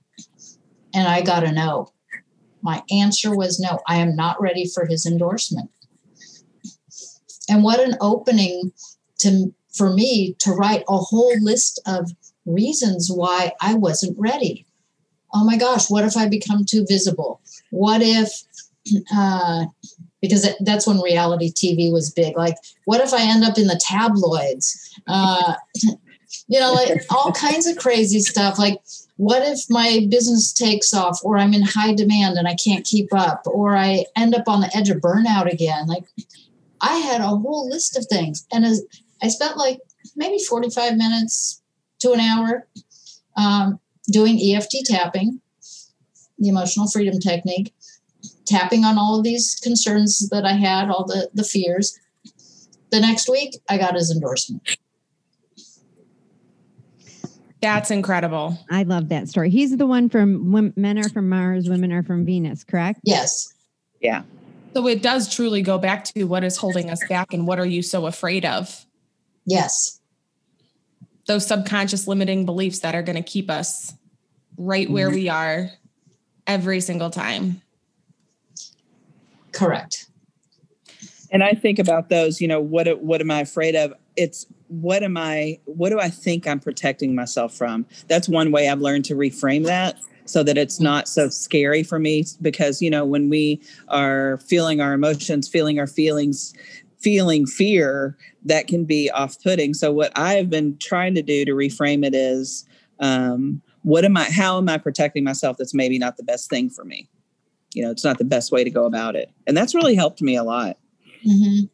And 0.95 1.09
I 1.09 1.23
got 1.23 1.45
a 1.45 1.53
no. 1.53 1.93
My 2.63 2.83
answer 2.91 3.37
was 3.37 3.61
no, 3.61 3.81
I 3.87 3.97
am 3.97 4.17
not 4.17 4.41
ready 4.41 4.67
for 4.67 4.87
his 4.87 5.07
endorsement. 5.07 5.71
And 7.49 7.63
what 7.63 7.81
an 7.81 7.97
opening 8.01 8.73
to 9.21 9.55
for 9.73 9.93
me 9.93 10.35
to 10.39 10.53
write 10.53 10.83
a 10.89 10.97
whole 10.97 11.35
list 11.41 11.81
of 11.87 12.11
reasons 12.47 13.11
why 13.13 13.53
I 13.61 13.75
wasn't 13.75 14.19
ready. 14.19 14.67
Oh 15.35 15.45
my 15.45 15.57
gosh, 15.57 15.91
what 15.91 16.05
if 16.05 16.17
I 16.17 16.29
become 16.29 16.65
too 16.65 16.87
visible? 16.89 17.41
What 17.71 18.01
if, 18.03 18.31
uh, 19.15 19.67
because 20.21 20.49
that's 20.61 20.87
when 20.87 21.01
reality 21.01 21.53
TV 21.53 21.93
was 21.93 22.11
big. 22.11 22.37
Like, 22.37 22.57
what 22.85 23.01
if 23.01 23.13
I 23.13 23.23
end 23.23 23.45
up 23.45 23.59
in 23.59 23.67
the 23.67 23.81
tabloids? 23.83 24.95
Uh, 25.07 25.55
you 26.49 26.61
know, 26.61 26.73
like 26.73 27.03
all 27.11 27.33
kinds 27.33 27.67
of 27.67 27.77
crazy 27.77 28.21
stuff. 28.21 28.59
Like, 28.59 28.81
what 29.17 29.43
if 29.43 29.61
my 29.71 30.07
business 30.11 30.53
takes 30.53 30.93
off 30.93 31.21
or 31.23 31.39
I'm 31.39 31.55
in 31.55 31.63
high 31.63 31.95
demand 31.95 32.37
and 32.37 32.47
I 32.47 32.55
can't 32.55 32.85
keep 32.85 33.09
up 33.13 33.43
or 33.47 33.77
I 33.77 34.05
end 34.15 34.35
up 34.35 34.49
on 34.49 34.61
the 34.61 34.77
edge 34.77 34.91
of 34.91 34.99
burnout 34.99 35.51
again? 35.51 35.87
Like, 35.87 36.05
I 36.81 36.97
had 36.99 37.21
a 37.21 37.29
whole 37.29 37.69
list 37.69 37.97
of 37.97 38.07
things. 38.07 38.47
And 38.53 38.65
as 38.65 38.85
I 39.23 39.29
spent 39.29 39.57
like 39.57 39.81
maybe 40.15 40.39
45 40.39 40.97
minutes 40.97 41.63
to 42.01 42.13
an 42.13 42.21
hour 42.21 42.67
um, 43.37 43.81
doing 44.11 44.39
EFT 44.41 44.85
tapping, 44.85 45.41
the 46.39 46.49
emotional 46.49 46.89
freedom 46.89 47.19
technique, 47.19 47.75
tapping 48.47 48.85
on 48.85 48.99
all 48.99 49.19
of 49.19 49.25
these 49.25 49.57
concerns 49.63 50.29
that 50.31 50.45
I 50.45 50.53
had, 50.53 50.89
all 50.89 51.05
the, 51.05 51.31
the 51.35 51.45
fears. 51.45 51.99
The 52.91 53.01
next 53.01 53.29
week, 53.29 53.57
I 53.69 53.79
got 53.79 53.95
his 53.95 54.11
endorsement. 54.11 54.79
That's 57.61 57.91
incredible. 57.91 58.59
I 58.71 58.85
love 58.85 59.09
that 59.09 59.29
story. 59.29 59.51
He's 59.51 59.77
the 59.77 59.87
one 59.87 60.09
from 60.09 60.73
Men 60.77 60.99
Are 60.99 61.09
From 61.09 61.29
Mars, 61.29 61.69
Women 61.69 61.93
Are 61.93 62.03
From 62.03 62.25
Venus, 62.25 62.63
correct? 62.63 63.01
Yes. 63.03 63.53
Yeah. 64.01 64.23
So 64.75 64.87
it 64.87 65.03
does 65.03 65.35
truly 65.35 65.63
go 65.63 65.79
back 65.79 66.05
to 66.05 66.25
what 66.25 66.45
is 66.45 66.59
holding 66.59 66.91
us 66.91 67.01
back 67.09 67.33
and 67.33 67.47
what 67.47 67.59
are 67.59 67.67
you 67.67 67.83
so 67.83 68.07
afraid 68.07 68.45
of? 68.45 68.85
Yes. 69.47 70.01
Those 71.27 71.47
subconscious 71.47 72.07
limiting 72.07 72.45
beliefs 72.45 72.81
that 72.81 72.95
are 72.95 73.03
going 73.03 73.17
to 73.17 73.23
keep 73.23 73.51
us 73.51 73.95
right 74.59 74.89
where 74.89 75.09
mm-hmm. 75.09 75.17
we 75.17 75.29
are 75.29 75.71
every 76.47 76.81
single 76.81 77.11
time. 77.11 77.63
Correct. 79.57 80.09
And 81.31 81.43
I 81.43 81.55
think 81.55 81.79
about 81.79 82.09
those, 82.09 82.41
you 82.41 82.49
know, 82.49 82.61
what 82.61 83.03
what 83.03 83.21
am 83.21 83.31
I 83.31 83.41
afraid 83.41 83.75
of? 83.75 83.93
It's 84.17 84.47
what 84.69 85.03
am 85.03 85.17
I 85.17 85.59
what 85.65 85.91
do 85.91 85.99
I 85.99 86.09
think 86.09 86.47
I'm 86.47 86.61
protecting 86.61 87.15
myself 87.15 87.55
from? 87.55 87.87
That's 88.09 88.29
one 88.29 88.53
way 88.53 88.69
I've 88.69 88.81
learned 88.81 89.05
to 89.07 89.15
reframe 89.15 89.65
that 89.67 89.99
so 90.25 90.43
that 90.43 90.59
it's 90.59 90.81
not 90.81 91.09
so 91.09 91.29
scary 91.29 91.83
for 91.83 91.99
me 91.99 92.25
because 92.43 92.83
you 92.83 92.91
know 92.91 93.05
when 93.05 93.29
we 93.29 93.61
are 93.89 94.39
feeling 94.39 94.81
our 94.81 94.93
emotions, 94.93 95.49
feeling 95.49 95.79
our 95.79 95.87
feelings, 95.87 96.55
feeling 96.99 97.47
fear, 97.47 98.17
that 98.45 98.67
can 98.67 98.85
be 98.85 99.11
off-putting. 99.11 99.75
So 99.75 99.93
what 99.93 100.13
I've 100.17 100.51
been 100.51 100.77
trying 100.79 101.15
to 101.15 101.23
do 101.23 101.45
to 101.45 101.53
reframe 101.53 102.05
it 102.05 102.15
is 102.15 102.65
um, 103.01 103.63
what 103.83 104.05
am 104.05 104.17
I 104.17 104.25
how 104.25 104.59
am 104.59 104.69
I 104.69 104.79
protecting 104.79 105.25
myself 105.25 105.57
that's 105.57 105.75
maybe 105.75 105.99
not 105.99 106.17
the 106.17 106.25
best 106.25 106.51
thing 106.51 106.71
for 106.71 106.85
me? 106.85 107.09
You 107.77 107.83
know, 107.83 107.91
it's 107.91 108.05
not 108.05 108.17
the 108.17 108.25
best 108.25 108.51
way 108.51 108.65
to 108.65 108.71
go 108.71 108.87
about 108.87 109.17
it. 109.17 109.31
And 109.47 109.55
that's 109.55 109.75
really 109.75 109.95
helped 109.95 110.23
me 110.23 110.35
a 110.35 110.43
lot. 110.43 110.79
Mm-hmm. 111.27 111.67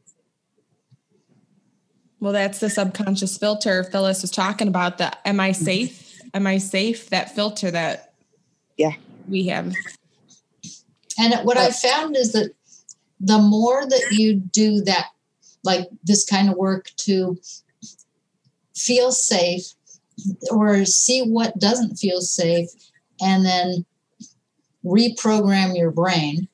Well, 2.18 2.32
that's 2.32 2.58
the 2.58 2.68
subconscious 2.68 3.38
filter 3.38 3.84
Phyllis 3.84 4.20
was 4.20 4.32
talking 4.32 4.66
about. 4.66 4.98
The 4.98 5.12
am 5.24 5.38
I 5.38 5.52
safe? 5.52 6.20
Am 6.34 6.44
I 6.44 6.58
safe? 6.58 7.08
That 7.10 7.32
filter 7.32 7.70
that 7.70 8.14
yeah 8.76 8.94
we 9.28 9.46
have. 9.46 9.72
And 11.20 11.34
what 11.44 11.56
I 11.56 11.70
found 11.70 12.16
is 12.16 12.32
that 12.32 12.52
the 13.20 13.38
more 13.38 13.86
that 13.86 14.08
you 14.10 14.34
do 14.34 14.80
that, 14.80 15.06
like 15.62 15.88
this 16.02 16.24
kind 16.24 16.50
of 16.50 16.56
work 16.56 16.90
to 16.96 17.38
feel 18.74 19.12
safe, 19.12 19.74
or 20.50 20.84
see 20.84 21.22
what 21.22 21.60
doesn't 21.60 21.94
feel 21.94 22.22
safe 22.22 22.70
and 23.20 23.44
then 23.44 23.84
reprogram 24.84 25.76
your 25.76 25.90
brain 25.90 26.48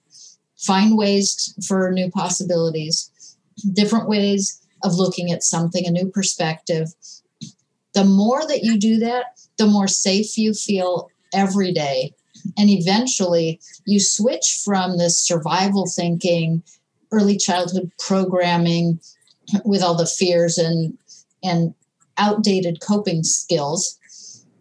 find 0.57 0.97
ways 0.97 1.55
for 1.67 1.91
new 1.91 2.11
possibilities 2.11 3.11
different 3.73 4.09
ways 4.09 4.61
of 4.85 4.95
looking 4.95 5.33
at 5.33 5.43
something 5.43 5.87
a 5.87 5.91
new 5.91 6.09
perspective. 6.09 6.89
The 7.95 8.05
more 8.05 8.47
that 8.47 8.63
you 8.63 8.79
do 8.79 8.99
that 8.99 9.39
the 9.59 9.67
more 9.67 9.89
safe 9.89 10.39
you 10.39 10.55
feel 10.55 11.11
every 11.35 11.73
day. 11.73 12.15
And 12.57 12.71
eventually 12.71 13.61
you 13.85 14.01
switch 14.01 14.61
from 14.65 14.97
this 14.97 15.21
survival 15.21 15.87
thinking 15.87 16.63
early 17.11 17.37
childhood 17.37 17.91
programming 17.99 19.01
with 19.65 19.83
all 19.83 19.97
the 19.97 20.07
fears 20.07 20.59
and 20.59 20.97
and 21.43 21.75
outdated 22.19 22.81
coping 22.81 23.23
skills 23.23 23.99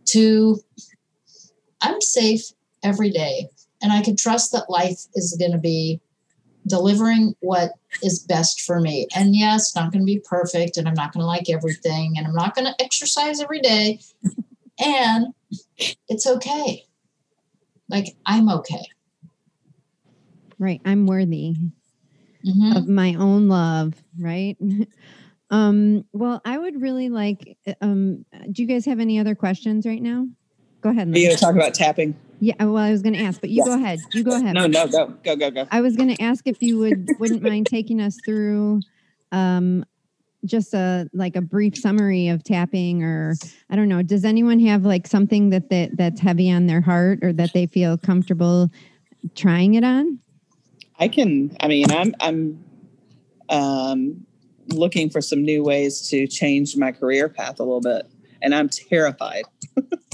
to 0.05 0.59
I'm 1.82 2.01
safe 2.01 2.51
every 2.84 3.11
day 3.11 3.49
and 3.82 3.91
I 3.91 4.01
can 4.01 4.15
trust 4.15 4.51
that 4.51 4.69
life 4.69 5.01
is 5.15 5.36
going 5.39 5.51
to 5.51 5.57
be 5.57 6.01
delivering 6.67 7.34
what 7.39 7.71
is 8.03 8.19
best 8.19 8.61
for 8.61 8.80
me. 8.80 9.07
And 9.15 9.36
yes, 9.36 9.75
not 9.75 9.91
going 9.91 10.01
to 10.01 10.05
be 10.05 10.21
perfect 10.25 10.78
and 10.78 10.88
I'm 10.88 10.93
not 10.93 11.13
going 11.13 11.21
to 11.21 11.28
like 11.28 11.49
everything 11.49 12.15
and 12.17 12.28
I'm 12.28 12.34
not 12.34 12.55
going 12.55 12.65
to 12.65 12.84
exercise 12.84 13.39
every 13.39 13.61
day 13.61 13.99
and 14.80 15.28
it's 16.07 16.28
okay. 16.28 16.86
Like 17.89 18.15
I'm 18.25 18.49
okay. 18.49 18.86
Right, 20.59 20.82
I'm 20.86 21.05
worthy 21.05 21.55
mm-hmm. 22.45 22.75
of 22.75 22.88
my 22.88 23.13
own 23.15 23.47
love, 23.47 23.93
right? 24.19 24.57
Um, 25.49 26.03
well, 26.11 26.41
I 26.43 26.57
would 26.57 26.82
really 26.82 27.07
like. 27.07 27.57
Um, 27.82 28.25
do 28.51 28.61
you 28.61 28.67
guys 28.67 28.86
have 28.86 28.99
any 28.99 29.17
other 29.17 29.34
questions 29.34 29.86
right 29.86 30.01
now? 30.01 30.28
Go 30.82 30.89
ahead. 30.89 31.07
Are 31.07 31.17
you 31.17 31.28
going 31.28 31.38
to 31.38 31.41
talk 31.41 31.55
about 31.55 31.73
tapping? 31.73 32.15
Yeah. 32.39 32.53
Well, 32.59 32.77
I 32.77 32.91
was 32.91 33.01
going 33.01 33.13
to 33.13 33.23
ask, 33.23 33.41
but 33.41 33.49
you 33.49 33.57
yes. 33.57 33.67
go 33.67 33.73
ahead. 33.73 33.99
You 34.13 34.23
go 34.23 34.35
ahead. 34.35 34.53
No, 34.53 34.67
no, 34.67 34.88
go, 34.88 35.07
go, 35.23 35.35
go, 35.35 35.51
go. 35.51 35.67
I 35.71 35.81
was 35.81 35.95
going 35.95 36.15
to 36.15 36.21
ask 36.21 36.47
if 36.47 36.61
you 36.61 36.77
would 36.79 37.09
wouldn't 37.19 37.41
mind 37.41 37.67
taking 37.67 37.99
us 37.99 38.17
through, 38.25 38.81
um, 39.31 39.85
just 40.45 40.73
a 40.73 41.09
like 41.13 41.35
a 41.35 41.41
brief 41.41 41.77
summary 41.77 42.27
of 42.27 42.43
tapping, 42.43 43.03
or 43.03 43.35
I 43.69 43.75
don't 43.75 43.89
know. 43.89 44.01
Does 44.01 44.23
anyone 44.23 44.59
have 44.61 44.85
like 44.85 45.07
something 45.07 45.49
that 45.49 45.69
that 45.69 45.97
that's 45.97 46.21
heavy 46.21 46.51
on 46.51 46.67
their 46.67 46.81
heart, 46.81 47.19
or 47.23 47.33
that 47.33 47.53
they 47.53 47.65
feel 47.65 47.97
comfortable 47.97 48.69
trying 49.35 49.73
it 49.75 49.83
on? 49.83 50.19
I 50.99 51.07
can. 51.07 51.55
I 51.59 51.67
mean, 51.67 51.91
I'm 51.91 52.13
I'm 52.19 52.63
um 53.49 54.25
looking 54.69 55.09
for 55.09 55.21
some 55.21 55.43
new 55.43 55.63
ways 55.63 56.07
to 56.09 56.27
change 56.27 56.75
my 56.75 56.91
career 56.91 57.29
path 57.29 57.59
a 57.59 57.63
little 57.63 57.81
bit, 57.81 58.07
and 58.41 58.53
I'm 58.53 58.69
terrified. 58.69 59.43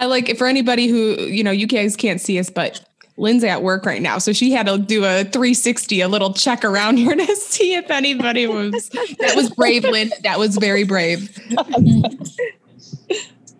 I 0.00 0.06
like 0.06 0.36
for 0.38 0.46
anybody 0.46 0.88
who 0.88 1.20
you 1.20 1.44
know 1.44 1.50
you 1.50 1.66
guys 1.66 1.94
can't 1.94 2.20
see 2.20 2.38
us, 2.38 2.48
but 2.48 2.84
Lynn's 3.18 3.44
at 3.44 3.62
work 3.62 3.84
right 3.84 4.00
now, 4.00 4.16
so 4.16 4.32
she 4.32 4.50
had 4.50 4.66
to 4.66 4.78
do 4.78 5.04
a 5.04 5.24
360, 5.24 6.00
a 6.00 6.08
little 6.08 6.32
check 6.32 6.64
around 6.64 6.96
here 6.96 7.14
to 7.14 7.26
see 7.36 7.74
if 7.74 7.90
anybody 7.90 8.46
was. 8.46 8.88
That 9.20 9.34
was 9.36 9.50
brave, 9.50 9.84
Lynn. 9.84 10.10
That 10.22 10.38
was 10.38 10.56
very 10.56 10.84
brave. 10.84 11.38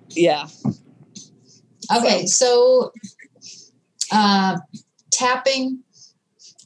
yeah. 0.08 0.46
Okay, 1.94 2.24
so 2.24 2.90
uh, 4.10 4.56
tapping 5.10 5.82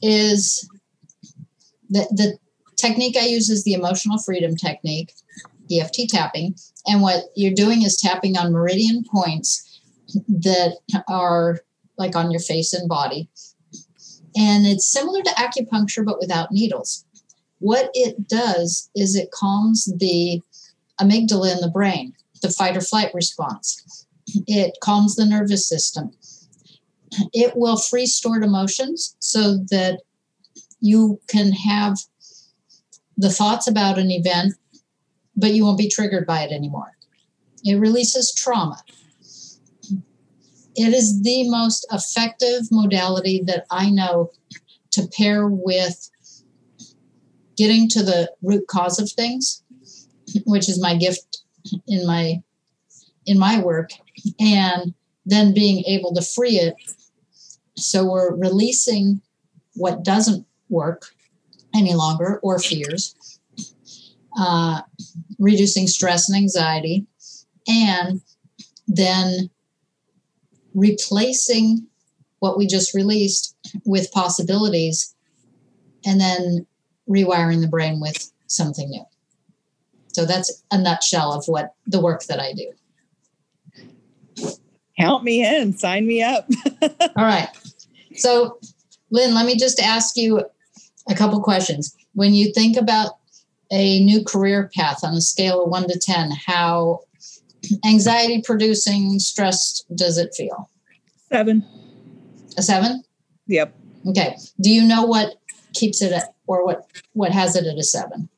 is 0.01 0.67
the 1.89 2.07
the 2.11 2.37
technique 2.77 3.17
I 3.17 3.25
use 3.25 3.49
is 3.49 3.65
the 3.65 3.73
emotional 3.73 4.19
freedom 4.19 4.55
technique, 4.55 5.11
EFT 5.69 6.07
tapping, 6.07 6.55
and 6.87 7.01
what 7.01 7.25
you're 7.35 7.53
doing 7.53 7.81
is 7.81 7.97
tapping 7.97 8.37
on 8.37 8.53
meridian 8.53 9.03
points 9.11 9.64
that 10.27 10.77
are 11.07 11.59
like 11.97 12.15
on 12.15 12.31
your 12.31 12.41
face 12.41 12.73
and 12.73 12.89
body. 12.89 13.29
And 14.35 14.65
it's 14.65 14.85
similar 14.85 15.21
to 15.21 15.29
acupuncture, 15.31 16.05
but 16.05 16.19
without 16.19 16.51
needles. 16.51 17.05
What 17.59 17.89
it 17.93 18.27
does 18.27 18.89
is 18.95 19.15
it 19.15 19.31
calms 19.31 19.85
the 19.97 20.41
amygdala 20.99 21.53
in 21.53 21.61
the 21.61 21.71
brain, 21.73 22.13
the 22.41 22.49
fight 22.49 22.75
or 22.75 22.81
flight 22.81 23.11
response. 23.13 24.05
It 24.47 24.77
calms 24.81 25.15
the 25.15 25.25
nervous 25.25 25.67
system. 25.67 26.11
It 27.33 27.55
will 27.55 27.77
free 27.77 28.05
stored 28.05 28.43
emotions 28.43 29.15
so 29.19 29.57
that 29.69 30.01
you 30.81 31.19
can 31.27 31.51
have 31.53 31.97
the 33.17 33.29
thoughts 33.29 33.67
about 33.67 33.97
an 33.97 34.11
event, 34.11 34.53
but 35.35 35.53
you 35.53 35.63
won't 35.63 35.77
be 35.77 35.89
triggered 35.89 36.27
by 36.27 36.41
it 36.41 36.51
anymore. 36.51 36.91
It 37.63 37.79
releases 37.79 38.33
trauma. 38.33 38.83
It 40.75 40.93
is 40.93 41.21
the 41.21 41.49
most 41.49 41.85
effective 41.91 42.63
modality 42.71 43.41
that 43.45 43.65
I 43.71 43.89
know 43.89 44.31
to 44.91 45.07
pair 45.07 45.47
with 45.47 46.09
getting 47.57 47.87
to 47.89 48.03
the 48.03 48.31
root 48.41 48.67
cause 48.67 48.99
of 48.99 49.09
things, 49.11 49.63
which 50.45 50.67
is 50.67 50.81
my 50.81 50.95
gift 50.95 51.43
in 51.87 52.05
my 52.05 52.41
in 53.25 53.39
my 53.39 53.59
work, 53.59 53.89
and 54.39 54.93
then 55.25 55.53
being 55.53 55.83
able 55.85 56.13
to 56.13 56.21
free 56.21 56.57
it. 56.57 56.75
So 57.75 58.05
we're 58.05 58.35
releasing 58.35 59.21
what 59.73 60.03
doesn't 60.03 60.45
work 60.69 61.07
any 61.73 61.93
longer 61.93 62.39
or 62.43 62.59
fears, 62.59 63.15
uh, 64.37 64.81
reducing 65.39 65.87
stress 65.87 66.29
and 66.29 66.37
anxiety, 66.37 67.07
and 67.67 68.21
then 68.87 69.49
replacing 70.75 71.87
what 72.39 72.57
we 72.57 72.67
just 72.67 72.93
released 72.93 73.55
with 73.85 74.11
possibilities 74.11 75.15
and 76.05 76.21
then 76.21 76.67
rewiring 77.09 77.61
the 77.61 77.67
brain 77.67 77.99
with 77.99 78.31
something 78.47 78.89
new. 78.89 79.03
So 80.13 80.25
that's 80.25 80.63
a 80.71 80.77
nutshell 80.77 81.33
of 81.33 81.45
what 81.47 81.73
the 81.87 81.99
work 81.99 82.25
that 82.25 82.39
I 82.39 82.53
do. 82.53 82.71
Count 84.99 85.23
me 85.23 85.45
in, 85.45 85.75
sign 85.75 86.07
me 86.07 86.21
up. 86.21 86.47
All 86.81 87.25
right. 87.25 87.49
So, 88.15 88.59
Lynn, 89.11 89.33
let 89.33 89.45
me 89.45 89.57
just 89.57 89.81
ask 89.81 90.15
you 90.15 90.41
a 91.09 91.15
couple 91.15 91.41
questions. 91.41 91.95
When 92.13 92.33
you 92.33 92.53
think 92.53 92.77
about 92.77 93.17
a 93.71 93.99
new 94.05 94.23
career 94.23 94.69
path 94.73 95.03
on 95.03 95.15
a 95.15 95.21
scale 95.21 95.63
of 95.63 95.69
one 95.69 95.87
to 95.89 95.99
10, 95.99 96.31
how 96.45 97.01
anxiety 97.85 98.41
producing, 98.43 99.19
stress 99.19 99.83
does 99.93 100.17
it 100.17 100.33
feel? 100.35 100.69
Seven. 101.31 101.65
A 102.57 102.61
seven? 102.61 103.03
Yep. 103.47 103.75
Okay. 104.07 104.35
Do 104.61 104.69
you 104.69 104.83
know 104.83 105.03
what 105.05 105.35
keeps 105.73 106.01
it 106.01 106.11
at, 106.11 106.35
or 106.47 106.65
what 106.65 106.85
what 107.13 107.31
has 107.31 107.55
it 107.55 107.65
at 107.65 107.77
a 107.77 107.83
seven? 107.83 108.29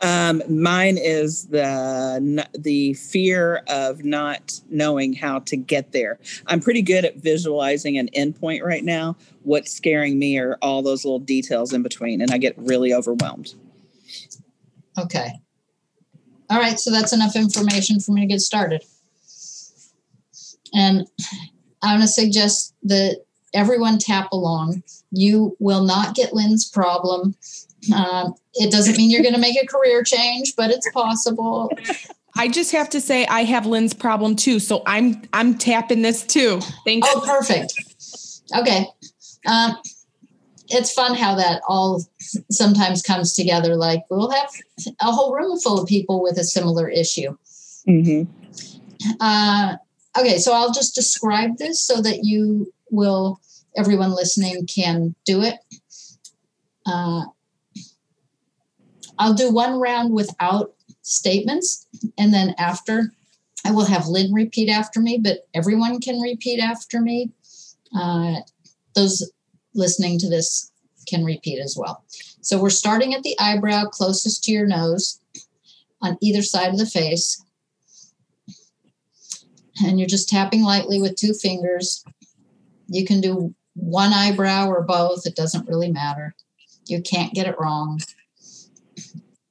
Um, 0.00 0.42
mine 0.48 0.98
is 0.98 1.46
the 1.46 2.44
the 2.58 2.94
fear 2.94 3.62
of 3.68 4.04
not 4.04 4.60
knowing 4.68 5.12
how 5.12 5.38
to 5.40 5.56
get 5.56 5.92
there. 5.92 6.18
I'm 6.46 6.60
pretty 6.60 6.82
good 6.82 7.04
at 7.04 7.18
visualizing 7.18 7.98
an 7.98 8.08
endpoint 8.16 8.62
right 8.62 8.84
now. 8.84 9.16
What's 9.44 9.70
scaring 9.70 10.18
me 10.18 10.38
are 10.38 10.58
all 10.60 10.82
those 10.82 11.04
little 11.04 11.20
details 11.20 11.72
in 11.72 11.82
between, 11.82 12.20
and 12.20 12.32
I 12.32 12.38
get 12.38 12.58
really 12.58 12.92
overwhelmed. 12.92 13.54
Okay. 14.98 15.30
All 16.52 16.58
right, 16.58 16.78
so 16.78 16.90
that's 16.90 17.14
enough 17.14 17.34
information 17.34 17.98
for 17.98 18.12
me 18.12 18.20
to 18.20 18.26
get 18.26 18.40
started. 18.40 18.84
And 20.74 21.06
I'm 21.80 21.96
going 21.96 22.02
to 22.02 22.06
suggest 22.06 22.74
that 22.82 23.24
everyone 23.54 23.98
tap 23.98 24.30
along. 24.32 24.82
You 25.10 25.56
will 25.60 25.82
not 25.82 26.14
get 26.14 26.34
Lynn's 26.34 26.68
problem. 26.68 27.34
Um, 27.94 28.34
it 28.52 28.70
doesn't 28.70 28.98
mean 28.98 29.08
you're 29.08 29.22
going 29.22 29.34
to 29.34 29.40
make 29.40 29.56
a 29.62 29.66
career 29.66 30.02
change, 30.02 30.54
but 30.54 30.70
it's 30.70 30.90
possible. 30.92 31.70
I 32.36 32.48
just 32.48 32.72
have 32.72 32.90
to 32.90 33.00
say 33.00 33.24
I 33.26 33.44
have 33.44 33.64
Lynn's 33.64 33.94
problem 33.94 34.36
too, 34.36 34.58
so 34.58 34.82
I'm 34.86 35.22
I'm 35.32 35.56
tapping 35.56 36.02
this 36.02 36.22
too. 36.22 36.60
Thanks. 36.84 37.08
Oh, 37.10 37.22
perfect. 37.26 37.72
Okay. 38.58 38.86
Um, 39.46 39.76
it's 40.72 40.92
fun 40.92 41.14
how 41.14 41.34
that 41.34 41.60
all 41.68 42.02
sometimes 42.50 43.02
comes 43.02 43.34
together. 43.34 43.76
Like 43.76 44.04
we'll 44.10 44.30
have 44.30 44.50
a 45.00 45.12
whole 45.12 45.34
room 45.34 45.58
full 45.58 45.80
of 45.80 45.86
people 45.86 46.22
with 46.22 46.38
a 46.38 46.44
similar 46.44 46.88
issue. 46.88 47.36
Mm-hmm. 47.86 48.30
Uh, 49.20 49.76
okay, 50.18 50.38
so 50.38 50.52
I'll 50.52 50.72
just 50.72 50.94
describe 50.94 51.58
this 51.58 51.82
so 51.82 52.00
that 52.00 52.20
you 52.22 52.72
will, 52.90 53.40
everyone 53.76 54.12
listening 54.12 54.66
can 54.66 55.14
do 55.24 55.42
it. 55.42 55.56
Uh, 56.86 57.24
I'll 59.18 59.34
do 59.34 59.52
one 59.52 59.78
round 59.78 60.12
without 60.12 60.74
statements, 61.02 61.86
and 62.16 62.32
then 62.32 62.54
after, 62.58 63.12
I 63.64 63.72
will 63.72 63.84
have 63.84 64.06
Lynn 64.06 64.32
repeat 64.32 64.68
after 64.68 65.00
me, 65.00 65.18
but 65.22 65.46
everyone 65.54 66.00
can 66.00 66.18
repeat 66.20 66.60
after 66.60 67.00
me. 67.00 67.30
Uh, 67.94 68.36
those 68.94 69.30
listening 69.74 70.18
to 70.18 70.28
this 70.28 70.70
can 71.06 71.24
repeat 71.24 71.60
as 71.60 71.76
well. 71.76 72.04
So 72.40 72.60
we're 72.60 72.70
starting 72.70 73.14
at 73.14 73.22
the 73.22 73.36
eyebrow 73.38 73.84
closest 73.86 74.44
to 74.44 74.52
your 74.52 74.66
nose 74.66 75.20
on 76.00 76.18
either 76.20 76.42
side 76.42 76.70
of 76.70 76.78
the 76.78 76.86
face. 76.86 77.42
And 79.84 79.98
you're 79.98 80.08
just 80.08 80.28
tapping 80.28 80.62
lightly 80.62 81.00
with 81.00 81.16
two 81.16 81.32
fingers. 81.32 82.04
You 82.88 83.04
can 83.04 83.20
do 83.20 83.54
one 83.74 84.12
eyebrow 84.12 84.68
or 84.68 84.82
both, 84.82 85.26
it 85.26 85.34
doesn't 85.34 85.68
really 85.68 85.90
matter. 85.90 86.34
You 86.86 87.00
can't 87.00 87.32
get 87.32 87.46
it 87.46 87.58
wrong. 87.58 88.00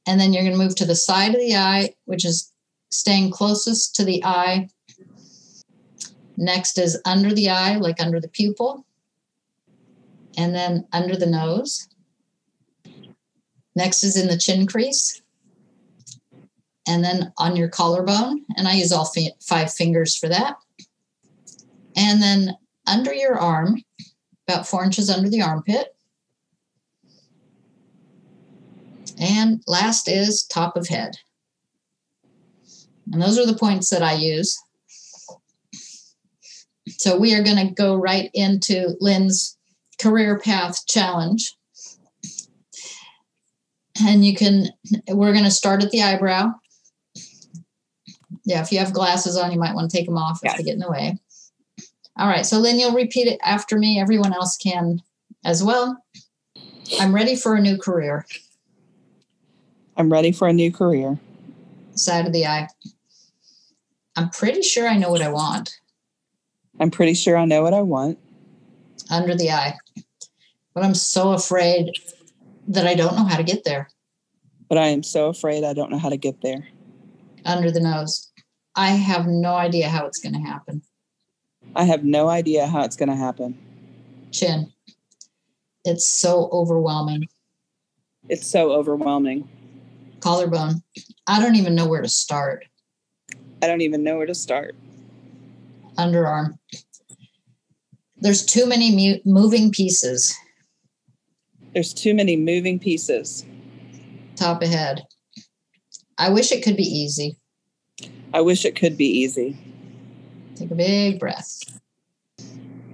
And 0.07 0.19
then 0.19 0.33
you're 0.33 0.43
going 0.43 0.57
to 0.57 0.63
move 0.63 0.75
to 0.75 0.85
the 0.85 0.95
side 0.95 1.33
of 1.33 1.39
the 1.39 1.55
eye, 1.55 1.95
which 2.05 2.25
is 2.25 2.51
staying 2.89 3.31
closest 3.31 3.95
to 3.95 4.05
the 4.05 4.23
eye. 4.23 4.69
Next 6.37 6.77
is 6.77 6.99
under 7.05 7.33
the 7.33 7.49
eye, 7.49 7.77
like 7.77 8.01
under 8.01 8.19
the 8.19 8.27
pupil 8.27 8.85
and 10.41 10.55
then 10.55 10.87
under 10.91 11.15
the 11.15 11.27
nose. 11.27 11.87
Next 13.75 14.03
is 14.03 14.17
in 14.17 14.27
the 14.27 14.37
chin 14.37 14.65
crease, 14.65 15.21
and 16.87 17.03
then 17.03 17.31
on 17.37 17.55
your 17.55 17.69
collarbone. 17.69 18.43
And 18.57 18.67
I 18.67 18.73
use 18.73 18.91
all 18.91 19.13
five 19.39 19.71
fingers 19.71 20.17
for 20.17 20.27
that. 20.29 20.55
And 21.95 22.21
then 22.21 22.57
under 22.87 23.13
your 23.13 23.37
arm, 23.37 23.83
about 24.47 24.67
four 24.67 24.83
inches 24.83 25.11
under 25.11 25.29
the 25.29 25.43
armpit. 25.43 25.95
And 29.19 29.61
last 29.67 30.09
is 30.09 30.43
top 30.43 30.75
of 30.75 30.87
head. 30.87 31.17
And 33.11 33.21
those 33.21 33.37
are 33.37 33.45
the 33.45 33.57
points 33.57 33.91
that 33.91 34.01
I 34.01 34.13
use. 34.13 34.59
So 36.87 37.17
we 37.17 37.35
are 37.35 37.43
going 37.43 37.67
to 37.67 37.73
go 37.73 37.95
right 37.95 38.31
into 38.33 38.95
Lynn's 38.99 39.57
career 40.01 40.39
path 40.39 40.85
challenge. 40.87 41.55
And 44.03 44.25
you 44.25 44.35
can, 44.35 44.69
we're 45.09 45.33
going 45.33 45.45
to 45.45 45.51
start 45.51 45.83
at 45.83 45.91
the 45.91 46.01
eyebrow. 46.01 46.53
Yeah, 48.45 48.61
if 48.61 48.71
you 48.71 48.79
have 48.79 48.93
glasses 48.93 49.37
on, 49.37 49.51
you 49.51 49.59
might 49.59 49.75
want 49.75 49.91
to 49.91 49.95
take 49.95 50.07
them 50.07 50.17
off 50.17 50.39
if 50.43 50.57
they 50.57 50.63
get 50.63 50.73
in 50.73 50.79
the 50.79 50.89
way. 50.89 51.19
All 52.17 52.27
right, 52.27 52.45
so 52.45 52.57
Lynn, 52.57 52.79
you'll 52.79 52.93
repeat 52.93 53.27
it 53.27 53.39
after 53.43 53.77
me. 53.77 53.99
Everyone 53.99 54.33
else 54.33 54.57
can 54.57 55.01
as 55.45 55.63
well. 55.63 56.03
I'm 56.99 57.13
ready 57.13 57.35
for 57.35 57.55
a 57.55 57.61
new 57.61 57.77
career. 57.77 58.25
I'm 59.97 60.11
ready 60.11 60.31
for 60.31 60.47
a 60.47 60.53
new 60.53 60.71
career. 60.71 61.19
Side 61.95 62.25
of 62.25 62.33
the 62.33 62.45
eye. 62.45 62.67
I'm 64.15 64.29
pretty 64.29 64.61
sure 64.61 64.87
I 64.87 64.97
know 64.97 65.09
what 65.09 65.21
I 65.21 65.29
want. 65.29 65.79
I'm 66.79 66.91
pretty 66.91 67.13
sure 67.13 67.37
I 67.37 67.45
know 67.45 67.61
what 67.61 67.73
I 67.73 67.81
want. 67.81 68.17
Under 69.11 69.35
the 69.35 69.51
eye 69.51 69.75
but 70.73 70.83
I'm 70.83 70.95
so 70.95 71.31
afraid 71.31 71.91
that 72.67 72.87
I 72.87 72.95
don't 72.95 73.15
know 73.15 73.25
how 73.25 73.37
to 73.37 73.43
get 73.43 73.63
there. 73.63 73.89
But 74.69 74.77
I 74.77 74.87
am 74.87 75.03
so 75.03 75.27
afraid 75.27 75.63
I 75.63 75.73
don't 75.73 75.91
know 75.91 75.97
how 75.97 76.09
to 76.09 76.17
get 76.17 76.41
there. 76.41 76.67
Under 77.45 77.71
the 77.71 77.81
nose. 77.81 78.31
I 78.75 78.91
have 78.91 79.27
no 79.27 79.55
idea 79.55 79.89
how 79.89 80.05
it's 80.05 80.19
going 80.19 80.33
to 80.33 80.39
happen. 80.39 80.81
I 81.75 81.83
have 81.83 82.03
no 82.03 82.29
idea 82.29 82.67
how 82.67 82.83
it's 82.83 82.95
going 82.95 83.09
to 83.09 83.15
happen. 83.15 83.57
Chin. 84.31 84.71
It's 85.83 86.07
so 86.07 86.47
overwhelming. 86.51 87.27
It's 88.29 88.47
so 88.47 88.71
overwhelming. 88.71 89.49
Collarbone. 90.21 90.83
I 91.27 91.41
don't 91.41 91.55
even 91.55 91.75
know 91.75 91.87
where 91.87 92.01
to 92.01 92.07
start. 92.09 92.65
I 93.61 93.67
don't 93.67 93.81
even 93.81 94.03
know 94.03 94.17
where 94.17 94.27
to 94.27 94.35
start. 94.35 94.75
Underarm. 95.97 96.57
There's 98.21 98.45
too 98.45 98.67
many 98.67 98.95
mu- 98.95 99.19
moving 99.25 99.71
pieces. 99.71 100.35
There's 101.73 101.93
too 101.93 102.13
many 102.13 102.35
moving 102.35 102.77
pieces. 102.77 103.45
Top 104.35 104.61
ahead. 104.61 105.03
I 106.17 106.29
wish 106.29 106.51
it 106.51 106.63
could 106.63 106.77
be 106.77 106.83
easy. 106.83 107.37
I 108.33 108.41
wish 108.41 108.63
it 108.63 108.75
could 108.75 108.95
be 108.95 109.07
easy. 109.07 109.57
Take 110.55 110.71
a 110.71 110.75
big 110.75 111.19
breath. 111.19 111.59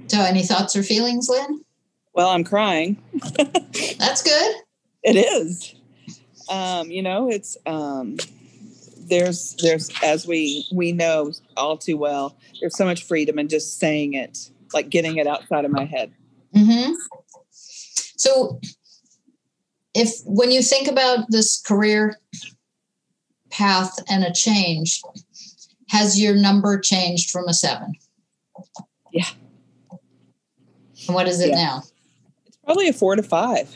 So, 0.08 0.22
any 0.22 0.44
thoughts 0.44 0.76
or 0.76 0.84
feelings, 0.84 1.28
Lynn? 1.30 1.62
Well, 2.14 2.30
I'm 2.30 2.46
crying. 2.46 2.98
That's 4.00 4.24
good. 4.24 4.56
It 5.04 5.18
is. 5.18 5.76
Um, 6.50 6.90
you 6.90 7.04
know, 7.04 7.30
it's 7.30 7.58
um 7.66 8.18
there's 8.98 9.56
there's 9.62 9.92
as 10.02 10.26
we 10.26 10.66
we 10.72 10.94
know 10.94 11.34
all 11.58 11.78
too 11.78 11.98
well, 11.98 12.38
there's 12.62 12.78
so 12.78 12.86
much 12.86 13.04
freedom 13.04 13.38
in 13.38 13.50
just 13.50 13.80
saying 13.80 14.14
it, 14.14 14.50
like 14.74 14.90
getting 14.90 15.18
it 15.18 15.28
outside 15.28 15.66
of 15.66 15.72
my 15.72 15.86
head. 15.86 16.12
Mm-hmm. 16.56 16.94
So, 17.52 18.60
if 19.94 20.10
when 20.26 20.52
you 20.52 20.62
think 20.62 20.88
about 20.88 21.26
this 21.30 21.62
career 21.62 22.20
path 23.50 23.98
and 24.10 24.24
a 24.24 24.34
change, 24.34 25.02
has 25.90 26.20
your 26.20 26.36
number 26.36 26.80
changed 26.80 27.30
from 27.30 27.48
a 27.48 27.54
seven? 27.54 27.94
Yeah. 29.12 29.30
And 31.08 31.16
what 31.16 31.28
is 31.28 31.40
it 31.40 31.50
Yeah. 31.50 31.56
now? 31.56 31.84
It's 32.46 32.58
probably 32.58 32.88
a 32.90 32.94
four 32.94 33.16
to 33.16 33.24
five. 33.24 33.74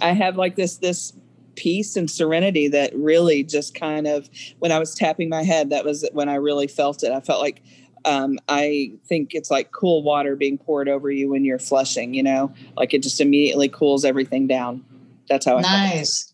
I 0.00 0.12
have 0.12 0.36
like 0.36 0.56
this 0.56 0.76
this 0.76 1.12
peace 1.56 1.96
and 1.96 2.10
serenity 2.10 2.68
that 2.68 2.94
really 2.94 3.42
just 3.42 3.74
kind 3.74 4.06
of 4.06 4.28
when 4.58 4.70
I 4.70 4.78
was 4.78 4.94
tapping 4.94 5.28
my 5.28 5.42
head, 5.42 5.70
that 5.70 5.84
was 5.84 6.06
when 6.12 6.28
I 6.28 6.34
really 6.34 6.66
felt 6.66 7.02
it. 7.02 7.12
I 7.12 7.20
felt 7.20 7.40
like 7.40 7.62
um, 8.06 8.38
I 8.48 8.92
think 9.06 9.34
it's 9.34 9.50
like 9.50 9.72
cool 9.72 10.02
water 10.02 10.36
being 10.36 10.56
poured 10.56 10.88
over 10.88 11.10
you 11.10 11.30
when 11.30 11.44
you're 11.44 11.58
flushing, 11.58 12.14
you 12.14 12.22
know, 12.22 12.54
like 12.76 12.94
it 12.94 13.02
just 13.02 13.20
immediately 13.20 13.68
cools 13.68 14.04
everything 14.04 14.46
down. 14.46 14.84
That's 15.28 15.44
how 15.44 15.58
I. 15.58 15.60
Nice. 15.60 16.32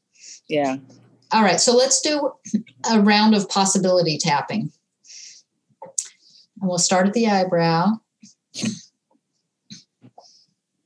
Yeah. 0.48 0.76
All 1.32 1.42
right, 1.42 1.58
so 1.58 1.74
let's 1.74 2.02
do 2.02 2.32
a 2.92 3.00
round 3.00 3.34
of 3.34 3.48
possibility 3.48 4.18
tapping. 4.18 4.70
And 6.60 6.68
we'll 6.68 6.78
start 6.78 7.06
at 7.06 7.14
the 7.14 7.26
eyebrow. 7.26 7.92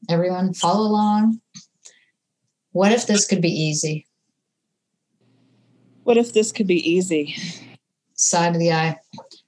Everyone, 0.08 0.54
follow 0.54 0.86
along. 0.86 1.40
What 2.70 2.92
if 2.92 3.08
this 3.08 3.26
could 3.26 3.42
be 3.42 3.50
easy? 3.50 4.06
What 6.04 6.16
if 6.16 6.32
this 6.32 6.52
could 6.52 6.68
be 6.68 6.88
easy? 6.88 7.34
Side 8.14 8.54
of 8.54 8.60
the 8.60 8.72
eye. 8.72 8.98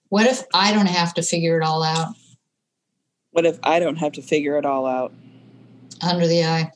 What 0.08 0.26
if 0.26 0.42
I 0.54 0.72
don't 0.72 0.86
have 0.86 1.14
to 1.14 1.22
figure 1.22 1.58
it 1.60 1.64
all 1.64 1.82
out? 1.82 2.14
What 3.30 3.44
if 3.44 3.58
I 3.62 3.78
don't 3.78 3.96
have 3.96 4.12
to 4.12 4.22
figure 4.22 4.56
it 4.56 4.64
all 4.64 4.86
out? 4.86 5.12
Under 6.02 6.26
the 6.26 6.44
eye. 6.44 6.70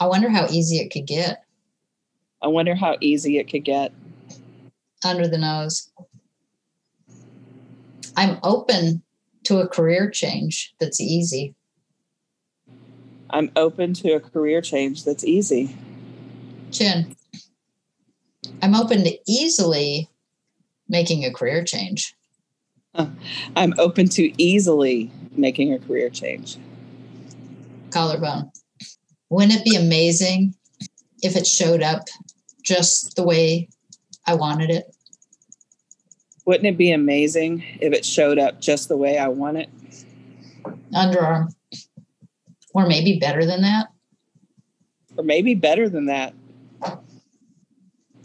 I 0.00 0.06
wonder 0.06 0.28
how 0.28 0.46
easy 0.50 0.78
it 0.78 0.90
could 0.90 1.06
get. 1.06 1.44
I 2.42 2.48
wonder 2.48 2.74
how 2.74 2.96
easy 3.00 3.38
it 3.38 3.48
could 3.48 3.64
get. 3.64 3.92
Under 5.04 5.26
the 5.26 5.38
nose. 5.38 5.90
I'm 8.16 8.38
open 8.42 9.02
to 9.44 9.60
a 9.60 9.68
career 9.68 10.10
change 10.10 10.74
that's 10.78 11.00
easy. 11.00 11.54
I'm 13.30 13.50
open 13.56 13.94
to 13.94 14.12
a 14.12 14.20
career 14.20 14.60
change 14.60 15.04
that's 15.04 15.24
easy. 15.24 15.74
Chin. 16.70 17.16
I'm 18.62 18.76
open 18.76 19.02
to 19.02 19.18
easily 19.26 20.08
making 20.88 21.24
a 21.24 21.32
career 21.32 21.64
change. 21.64 22.14
I'm 23.56 23.74
open 23.78 24.08
to 24.10 24.32
easily 24.40 25.10
making 25.32 25.72
a 25.72 25.78
career 25.80 26.08
change. 26.10 26.58
Collarbone. 27.90 28.52
Wouldn't 29.30 29.54
it 29.54 29.64
be 29.64 29.76
amazing 29.76 30.54
if 31.22 31.36
it 31.36 31.46
showed 31.46 31.82
up 31.82 32.06
just 32.62 33.16
the 33.16 33.24
way 33.24 33.68
I 34.26 34.34
wanted 34.34 34.70
it? 34.70 34.94
Wouldn't 36.44 36.66
it 36.66 36.76
be 36.76 36.92
amazing 36.92 37.64
if 37.80 37.92
it 37.92 38.04
showed 38.04 38.38
up 38.38 38.60
just 38.60 38.88
the 38.88 38.96
way 38.96 39.18
I 39.18 39.28
want 39.28 39.56
it? 39.56 39.70
Underarm. 40.94 41.52
Or 42.74 42.86
maybe 42.86 43.18
better 43.18 43.44
than 43.44 43.62
that. 43.62 43.88
Or 45.16 45.24
maybe 45.24 45.54
better 45.54 45.88
than 45.88 46.06
that. 46.06 46.34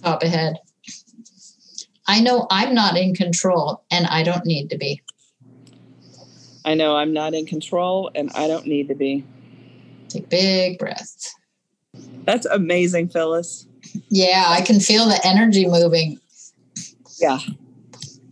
Top 0.07 0.23
ahead. 0.23 0.55
I 2.07 2.21
know 2.21 2.47
I'm 2.49 2.73
not 2.73 2.95
in 2.95 3.13
control 3.13 3.83
and 3.91 4.07
I 4.07 4.23
don't 4.23 4.45
need 4.45 4.69
to 4.69 4.77
be. 4.77 5.01
I 6.63 6.75
know 6.75 6.95
I'm 6.95 7.11
not 7.11 7.33
in 7.33 7.45
control 7.45 8.09
and 8.15 8.31
I 8.33 8.47
don't 8.47 8.65
need 8.65 8.87
to 8.87 8.95
be. 8.95 9.25
Take 10.07 10.29
big 10.29 10.79
breaths. 10.79 11.35
That's 12.23 12.45
amazing, 12.45 13.09
Phyllis. 13.09 13.67
Yeah, 14.09 14.45
I 14.47 14.61
can 14.61 14.79
feel 14.79 15.07
the 15.07 15.19
energy 15.25 15.67
moving. 15.67 16.21
Yeah. 17.19 17.39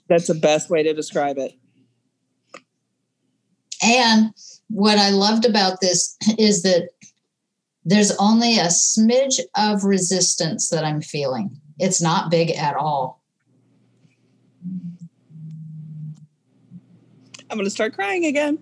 That's 0.08 0.28
the 0.28 0.34
best 0.34 0.70
way 0.70 0.82
to 0.82 0.94
describe 0.94 1.38
it. 1.38 1.58
And 3.84 4.34
what 4.70 4.98
I 4.98 5.10
loved 5.10 5.44
about 5.44 5.82
this 5.82 6.16
is 6.38 6.64
that 6.64 6.92
there's 7.86 8.12
only 8.18 8.58
a 8.58 8.66
smidge 8.66 9.40
of 9.56 9.84
resistance 9.84 10.70
that 10.70 10.84
I'm 10.84 11.02
feeling. 11.02 11.62
It's 11.80 12.02
not 12.02 12.32
big 12.32 12.52
at 12.52 12.76
all. 12.76 13.22
I'm 17.50 17.58
going 17.58 17.66
to 17.66 17.70
start 17.70 17.94
crying 17.94 18.26
again. 18.26 18.58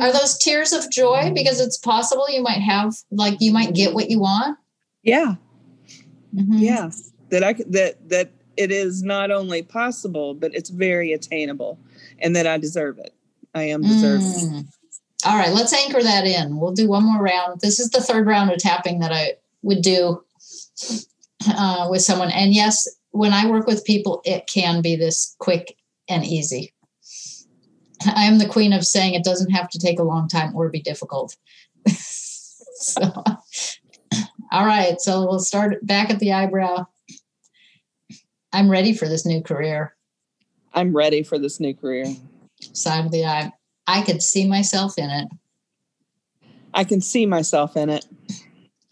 Are 0.00 0.12
those 0.12 0.38
tears 0.38 0.72
of 0.72 0.90
joy 0.90 1.32
because 1.34 1.60
it's 1.60 1.76
possible 1.76 2.26
you 2.30 2.42
might 2.42 2.60
have 2.62 2.94
like 3.10 3.36
you 3.40 3.52
might 3.52 3.74
get 3.74 3.94
what 3.94 4.10
you 4.10 4.18
want? 4.20 4.58
Yeah. 5.02 5.34
Mhm. 6.34 6.60
Yeah. 6.60 6.90
That 7.30 7.44
I 7.44 7.52
that 7.68 8.08
that 8.08 8.30
it 8.56 8.70
is 8.72 9.02
not 9.02 9.30
only 9.30 9.62
possible, 9.62 10.34
but 10.34 10.54
it's 10.54 10.70
very 10.70 11.12
attainable 11.12 11.78
and 12.18 12.34
that 12.36 12.46
I 12.46 12.58
deserve 12.58 12.98
it. 12.98 13.14
I 13.54 13.64
am 13.64 13.82
deserving. 13.82 14.26
Mm. 14.50 14.66
All 15.24 15.36
right, 15.38 15.52
let's 15.52 15.72
anchor 15.72 16.02
that 16.02 16.26
in. 16.26 16.58
We'll 16.58 16.72
do 16.72 16.88
one 16.88 17.04
more 17.04 17.22
round. 17.22 17.60
This 17.60 17.78
is 17.78 17.90
the 17.90 18.00
third 18.00 18.26
round 18.26 18.50
of 18.50 18.58
tapping 18.58 18.98
that 19.00 19.12
I 19.12 19.34
would 19.62 19.82
do 19.82 20.22
uh, 21.48 21.88
with 21.90 22.02
someone. 22.02 22.30
And 22.30 22.54
yes, 22.54 22.88
when 23.10 23.32
I 23.32 23.48
work 23.48 23.66
with 23.66 23.84
people, 23.84 24.20
it 24.24 24.46
can 24.46 24.82
be 24.82 24.96
this 24.96 25.36
quick 25.38 25.76
and 26.08 26.24
easy. 26.24 26.74
I 28.04 28.24
am 28.24 28.38
the 28.38 28.48
queen 28.48 28.72
of 28.72 28.84
saying 28.84 29.14
it 29.14 29.24
doesn't 29.24 29.50
have 29.50 29.68
to 29.70 29.78
take 29.78 29.98
a 29.98 30.04
long 30.04 30.28
time 30.28 30.54
or 30.56 30.68
be 30.68 30.80
difficult. 30.80 31.36
so, 31.88 33.02
all 34.50 34.66
right, 34.66 35.00
so 35.00 35.26
we'll 35.26 35.38
start 35.38 35.84
back 35.86 36.10
at 36.10 36.18
the 36.18 36.32
eyebrow. 36.32 36.86
I'm 38.52 38.70
ready 38.70 38.92
for 38.92 39.08
this 39.08 39.24
new 39.24 39.42
career. 39.42 39.94
I'm 40.74 40.94
ready 40.94 41.22
for 41.22 41.38
this 41.38 41.60
new 41.60 41.74
career. 41.74 42.06
Side 42.72 43.06
of 43.06 43.12
the 43.12 43.24
eye. 43.24 43.52
I 43.86 44.02
could 44.02 44.22
see 44.22 44.46
myself 44.46 44.98
in 44.98 45.10
it. 45.10 45.28
I 46.74 46.84
can 46.84 47.00
see 47.00 47.26
myself 47.26 47.76
in 47.76 47.90
it. 47.90 48.06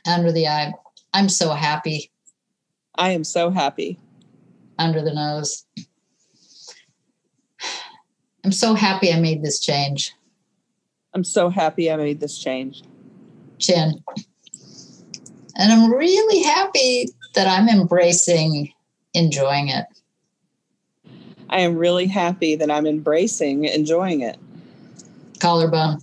Under 0.06 0.32
the 0.32 0.46
eye. 0.46 0.72
I'm 1.12 1.28
so 1.28 1.50
happy. 1.50 2.10
I 2.96 3.10
am 3.10 3.24
so 3.24 3.50
happy. 3.50 3.98
Under 4.78 5.02
the 5.02 5.14
nose. 5.14 5.64
I'm 8.44 8.52
so 8.52 8.74
happy 8.74 9.12
I 9.12 9.20
made 9.20 9.42
this 9.42 9.60
change. 9.60 10.14
I'm 11.14 11.24
so 11.24 11.50
happy 11.50 11.90
I 11.90 11.96
made 11.96 12.20
this 12.20 12.38
change. 12.38 12.82
Chin. 13.58 14.02
And 15.56 15.72
I'm 15.72 15.92
really 15.92 16.42
happy 16.42 17.08
that 17.34 17.46
I'm 17.46 17.68
embracing 17.68 18.72
enjoying 19.12 19.68
it. 19.68 19.86
I 21.48 21.60
am 21.60 21.76
really 21.76 22.06
happy 22.06 22.54
that 22.56 22.70
I'm 22.70 22.86
embracing 22.86 23.64
enjoying 23.64 24.20
it. 24.20 24.38
Collarbone. 25.40 25.98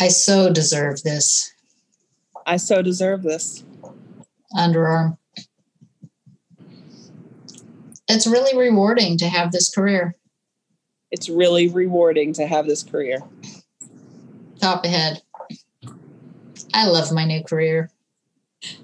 I 0.00 0.08
so 0.08 0.52
deserve 0.52 1.02
this. 1.02 1.53
I 2.46 2.56
so 2.56 2.82
deserve 2.82 3.22
this. 3.22 3.64
Underarm. 4.56 5.18
It's 8.08 8.26
really 8.26 8.56
rewarding 8.56 9.16
to 9.18 9.28
have 9.28 9.50
this 9.50 9.74
career. 9.74 10.14
It's 11.10 11.28
really 11.28 11.68
rewarding 11.68 12.32
to 12.34 12.46
have 12.46 12.66
this 12.66 12.82
career. 12.82 13.18
Top 14.60 14.84
ahead. 14.84 15.22
I 16.74 16.86
love 16.86 17.12
my 17.12 17.24
new 17.24 17.42
career. 17.42 17.90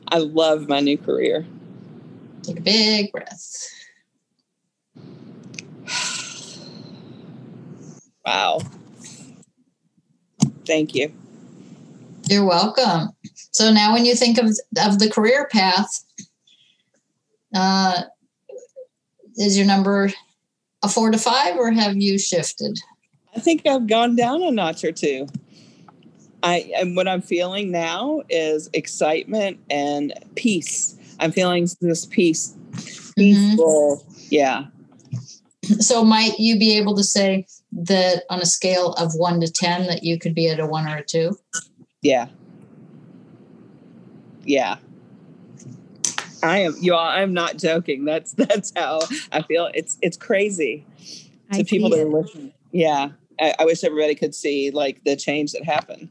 I 0.08 0.18
love 0.18 0.68
my 0.68 0.80
new 0.80 0.96
career. 0.96 1.46
Take 2.42 2.58
a 2.58 2.62
big 2.62 3.12
breath. 3.12 3.68
Wow. 8.24 8.61
Thank 10.66 10.94
you. 10.94 11.12
You're 12.28 12.44
welcome. 12.44 13.11
So 13.61 13.70
now, 13.70 13.92
when 13.92 14.06
you 14.06 14.14
think 14.14 14.38
of 14.38 14.58
of 14.82 14.98
the 14.98 15.11
career 15.11 15.46
path, 15.52 16.02
uh, 17.54 18.04
is 19.36 19.58
your 19.58 19.66
number 19.66 20.11
a 20.82 20.88
four 20.88 21.11
to 21.11 21.18
five, 21.18 21.56
or 21.56 21.70
have 21.70 21.94
you 21.94 22.18
shifted? 22.18 22.78
I 23.36 23.40
think 23.40 23.66
I've 23.66 23.86
gone 23.86 24.16
down 24.16 24.42
a 24.42 24.50
notch 24.50 24.82
or 24.82 24.92
two. 24.92 25.26
I 26.42 26.72
and 26.74 26.96
what 26.96 27.06
I'm 27.06 27.20
feeling 27.20 27.70
now 27.70 28.22
is 28.30 28.70
excitement 28.72 29.61
and 29.68 30.14
peace. 30.36 30.96
I'm 31.18 31.30
feeling 31.30 31.68
this 31.82 32.06
peace, 32.06 32.56
peaceful. 33.14 34.02
Mm-hmm. 34.06 34.26
Yeah. 34.30 34.68
So 35.80 36.02
might 36.02 36.38
you 36.38 36.58
be 36.58 36.78
able 36.78 36.96
to 36.96 37.04
say 37.04 37.46
that 37.72 38.22
on 38.30 38.40
a 38.40 38.46
scale 38.46 38.94
of 38.94 39.12
one 39.16 39.38
to 39.42 39.52
ten 39.52 39.86
that 39.86 40.02
you 40.02 40.18
could 40.18 40.34
be 40.34 40.48
at 40.48 40.61
a 40.61 40.64
one 40.64 40.88
or 40.88 40.96
a 40.96 41.04
two? 41.04 41.38
Yeah. 42.00 42.28
Yeah. 44.51 44.78
I 46.42 46.59
am 46.59 46.74
you 46.80 46.94
all 46.94 47.07
I'm 47.07 47.32
not 47.32 47.57
joking. 47.57 48.05
That's 48.05 48.32
that's 48.44 48.72
how 48.74 49.01
I 49.30 49.42
feel. 49.42 49.70
It's 49.74 49.96
it's 50.03 50.16
crazy 50.16 50.84
to 51.53 51.64
people 51.64 51.90
that 51.90 52.01
are 52.01 52.09
listening. 52.09 52.53
Yeah. 52.72 53.11
I, 53.38 53.55
I 53.61 53.64
wish 53.64 53.84
everybody 53.84 54.14
could 54.14 54.34
see 54.34 54.70
like 54.70 55.05
the 55.05 55.16
change 55.16 55.53
that 55.53 55.64
happened 55.64 56.11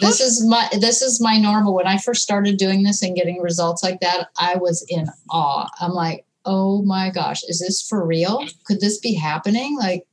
this 0.00 0.20
is 0.20 0.46
my 0.46 0.68
this 0.80 1.02
is 1.02 1.20
my 1.20 1.38
normal 1.38 1.74
when 1.74 1.86
i 1.86 1.96
first 1.96 2.22
started 2.22 2.56
doing 2.56 2.82
this 2.82 3.02
and 3.02 3.16
getting 3.16 3.40
results 3.40 3.82
like 3.82 4.00
that 4.00 4.28
i 4.38 4.54
was 4.56 4.84
in 4.88 5.06
awe 5.30 5.66
i'm 5.80 5.92
like 5.92 6.24
oh 6.44 6.82
my 6.82 7.10
gosh 7.10 7.42
is 7.44 7.60
this 7.60 7.86
for 7.88 8.04
real 8.06 8.44
could 8.66 8.80
this 8.80 8.98
be 8.98 9.14
happening 9.14 9.76
like 9.78 10.06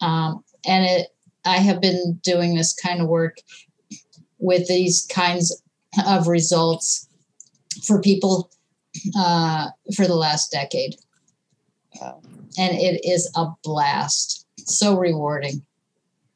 um 0.00 0.42
and 0.66 0.84
it 0.84 1.08
i 1.44 1.56
have 1.56 1.80
been 1.80 2.18
doing 2.22 2.54
this 2.54 2.72
kind 2.74 3.00
of 3.00 3.08
work 3.08 3.36
with 4.38 4.66
these 4.68 5.06
kinds 5.12 5.62
of 6.06 6.28
results 6.28 7.08
for 7.86 8.00
people 8.00 8.50
uh 9.16 9.68
for 9.94 10.06
the 10.06 10.14
last 10.14 10.50
decade 10.50 10.96
wow. 12.00 12.20
and 12.58 12.76
it 12.76 13.00
is 13.04 13.30
a 13.36 13.46
blast 13.62 14.46
so 14.66 14.96
rewarding 14.96 15.62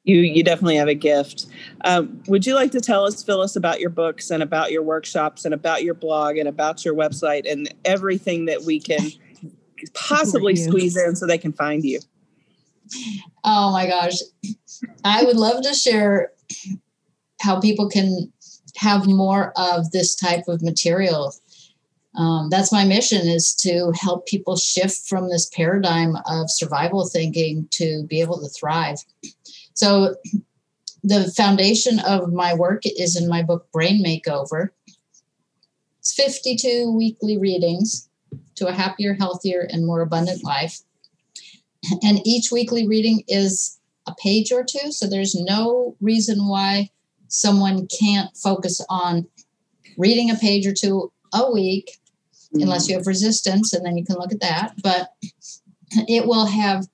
you 0.04 0.18
you 0.18 0.44
definitely 0.44 0.76
have 0.76 0.88
a 0.88 0.94
gift. 0.94 1.46
Um, 1.84 2.22
would 2.28 2.46
you 2.46 2.54
like 2.54 2.70
to 2.72 2.80
tell 2.80 3.04
us, 3.04 3.22
Phyllis, 3.24 3.56
about 3.56 3.80
your 3.80 3.90
books 3.90 4.30
and 4.30 4.42
about 4.42 4.70
your 4.70 4.82
workshops 4.82 5.46
and 5.46 5.54
about 5.54 5.82
your 5.82 5.94
blog 5.94 6.36
and 6.36 6.46
about 6.46 6.84
your 6.84 6.94
website 6.94 7.50
and 7.50 7.72
everything 7.86 8.44
that 8.44 8.62
we 8.62 8.80
can 8.80 9.00
possibly 9.94 10.56
squeeze 10.56 10.96
in 10.96 11.16
so 11.16 11.26
they 11.26 11.38
can 11.38 11.52
find 11.52 11.84
you? 11.84 12.00
Oh 13.44 13.72
my 13.72 13.86
gosh, 13.86 14.18
I 15.04 15.24
would 15.24 15.36
love 15.36 15.62
to 15.62 15.72
share 15.72 16.32
how 17.40 17.58
people 17.58 17.88
can 17.88 18.30
have 18.76 19.06
more 19.06 19.52
of 19.56 19.90
this 19.90 20.14
type 20.14 20.48
of 20.48 20.62
material. 20.62 21.34
Um, 22.16 22.48
that's 22.48 22.72
my 22.72 22.84
mission 22.84 23.26
is 23.26 23.54
to 23.56 23.92
help 24.00 24.26
people 24.26 24.56
shift 24.56 25.08
from 25.08 25.28
this 25.28 25.50
paradigm 25.50 26.16
of 26.26 26.50
survival 26.50 27.08
thinking 27.08 27.66
to 27.72 28.04
be 28.04 28.20
able 28.20 28.40
to 28.40 28.48
thrive 28.48 28.98
so 29.74 30.14
the 31.02 31.30
foundation 31.36 31.98
of 32.00 32.32
my 32.32 32.54
work 32.54 32.82
is 32.86 33.16
in 33.20 33.28
my 33.28 33.42
book 33.42 33.70
Brain 33.72 34.02
Makeover. 34.02 34.70
It's 35.98 36.14
52 36.14 36.92
weekly 36.96 37.36
readings 37.36 38.08
to 38.54 38.68
a 38.68 38.72
happier, 38.72 39.14
healthier, 39.14 39.66
and 39.70 39.84
more 39.84 40.00
abundant 40.00 40.44
life. 40.44 40.80
And 42.02 42.20
each 42.24 42.50
weekly 42.50 42.86
reading 42.86 43.24
is 43.28 43.78
a 44.06 44.14
page 44.22 44.52
or 44.52 44.64
two. 44.64 44.92
So 44.92 45.06
there's 45.06 45.34
no 45.34 45.96
reason 46.00 46.46
why 46.46 46.90
someone 47.34 47.88
can't 47.88 48.34
focus 48.36 48.80
on 48.88 49.26
reading 49.98 50.30
a 50.30 50.36
page 50.36 50.66
or 50.66 50.72
two 50.72 51.12
a 51.32 51.52
week, 51.52 51.98
mm-hmm. 52.32 52.62
unless 52.62 52.88
you 52.88 52.96
have 52.96 53.08
resistance, 53.08 53.72
and 53.72 53.84
then 53.84 53.96
you 53.96 54.04
can 54.04 54.16
look 54.16 54.32
at 54.32 54.40
that. 54.40 54.74
But 54.82 55.08
it 56.08 56.26
will 56.26 56.46
have 56.46 56.86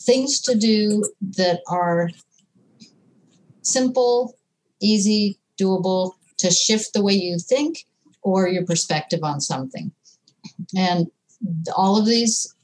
things 0.00 0.40
to 0.40 0.56
do 0.56 1.04
that 1.36 1.60
are 1.68 2.10
simple, 3.62 4.36
easy, 4.80 5.38
doable 5.60 6.12
to 6.38 6.50
shift 6.50 6.92
the 6.92 7.02
way 7.02 7.12
you 7.12 7.38
think 7.38 7.84
or 8.22 8.48
your 8.48 8.66
perspective 8.66 9.20
on 9.22 9.40
something. 9.40 9.92
And 10.76 11.06
all 11.76 11.96
of 11.96 12.06
these, 12.06 12.54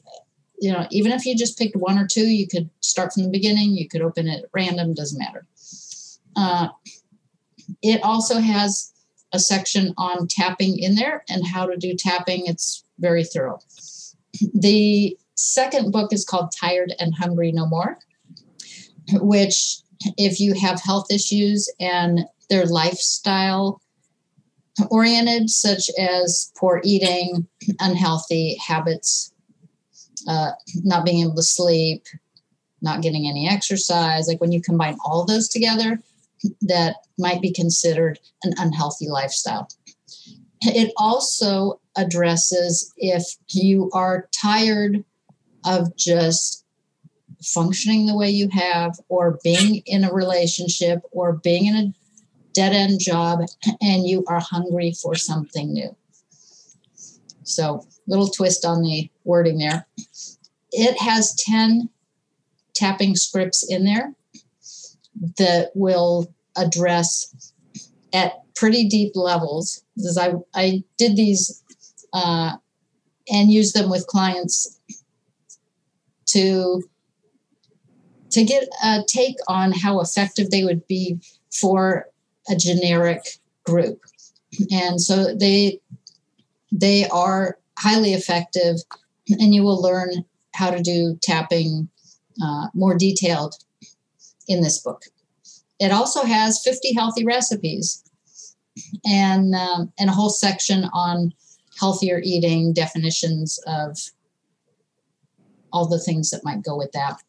you 0.58 0.72
know, 0.72 0.86
even 0.90 1.12
if 1.12 1.24
you 1.24 1.36
just 1.36 1.56
picked 1.56 1.76
one 1.76 1.98
or 1.98 2.06
two, 2.06 2.26
you 2.26 2.48
could 2.48 2.68
start 2.80 3.12
from 3.12 3.22
the 3.22 3.30
beginning, 3.30 3.76
you 3.76 3.88
could 3.88 4.02
open 4.02 4.26
it 4.26 4.44
at 4.44 4.50
random, 4.52 4.94
doesn't 4.94 5.18
matter. 5.18 5.46
Uh, 6.36 6.68
it 7.82 8.02
also 8.02 8.38
has 8.38 8.92
a 9.32 9.38
section 9.38 9.92
on 9.96 10.28
tapping 10.28 10.78
in 10.78 10.94
there 10.94 11.24
and 11.28 11.46
how 11.46 11.66
to 11.66 11.76
do 11.76 11.94
tapping. 11.98 12.46
It's 12.46 12.84
very 12.98 13.24
thorough. 13.24 13.58
The 14.54 15.16
second 15.34 15.92
book 15.92 16.12
is 16.12 16.24
called 16.24 16.52
Tired 16.58 16.92
and 16.98 17.14
Hungry 17.14 17.52
No 17.52 17.66
More, 17.66 17.98
which, 19.14 19.78
if 20.16 20.40
you 20.40 20.54
have 20.54 20.80
health 20.80 21.06
issues 21.10 21.72
and 21.80 22.26
they're 22.48 22.66
lifestyle 22.66 23.80
oriented, 24.90 25.48
such 25.50 25.88
as 25.98 26.52
poor 26.56 26.80
eating, 26.84 27.46
unhealthy 27.80 28.56
habits, 28.56 29.32
uh, 30.28 30.50
not 30.82 31.04
being 31.04 31.24
able 31.24 31.34
to 31.34 31.42
sleep, 31.42 32.04
not 32.82 33.00
getting 33.00 33.26
any 33.26 33.48
exercise, 33.48 34.28
like 34.28 34.40
when 34.40 34.52
you 34.52 34.60
combine 34.60 34.96
all 35.04 35.24
those 35.24 35.48
together, 35.48 36.00
that 36.62 36.96
might 37.18 37.40
be 37.40 37.52
considered 37.52 38.18
an 38.42 38.54
unhealthy 38.58 39.08
lifestyle. 39.08 39.68
It 40.62 40.92
also 40.96 41.80
addresses 41.96 42.92
if 42.96 43.24
you 43.48 43.90
are 43.92 44.28
tired 44.32 45.04
of 45.64 45.96
just 45.96 46.64
functioning 47.42 48.06
the 48.06 48.16
way 48.16 48.30
you 48.30 48.48
have 48.50 48.98
or 49.08 49.38
being 49.44 49.82
in 49.86 50.04
a 50.04 50.12
relationship 50.12 51.02
or 51.12 51.34
being 51.34 51.66
in 51.66 51.76
a 51.76 51.94
dead 52.52 52.72
end 52.72 53.00
job 53.00 53.40
and 53.80 54.06
you 54.06 54.24
are 54.28 54.40
hungry 54.40 54.92
for 54.92 55.14
something 55.14 55.72
new. 55.72 55.94
So, 57.42 57.86
little 58.08 58.28
twist 58.28 58.64
on 58.64 58.82
the 58.82 59.10
wording 59.24 59.58
there. 59.58 59.86
It 60.72 61.00
has 61.00 61.34
10 61.36 61.88
tapping 62.74 63.14
scripts 63.14 63.62
in 63.68 63.84
there 63.84 64.15
that 65.38 65.70
will 65.74 66.32
address 66.56 67.52
at 68.12 68.34
pretty 68.54 68.88
deep 68.88 69.12
levels 69.14 69.82
because 69.96 70.18
I, 70.18 70.34
I 70.54 70.82
did 70.98 71.16
these 71.16 71.62
uh, 72.12 72.56
and 73.28 73.52
use 73.52 73.72
them 73.72 73.90
with 73.90 74.06
clients 74.06 74.80
to 76.26 76.82
to 78.30 78.44
get 78.44 78.68
a 78.82 79.02
take 79.06 79.36
on 79.48 79.72
how 79.72 80.00
effective 80.00 80.50
they 80.50 80.64
would 80.64 80.86
be 80.86 81.18
for 81.52 82.06
a 82.50 82.56
generic 82.56 83.22
group. 83.64 84.00
And 84.70 85.00
so 85.00 85.34
they 85.34 85.80
they 86.72 87.08
are 87.08 87.58
highly 87.78 88.14
effective 88.14 88.76
and 89.28 89.54
you 89.54 89.62
will 89.62 89.80
learn 89.80 90.24
how 90.54 90.70
to 90.70 90.82
do 90.82 91.18
tapping 91.22 91.88
uh, 92.42 92.66
more 92.74 92.96
detailed 92.96 93.54
in 94.48 94.60
this 94.62 94.78
book 94.78 95.04
it 95.78 95.92
also 95.92 96.24
has 96.24 96.62
50 96.62 96.94
healthy 96.94 97.24
recipes 97.24 98.02
and 99.04 99.54
um, 99.54 99.92
and 99.98 100.10
a 100.10 100.12
whole 100.12 100.30
section 100.30 100.84
on 100.92 101.32
healthier 101.78 102.20
eating 102.22 102.72
definitions 102.72 103.58
of 103.66 103.98
all 105.72 105.86
the 105.86 106.00
things 106.00 106.30
that 106.30 106.44
might 106.44 106.62
go 106.62 106.76
with 106.76 106.92
that. 106.92 107.20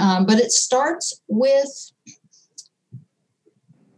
Um, 0.00 0.24
but 0.24 0.38
it 0.38 0.52
starts 0.52 1.20
with 1.26 1.90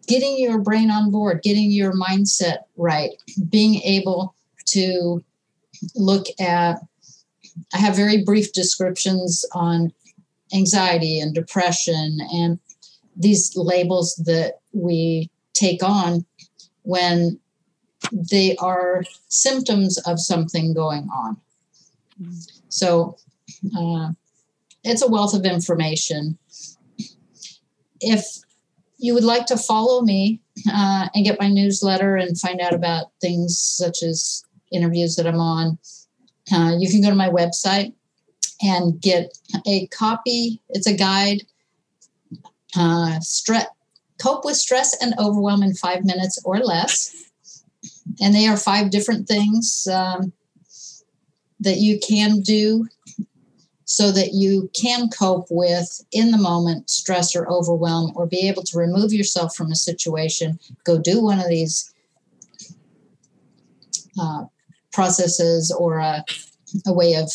getting 0.07 0.39
your 0.39 0.59
brain 0.59 0.91
on 0.91 1.11
board, 1.11 1.43
getting 1.43 1.71
your 1.71 1.93
mindset 1.93 2.59
right, 2.77 3.11
being 3.51 3.83
able 3.83 4.35
to 4.69 5.23
look 5.95 6.27
at. 6.41 6.79
I 7.75 7.79
have 7.79 7.95
very 7.95 8.25
brief 8.25 8.53
descriptions 8.55 9.45
on 9.53 9.93
anxiety 10.53 11.21
and 11.21 11.35
depression 11.35 12.19
and 12.33 12.59
these 13.17 13.53
labels 13.57 14.15
that 14.25 14.61
we 14.73 15.31
take 15.55 15.83
on 15.83 16.25
when 16.83 17.39
they 18.13 18.57
are 18.57 19.05
symptoms 19.29 19.99
of 20.07 20.19
something 20.19 20.75
going 20.75 21.09
on. 21.13 21.37
So 22.69 23.17
uh, 23.77 24.11
it's 24.85 25.03
a 25.03 25.09
wealth 25.09 25.35
of 25.35 25.45
information. 25.45 26.39
If 28.01 28.25
you 28.99 29.15
would 29.15 29.25
like 29.25 29.47
to 29.47 29.57
follow 29.57 30.03
me 30.03 30.41
uh, 30.73 31.09
and 31.15 31.25
get 31.25 31.41
my 31.41 31.49
newsletter 31.49 32.17
and 32.17 32.39
find 32.39 32.61
out 32.61 32.75
about 32.75 33.07
things 33.21 33.59
such 33.59 34.03
as 34.03 34.45
interviews 34.73 35.17
that 35.17 35.27
I'm 35.27 35.41
on, 35.41 35.79
uh, 36.53 36.77
you 36.79 36.91
can 36.91 37.03
go 37.03 37.09
to 37.09 37.15
my 37.15 37.29
website 37.29 37.95
and 38.63 39.01
get 39.01 39.37
a 39.67 39.87
copy. 39.89 40.61
It's 40.71 40.87
a 40.87 40.97
guide. 40.97 41.43
Uh, 42.77 43.19
cope 44.21 44.45
with 44.45 44.57
stress 44.57 44.97
and 45.03 45.15
overwhelm 45.19 45.63
in 45.63 45.75
five 45.75 46.05
minutes 46.05 46.41
or 46.45 46.59
less. 46.59 47.31
And 48.21 48.35
they 48.35 48.47
are 48.47 48.57
five 48.57 48.91
different 48.91 49.27
things 49.27 49.87
um, 49.93 50.33
that 51.61 51.79
you 51.79 51.99
can 51.99 52.41
do 52.41 52.89
so 53.85 54.11
that 54.11 54.33
you 54.33 54.71
can 54.75 55.09
cope 55.11 55.49
with 55.51 56.05
in 56.13 56.31
the 56.31 56.39
moment 56.39 56.89
stress 56.89 57.37
or 57.37 57.51
overwhelm 57.51 58.13
or 58.15 58.27
be 58.27 58.49
able 58.49 58.63
to 58.63 58.79
remove 58.79 59.13
yourself 59.13 59.55
from 59.55 59.71
a 59.71 59.77
situation 59.77 60.59
go 60.85 60.99
do 60.99 61.23
one 61.23 61.39
of 61.39 61.49
these 61.49 61.93
uh, 64.19 64.45
processes 64.93 65.71
or 65.71 65.99
a, 65.99 66.25
a 66.87 66.93
way 66.93 67.15
of 67.15 67.31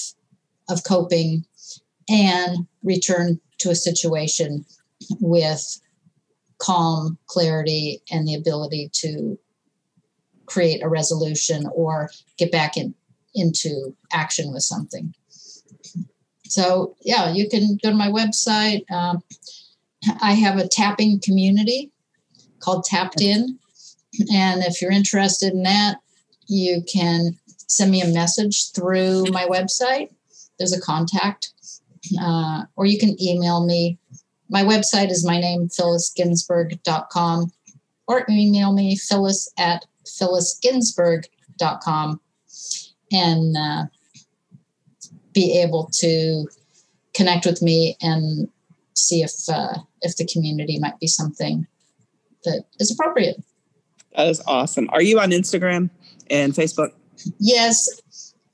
of 0.70 0.84
coping 0.84 1.46
and 2.10 2.68
return 2.84 3.40
to 3.60 3.70
a 3.70 3.76
situation 3.76 4.66
with 5.20 5.80
calm 6.60 7.18
clarity 7.28 8.02
and 8.12 8.28
the 8.28 8.36
ability 8.36 8.90
to 8.92 9.38
create 10.46 10.82
a 10.82 10.90
resolution 10.90 11.68
or 11.76 12.10
get 12.38 12.52
back 12.52 12.78
in, 12.78 12.96
into 13.36 13.96
action 14.12 14.52
with 14.52 14.64
something 14.64 15.14
so 16.50 16.96
yeah, 17.02 17.32
you 17.32 17.50
can 17.50 17.78
go 17.84 17.90
to 17.90 17.96
my 17.96 18.10
website. 18.10 18.90
Um, 18.92 19.22
I 20.22 20.34
have 20.34 20.58
a 20.58 20.68
tapping 20.68 21.20
community 21.20 21.92
called 22.60 22.84
Tapped 22.86 23.22
In, 23.22 23.60
and 24.34 24.64
if 24.64 24.82
you're 24.82 24.92
interested 24.92 25.54
in 25.54 25.64
that, 25.64 25.98
you 26.48 26.84
can 26.92 27.38
send 27.68 27.92
me 27.92 28.02
a 28.02 28.08
message 28.08 28.72
through 28.72 29.26
my 29.26 29.46
website. 29.46 30.10
There's 30.58 30.74
a 30.74 30.82
contact, 30.82 31.54
uh, 32.22 32.64
or 32.76 32.86
you 32.86 33.00
can 33.00 33.16
email 33.22 33.66
me. 33.66 33.98
My 34.50 34.64
website 34.64 35.12
is 35.12 35.26
my 35.26 35.40
name, 35.40 35.68
phyllisginsburg.com, 35.68 37.52
or 38.08 38.26
email 38.30 38.74
me, 38.74 38.96
phyllis 38.96 39.52
at 39.58 39.86
phyllisginsburg.com. 40.06 42.22
And 43.10 43.56
uh, 43.56 43.86
be 45.34 45.62
able 45.62 45.90
to 45.94 46.46
connect 47.14 47.46
with 47.46 47.62
me 47.62 47.96
and 48.02 48.50
see 48.96 49.22
if 49.22 49.32
uh, 49.48 49.76
if 50.02 50.18
the 50.18 50.26
community 50.26 50.78
might 50.80 51.00
be 51.00 51.08
something 51.08 51.66
that 52.44 52.66
is 52.80 52.92
appropriate. 52.92 53.42
That 54.16 54.28
is 54.28 54.42
awesome. 54.48 54.90
Are 54.92 55.02
you 55.02 55.20
on 55.20 55.30
Instagram 55.30 55.90
and 56.30 56.54
Facebook? 56.54 56.92
Yes, 57.40 58.02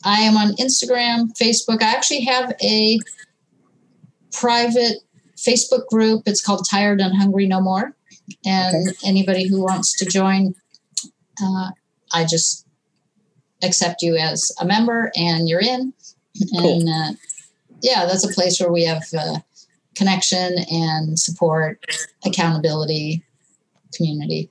I 0.04 0.22
am 0.22 0.36
on 0.38 0.56
Instagram, 0.56 1.32
Facebook. 1.38 1.82
I 1.82 1.93
actually 1.93 2.22
have 2.22 2.54
a 2.62 2.99
private 4.32 4.97
Facebook 5.38 5.88
group. 5.88 6.24
It's 6.26 6.41
called 6.41 6.66
Tired 6.70 6.99
and 6.99 7.16
Hungry 7.16 7.47
No 7.47 7.62
More. 7.62 7.95
And 8.45 8.89
okay. 8.89 8.97
anybody 9.06 9.47
who 9.47 9.62
wants 9.62 9.97
to 9.97 10.06
join, 10.06 10.56
uh, 11.41 11.72
I 12.14 12.26
just 12.26 12.66
accept 13.62 14.01
you 14.01 14.16
as 14.18 14.51
a 14.60 14.66
member 14.66 15.12
and 15.16 15.47
you're 15.47 15.62
in. 15.62 15.93
Cool. 16.58 16.82
And 16.82 16.89
uh, 16.89 17.18
yeah, 17.82 18.06
that's 18.06 18.26
a 18.26 18.34
place 18.34 18.60
where 18.60 18.72
we 18.72 18.84
have 18.86 19.04
uh, 19.18 19.39
connection 19.95 20.56
and 20.72 21.20
support, 21.20 21.86
accountability, 22.26 23.24
community. 23.93 24.49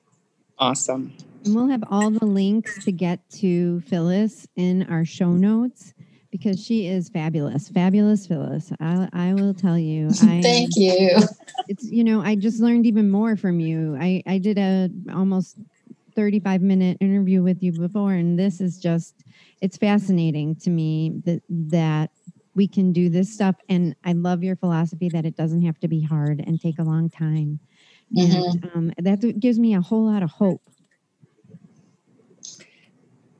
Awesome. 0.59 1.13
And 1.45 1.55
we'll 1.55 1.69
have 1.69 1.85
all 1.91 2.11
the 2.11 2.25
links 2.25 2.85
to 2.85 2.93
get 2.93 3.29
to 3.31 3.81
Phyllis 3.83 4.47
in 4.57 4.85
our 4.85 5.05
show 5.05 5.33
notes 5.33 5.93
because 6.31 6.65
she 6.65 6.87
is 6.87 7.09
fabulous, 7.09 7.69
fabulous 7.69 8.27
Phyllis. 8.27 8.73
I, 8.81 9.09
I 9.13 9.35
will 9.35 9.53
tell 9.53 9.79
you. 9.79 10.09
I, 10.23 10.41
Thank 10.41 10.71
you. 10.77 11.19
It's 11.69 11.85
you 11.85 12.05
know 12.05 12.23
I 12.23 12.35
just 12.37 12.61
learned 12.61 12.87
even 12.87 13.11
more 13.11 13.37
from 13.37 13.61
you. 13.61 13.97
I 14.01 14.23
I 14.27 14.39
did 14.39 14.59
a 14.59 14.89
almost 15.13 15.59
35 16.15 16.63
minute 16.63 16.99
interview 17.01 17.43
with 17.43 17.63
you 17.63 17.73
before, 17.73 18.13
and 18.13 18.39
this 18.39 18.61
is 18.61 18.79
just 18.79 19.25
it's 19.61 19.77
fascinating 19.77 20.57
to 20.57 20.71
me 20.71 21.21
that 21.25 21.43
that 21.49 22.11
we 22.55 22.69
can 22.69 22.93
do 22.93 23.09
this 23.09 23.33
stuff 23.33 23.57
and 23.71 23.97
i 24.05 24.13
love 24.13 24.43
your 24.43 24.57
philosophy 24.57 25.09
that 25.09 25.25
it 25.25 25.37
doesn't 25.37 25.63
have 25.63 25.79
to 25.79 25.89
be 25.89 26.03
hard 26.03 26.43
and 26.47 26.61
take 26.61 26.79
a 26.79 26.83
long 26.83 27.09
time 27.09 27.59
mm-hmm. 28.15 28.31
and 28.31 28.71
um, 28.75 28.93
that 28.99 29.41
gives 29.41 29.59
me 29.59 29.75
a 29.75 29.81
whole 29.81 30.05
lot 30.05 30.23
of 30.23 30.31
hope 30.31 30.61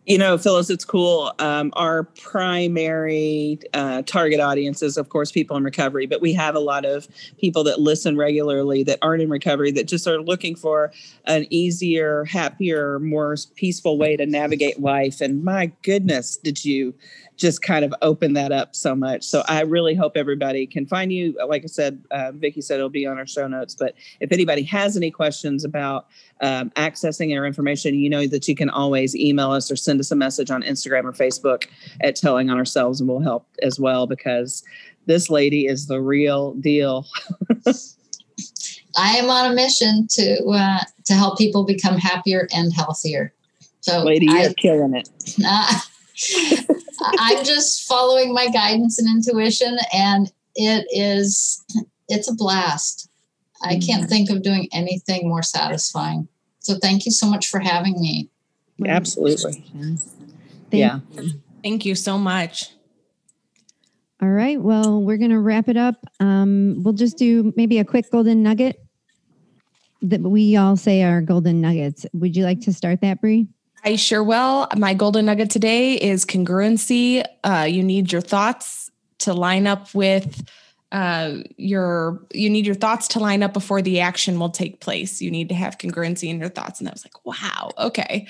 you 0.07 0.19
know, 0.19 0.37
Phyllis, 0.37 0.69
it's 0.69 0.85
cool. 0.85 1.33
Um, 1.39 1.73
our 1.75 2.03
primary 2.03 3.61
uh, 3.73 4.03
target 4.03 4.41
audience 4.41 4.83
is, 4.83 4.97
of 4.97 5.11
course, 5.11 5.31
people 5.31 5.57
in 5.57 5.63
recovery, 5.63 6.07
but 6.07 6.21
we 6.21 6.33
have 6.33 6.57
a 6.57 6.61
lot 6.61 6.85
of 6.85 7.07
people 7.39 7.63
that 7.65 7.81
listen 7.81 8.17
regularly 8.17 8.83
that 8.83 8.99
aren't 9.01 9.23
in 9.23 9.31
recovery 9.31 9.71
that 9.73 9.87
just 9.87 10.09
are 10.09 10.21
looking 10.21 10.57
for 10.57 10.93
an 11.27 11.47
easier, 11.51 12.25
happier, 12.25 12.99
more 12.99 13.37
peaceful 13.55 13.97
way 13.97 14.17
to 14.17 14.27
navigate 14.27 14.81
life. 14.81 15.21
And 15.21 15.45
my 15.45 15.71
goodness, 15.83 16.37
did 16.37 16.65
you 16.65 16.95
just 17.43 17.61
kind 17.61 17.85
of 17.85 17.93
open 18.03 18.35
that 18.35 18.53
up 18.53 18.73
so 18.75 18.95
much. 18.95 19.25
So 19.25 19.43
I 19.49 19.63
really 19.63 19.97
hope 19.97 20.17
everybody 20.17 20.65
can 20.65 20.87
find 20.87 21.13
you. 21.13 21.37
Like 21.49 21.65
I 21.65 21.67
said, 21.67 22.01
uh, 22.13 22.31
Vicki 22.33 22.61
said 22.61 22.77
it'll 22.77 22.89
be 22.89 23.05
on 23.05 23.19
our 23.19 23.27
show 23.27 23.49
notes. 23.49 23.75
But 23.75 23.97
if 24.21 24.31
anybody 24.31 24.63
has 24.63 24.97
any 24.97 25.11
questions 25.11 25.65
about 25.65 26.07
um, 26.41 26.71
accessing 26.77 27.37
our 27.37 27.45
information, 27.45 27.97
you 27.97 28.09
know 28.09 28.29
that 28.29 28.47
you 28.47 28.55
can 28.55 28.71
always 28.71 29.17
email 29.17 29.51
us 29.51 29.73
or 29.73 29.77
send 29.77 29.99
us 29.99 30.13
a 30.13 30.17
message 30.17 30.53
on 30.53 30.63
Instagram 30.63 31.03
or 31.03 31.13
Facebook 31.13 31.67
at 32.01 32.15
Telling 32.15 32.49
on 32.49 32.59
Ourselves, 32.59 33.01
and 33.01 33.09
we'll 33.11 33.19
help 33.19 33.49
as 33.61 33.81
well 33.81 34.07
because 34.07 34.63
this 35.07 35.29
lady 35.29 35.67
is 35.67 35.89
the 35.89 36.01
real 36.01 36.55
deal. 36.55 37.05
I 38.97 39.17
am 39.17 39.29
on 39.29 39.51
a 39.51 39.55
mission 39.55 40.07
to 40.13 40.45
uh, 40.47 40.85
to 41.07 41.15
help 41.15 41.39
people 41.39 41.65
become 41.65 41.99
happier 41.99 42.47
and 42.55 42.73
healthier. 42.73 43.35
So, 43.81 44.05
lady, 44.05 44.27
you're 44.27 44.51
I, 44.51 44.55
killing 44.55 44.95
it. 44.95 45.09
Uh, 45.45 45.81
I'm 47.19 47.45
just 47.45 47.85
following 47.85 48.33
my 48.33 48.49
guidance 48.49 48.99
and 48.99 49.09
intuition, 49.09 49.77
and 49.93 50.31
it 50.55 50.87
is 50.91 51.65
it's 52.09 52.31
a 52.31 52.35
blast. 52.35 53.09
I 53.63 53.79
can't 53.79 54.09
think 54.09 54.29
of 54.31 54.43
doing 54.43 54.69
anything 54.73 55.29
more 55.29 55.43
satisfying. 55.43 56.29
So 56.59 56.79
thank 56.81 57.07
you 57.07 57.13
so 57.13 57.29
much 57.29 57.49
for 57.49 57.61
having 57.61 58.01
me. 58.01 58.29
Absolutely. 58.85 59.53
Thank 59.53 60.01
yeah. 60.73 61.01
You. 61.13 61.31
Thank 61.63 61.85
you 61.85 61.95
so 61.95 62.19
much. 62.19 62.71
All 64.21 64.29
right. 64.29 64.61
Well, 64.61 65.03
we're 65.03 65.17
going 65.17 65.31
to 65.31 65.41
wrap 65.41 65.69
it 65.69 65.77
up. 65.77 65.97
Um, 66.21 66.83
we'll 66.83 66.95
just 66.95 67.19
do 67.19 67.53
maybe 67.57 67.79
a 67.79 67.85
quick 67.85 68.11
golden 68.11 68.43
nugget 68.43 68.81
that 70.03 70.21
we 70.21 70.57
all 70.57 70.77
say 70.77 71.03
are 71.03 71.21
golden 71.21 71.61
nuggets. 71.61 72.07
Would 72.13 72.37
you 72.37 72.45
like 72.45 72.61
to 72.63 72.73
start 72.73 73.01
that, 73.01 73.21
Bree? 73.21 73.49
I 73.85 73.97
sure 73.97 74.23
will. 74.23 74.69
My 74.77 74.95
golden 74.95 75.27
nugget 75.27 75.51
today 75.51 75.95
is 75.95 76.25
congruency. 76.25 77.25
Uh, 77.43 77.67
you 77.69 77.83
need 77.83 78.13
your 78.13 78.21
thoughts 78.21 78.91
to 79.19 79.33
line 79.33 79.67
up 79.67 79.93
with 79.95 80.49
uh, 80.93 81.39
your 81.57 82.25
you 82.33 82.51
need 82.51 82.67
your 82.67 82.75
thoughts 82.75 83.09
to 83.09 83.19
line 83.19 83.43
up 83.43 83.53
before 83.53 83.83
the 83.83 84.01
action 84.01 84.39
will 84.39 84.51
take 84.51 84.81
place. 84.81 85.21
You 85.21 85.31
need 85.31 85.49
to 85.49 85.55
have 85.55 85.79
congruency 85.79 86.29
in 86.29 86.39
your 86.39 86.51
thoughts. 86.51 86.81
And 86.81 86.89
I 86.89 86.93
was 86.93 87.05
like, 87.05 87.25
wow, 87.25 87.71
okay. 87.79 88.29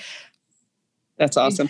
That's 1.17 1.37
awesome. 1.37 1.69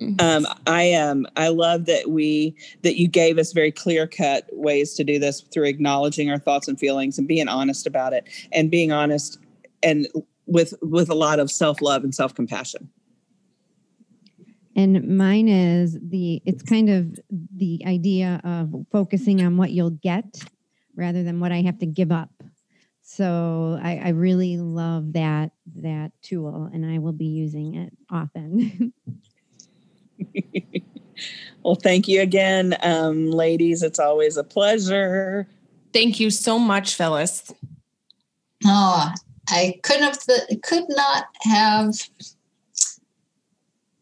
Mm-hmm. 0.00 0.20
Um, 0.20 0.46
I 0.66 0.92
um 0.94 1.26
I 1.36 1.48
love 1.48 1.86
that 1.86 2.10
we 2.10 2.54
that 2.82 2.98
you 2.98 3.08
gave 3.08 3.38
us 3.38 3.52
very 3.52 3.72
clear 3.72 4.06
cut 4.06 4.46
ways 4.52 4.94
to 4.94 5.04
do 5.04 5.18
this 5.18 5.40
through 5.40 5.64
acknowledging 5.64 6.30
our 6.30 6.38
thoughts 6.38 6.68
and 6.68 6.78
feelings 6.78 7.18
and 7.18 7.26
being 7.26 7.48
honest 7.48 7.86
about 7.86 8.12
it 8.12 8.28
and 8.52 8.70
being 8.70 8.92
honest 8.92 9.38
and 9.82 10.06
with 10.46 10.74
with 10.82 11.10
a 11.10 11.14
lot 11.14 11.38
of 11.38 11.50
self-love 11.50 12.04
and 12.04 12.14
self-compassion. 12.14 12.88
And 14.76 15.16
mine 15.16 15.48
is 15.48 15.98
the 16.00 16.42
it's 16.44 16.62
kind 16.62 16.90
of 16.90 17.18
the 17.30 17.82
idea 17.86 18.40
of 18.44 18.74
focusing 18.92 19.42
on 19.42 19.56
what 19.56 19.70
you'll 19.70 19.90
get 19.90 20.44
rather 20.94 21.22
than 21.22 21.40
what 21.40 21.52
i 21.52 21.62
have 21.62 21.78
to 21.78 21.86
give 21.86 22.12
up. 22.12 22.30
So 23.02 23.78
I, 23.82 24.00
I 24.04 24.08
really 24.10 24.56
love 24.56 25.14
that 25.14 25.52
that 25.76 26.12
tool 26.22 26.70
and 26.72 26.84
i 26.84 26.98
will 26.98 27.12
be 27.12 27.26
using 27.26 27.74
it 27.74 27.92
often. 28.10 28.92
Well 31.62 31.74
thank 31.74 32.06
you 32.06 32.20
again 32.20 32.76
um, 32.82 33.30
ladies. 33.30 33.82
It's 33.82 33.98
always 33.98 34.36
a 34.36 34.44
pleasure. 34.44 35.48
Thank 35.92 36.20
you 36.20 36.30
so 36.30 36.58
much 36.58 36.94
phyllis. 36.94 37.52
Oh 38.64 39.12
I 39.48 39.78
couldn't 39.82 40.02
have 40.02 40.18
th- 40.24 40.62
could 40.62 40.84
not 40.88 41.26
have 41.42 41.94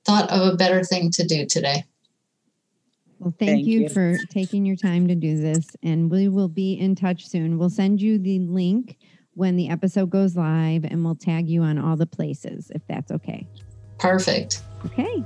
thought 0.05 0.31
of 0.31 0.53
a 0.53 0.57
better 0.57 0.85
thing 0.85 1.11
to 1.13 1.27
do 1.27 1.47
today. 1.47 1.85
Well, 3.19 3.35
thank, 3.39 3.51
thank 3.51 3.67
you, 3.67 3.81
you, 3.83 3.89
for 3.89 4.17
taking 4.31 4.67
your 4.67 4.77
time 4.77 5.09
to 5.09 5.15
do 5.15 5.41
this, 5.41 5.77
and 5.83 6.11
we 6.11 6.29
will 6.29 6.49
be 6.49 6.75
in 6.75 6.95
touch 6.95 7.27
soon. 7.27 7.59
We'll 7.59 7.71
send 7.71 8.01
you 8.01 8.19
the 8.19 8.41
link 8.41 8.99
when 9.35 9.57
the 9.57 9.69
episode 9.69 10.11
goes 10.11 10.37
live, 10.37 10.85
and 10.85 11.05
we'll 11.05 11.15
tag 11.15 11.49
you 11.49 11.63
on 11.63 11.79
all 11.79 11.97
the 11.97 12.07
places 12.07 12.71
if 12.75 12.83
that's 12.87 13.11
okay. 13.13 13.47
Perfect. 13.99 14.63
Okay. 14.87 15.25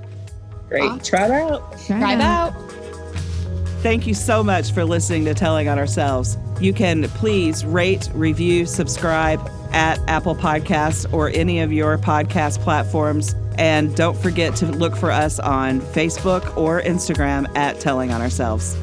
Great. 0.68 1.02
Try 1.02 1.24
it 1.24 1.30
out. 1.30 1.72
Try, 1.86 1.98
Try 1.98 2.12
it 2.14 2.20
out. 2.20 2.54
out. 2.54 2.70
Thank 3.80 4.06
you 4.06 4.14
so 4.14 4.44
much 4.44 4.72
for 4.72 4.84
listening 4.84 5.24
to 5.24 5.34
Telling 5.34 5.68
on 5.68 5.78
Ourselves. 5.78 6.36
You 6.60 6.72
can 6.72 7.04
please 7.04 7.64
rate, 7.64 8.10
review, 8.12 8.66
subscribe 8.66 9.40
at 9.72 9.98
Apple 10.08 10.34
Podcasts 10.34 11.10
or 11.12 11.30
any 11.30 11.60
of 11.60 11.72
your 11.72 11.98
podcast 11.98 12.60
platforms. 12.60 13.34
And 13.58 13.94
don't 13.96 14.16
forget 14.16 14.54
to 14.56 14.66
look 14.66 14.94
for 14.96 15.10
us 15.10 15.38
on 15.40 15.80
Facebook 15.80 16.56
or 16.56 16.80
Instagram 16.80 17.54
at 17.56 17.80
Telling 17.80 18.12
on 18.12 18.20
Ourselves. 18.20 18.76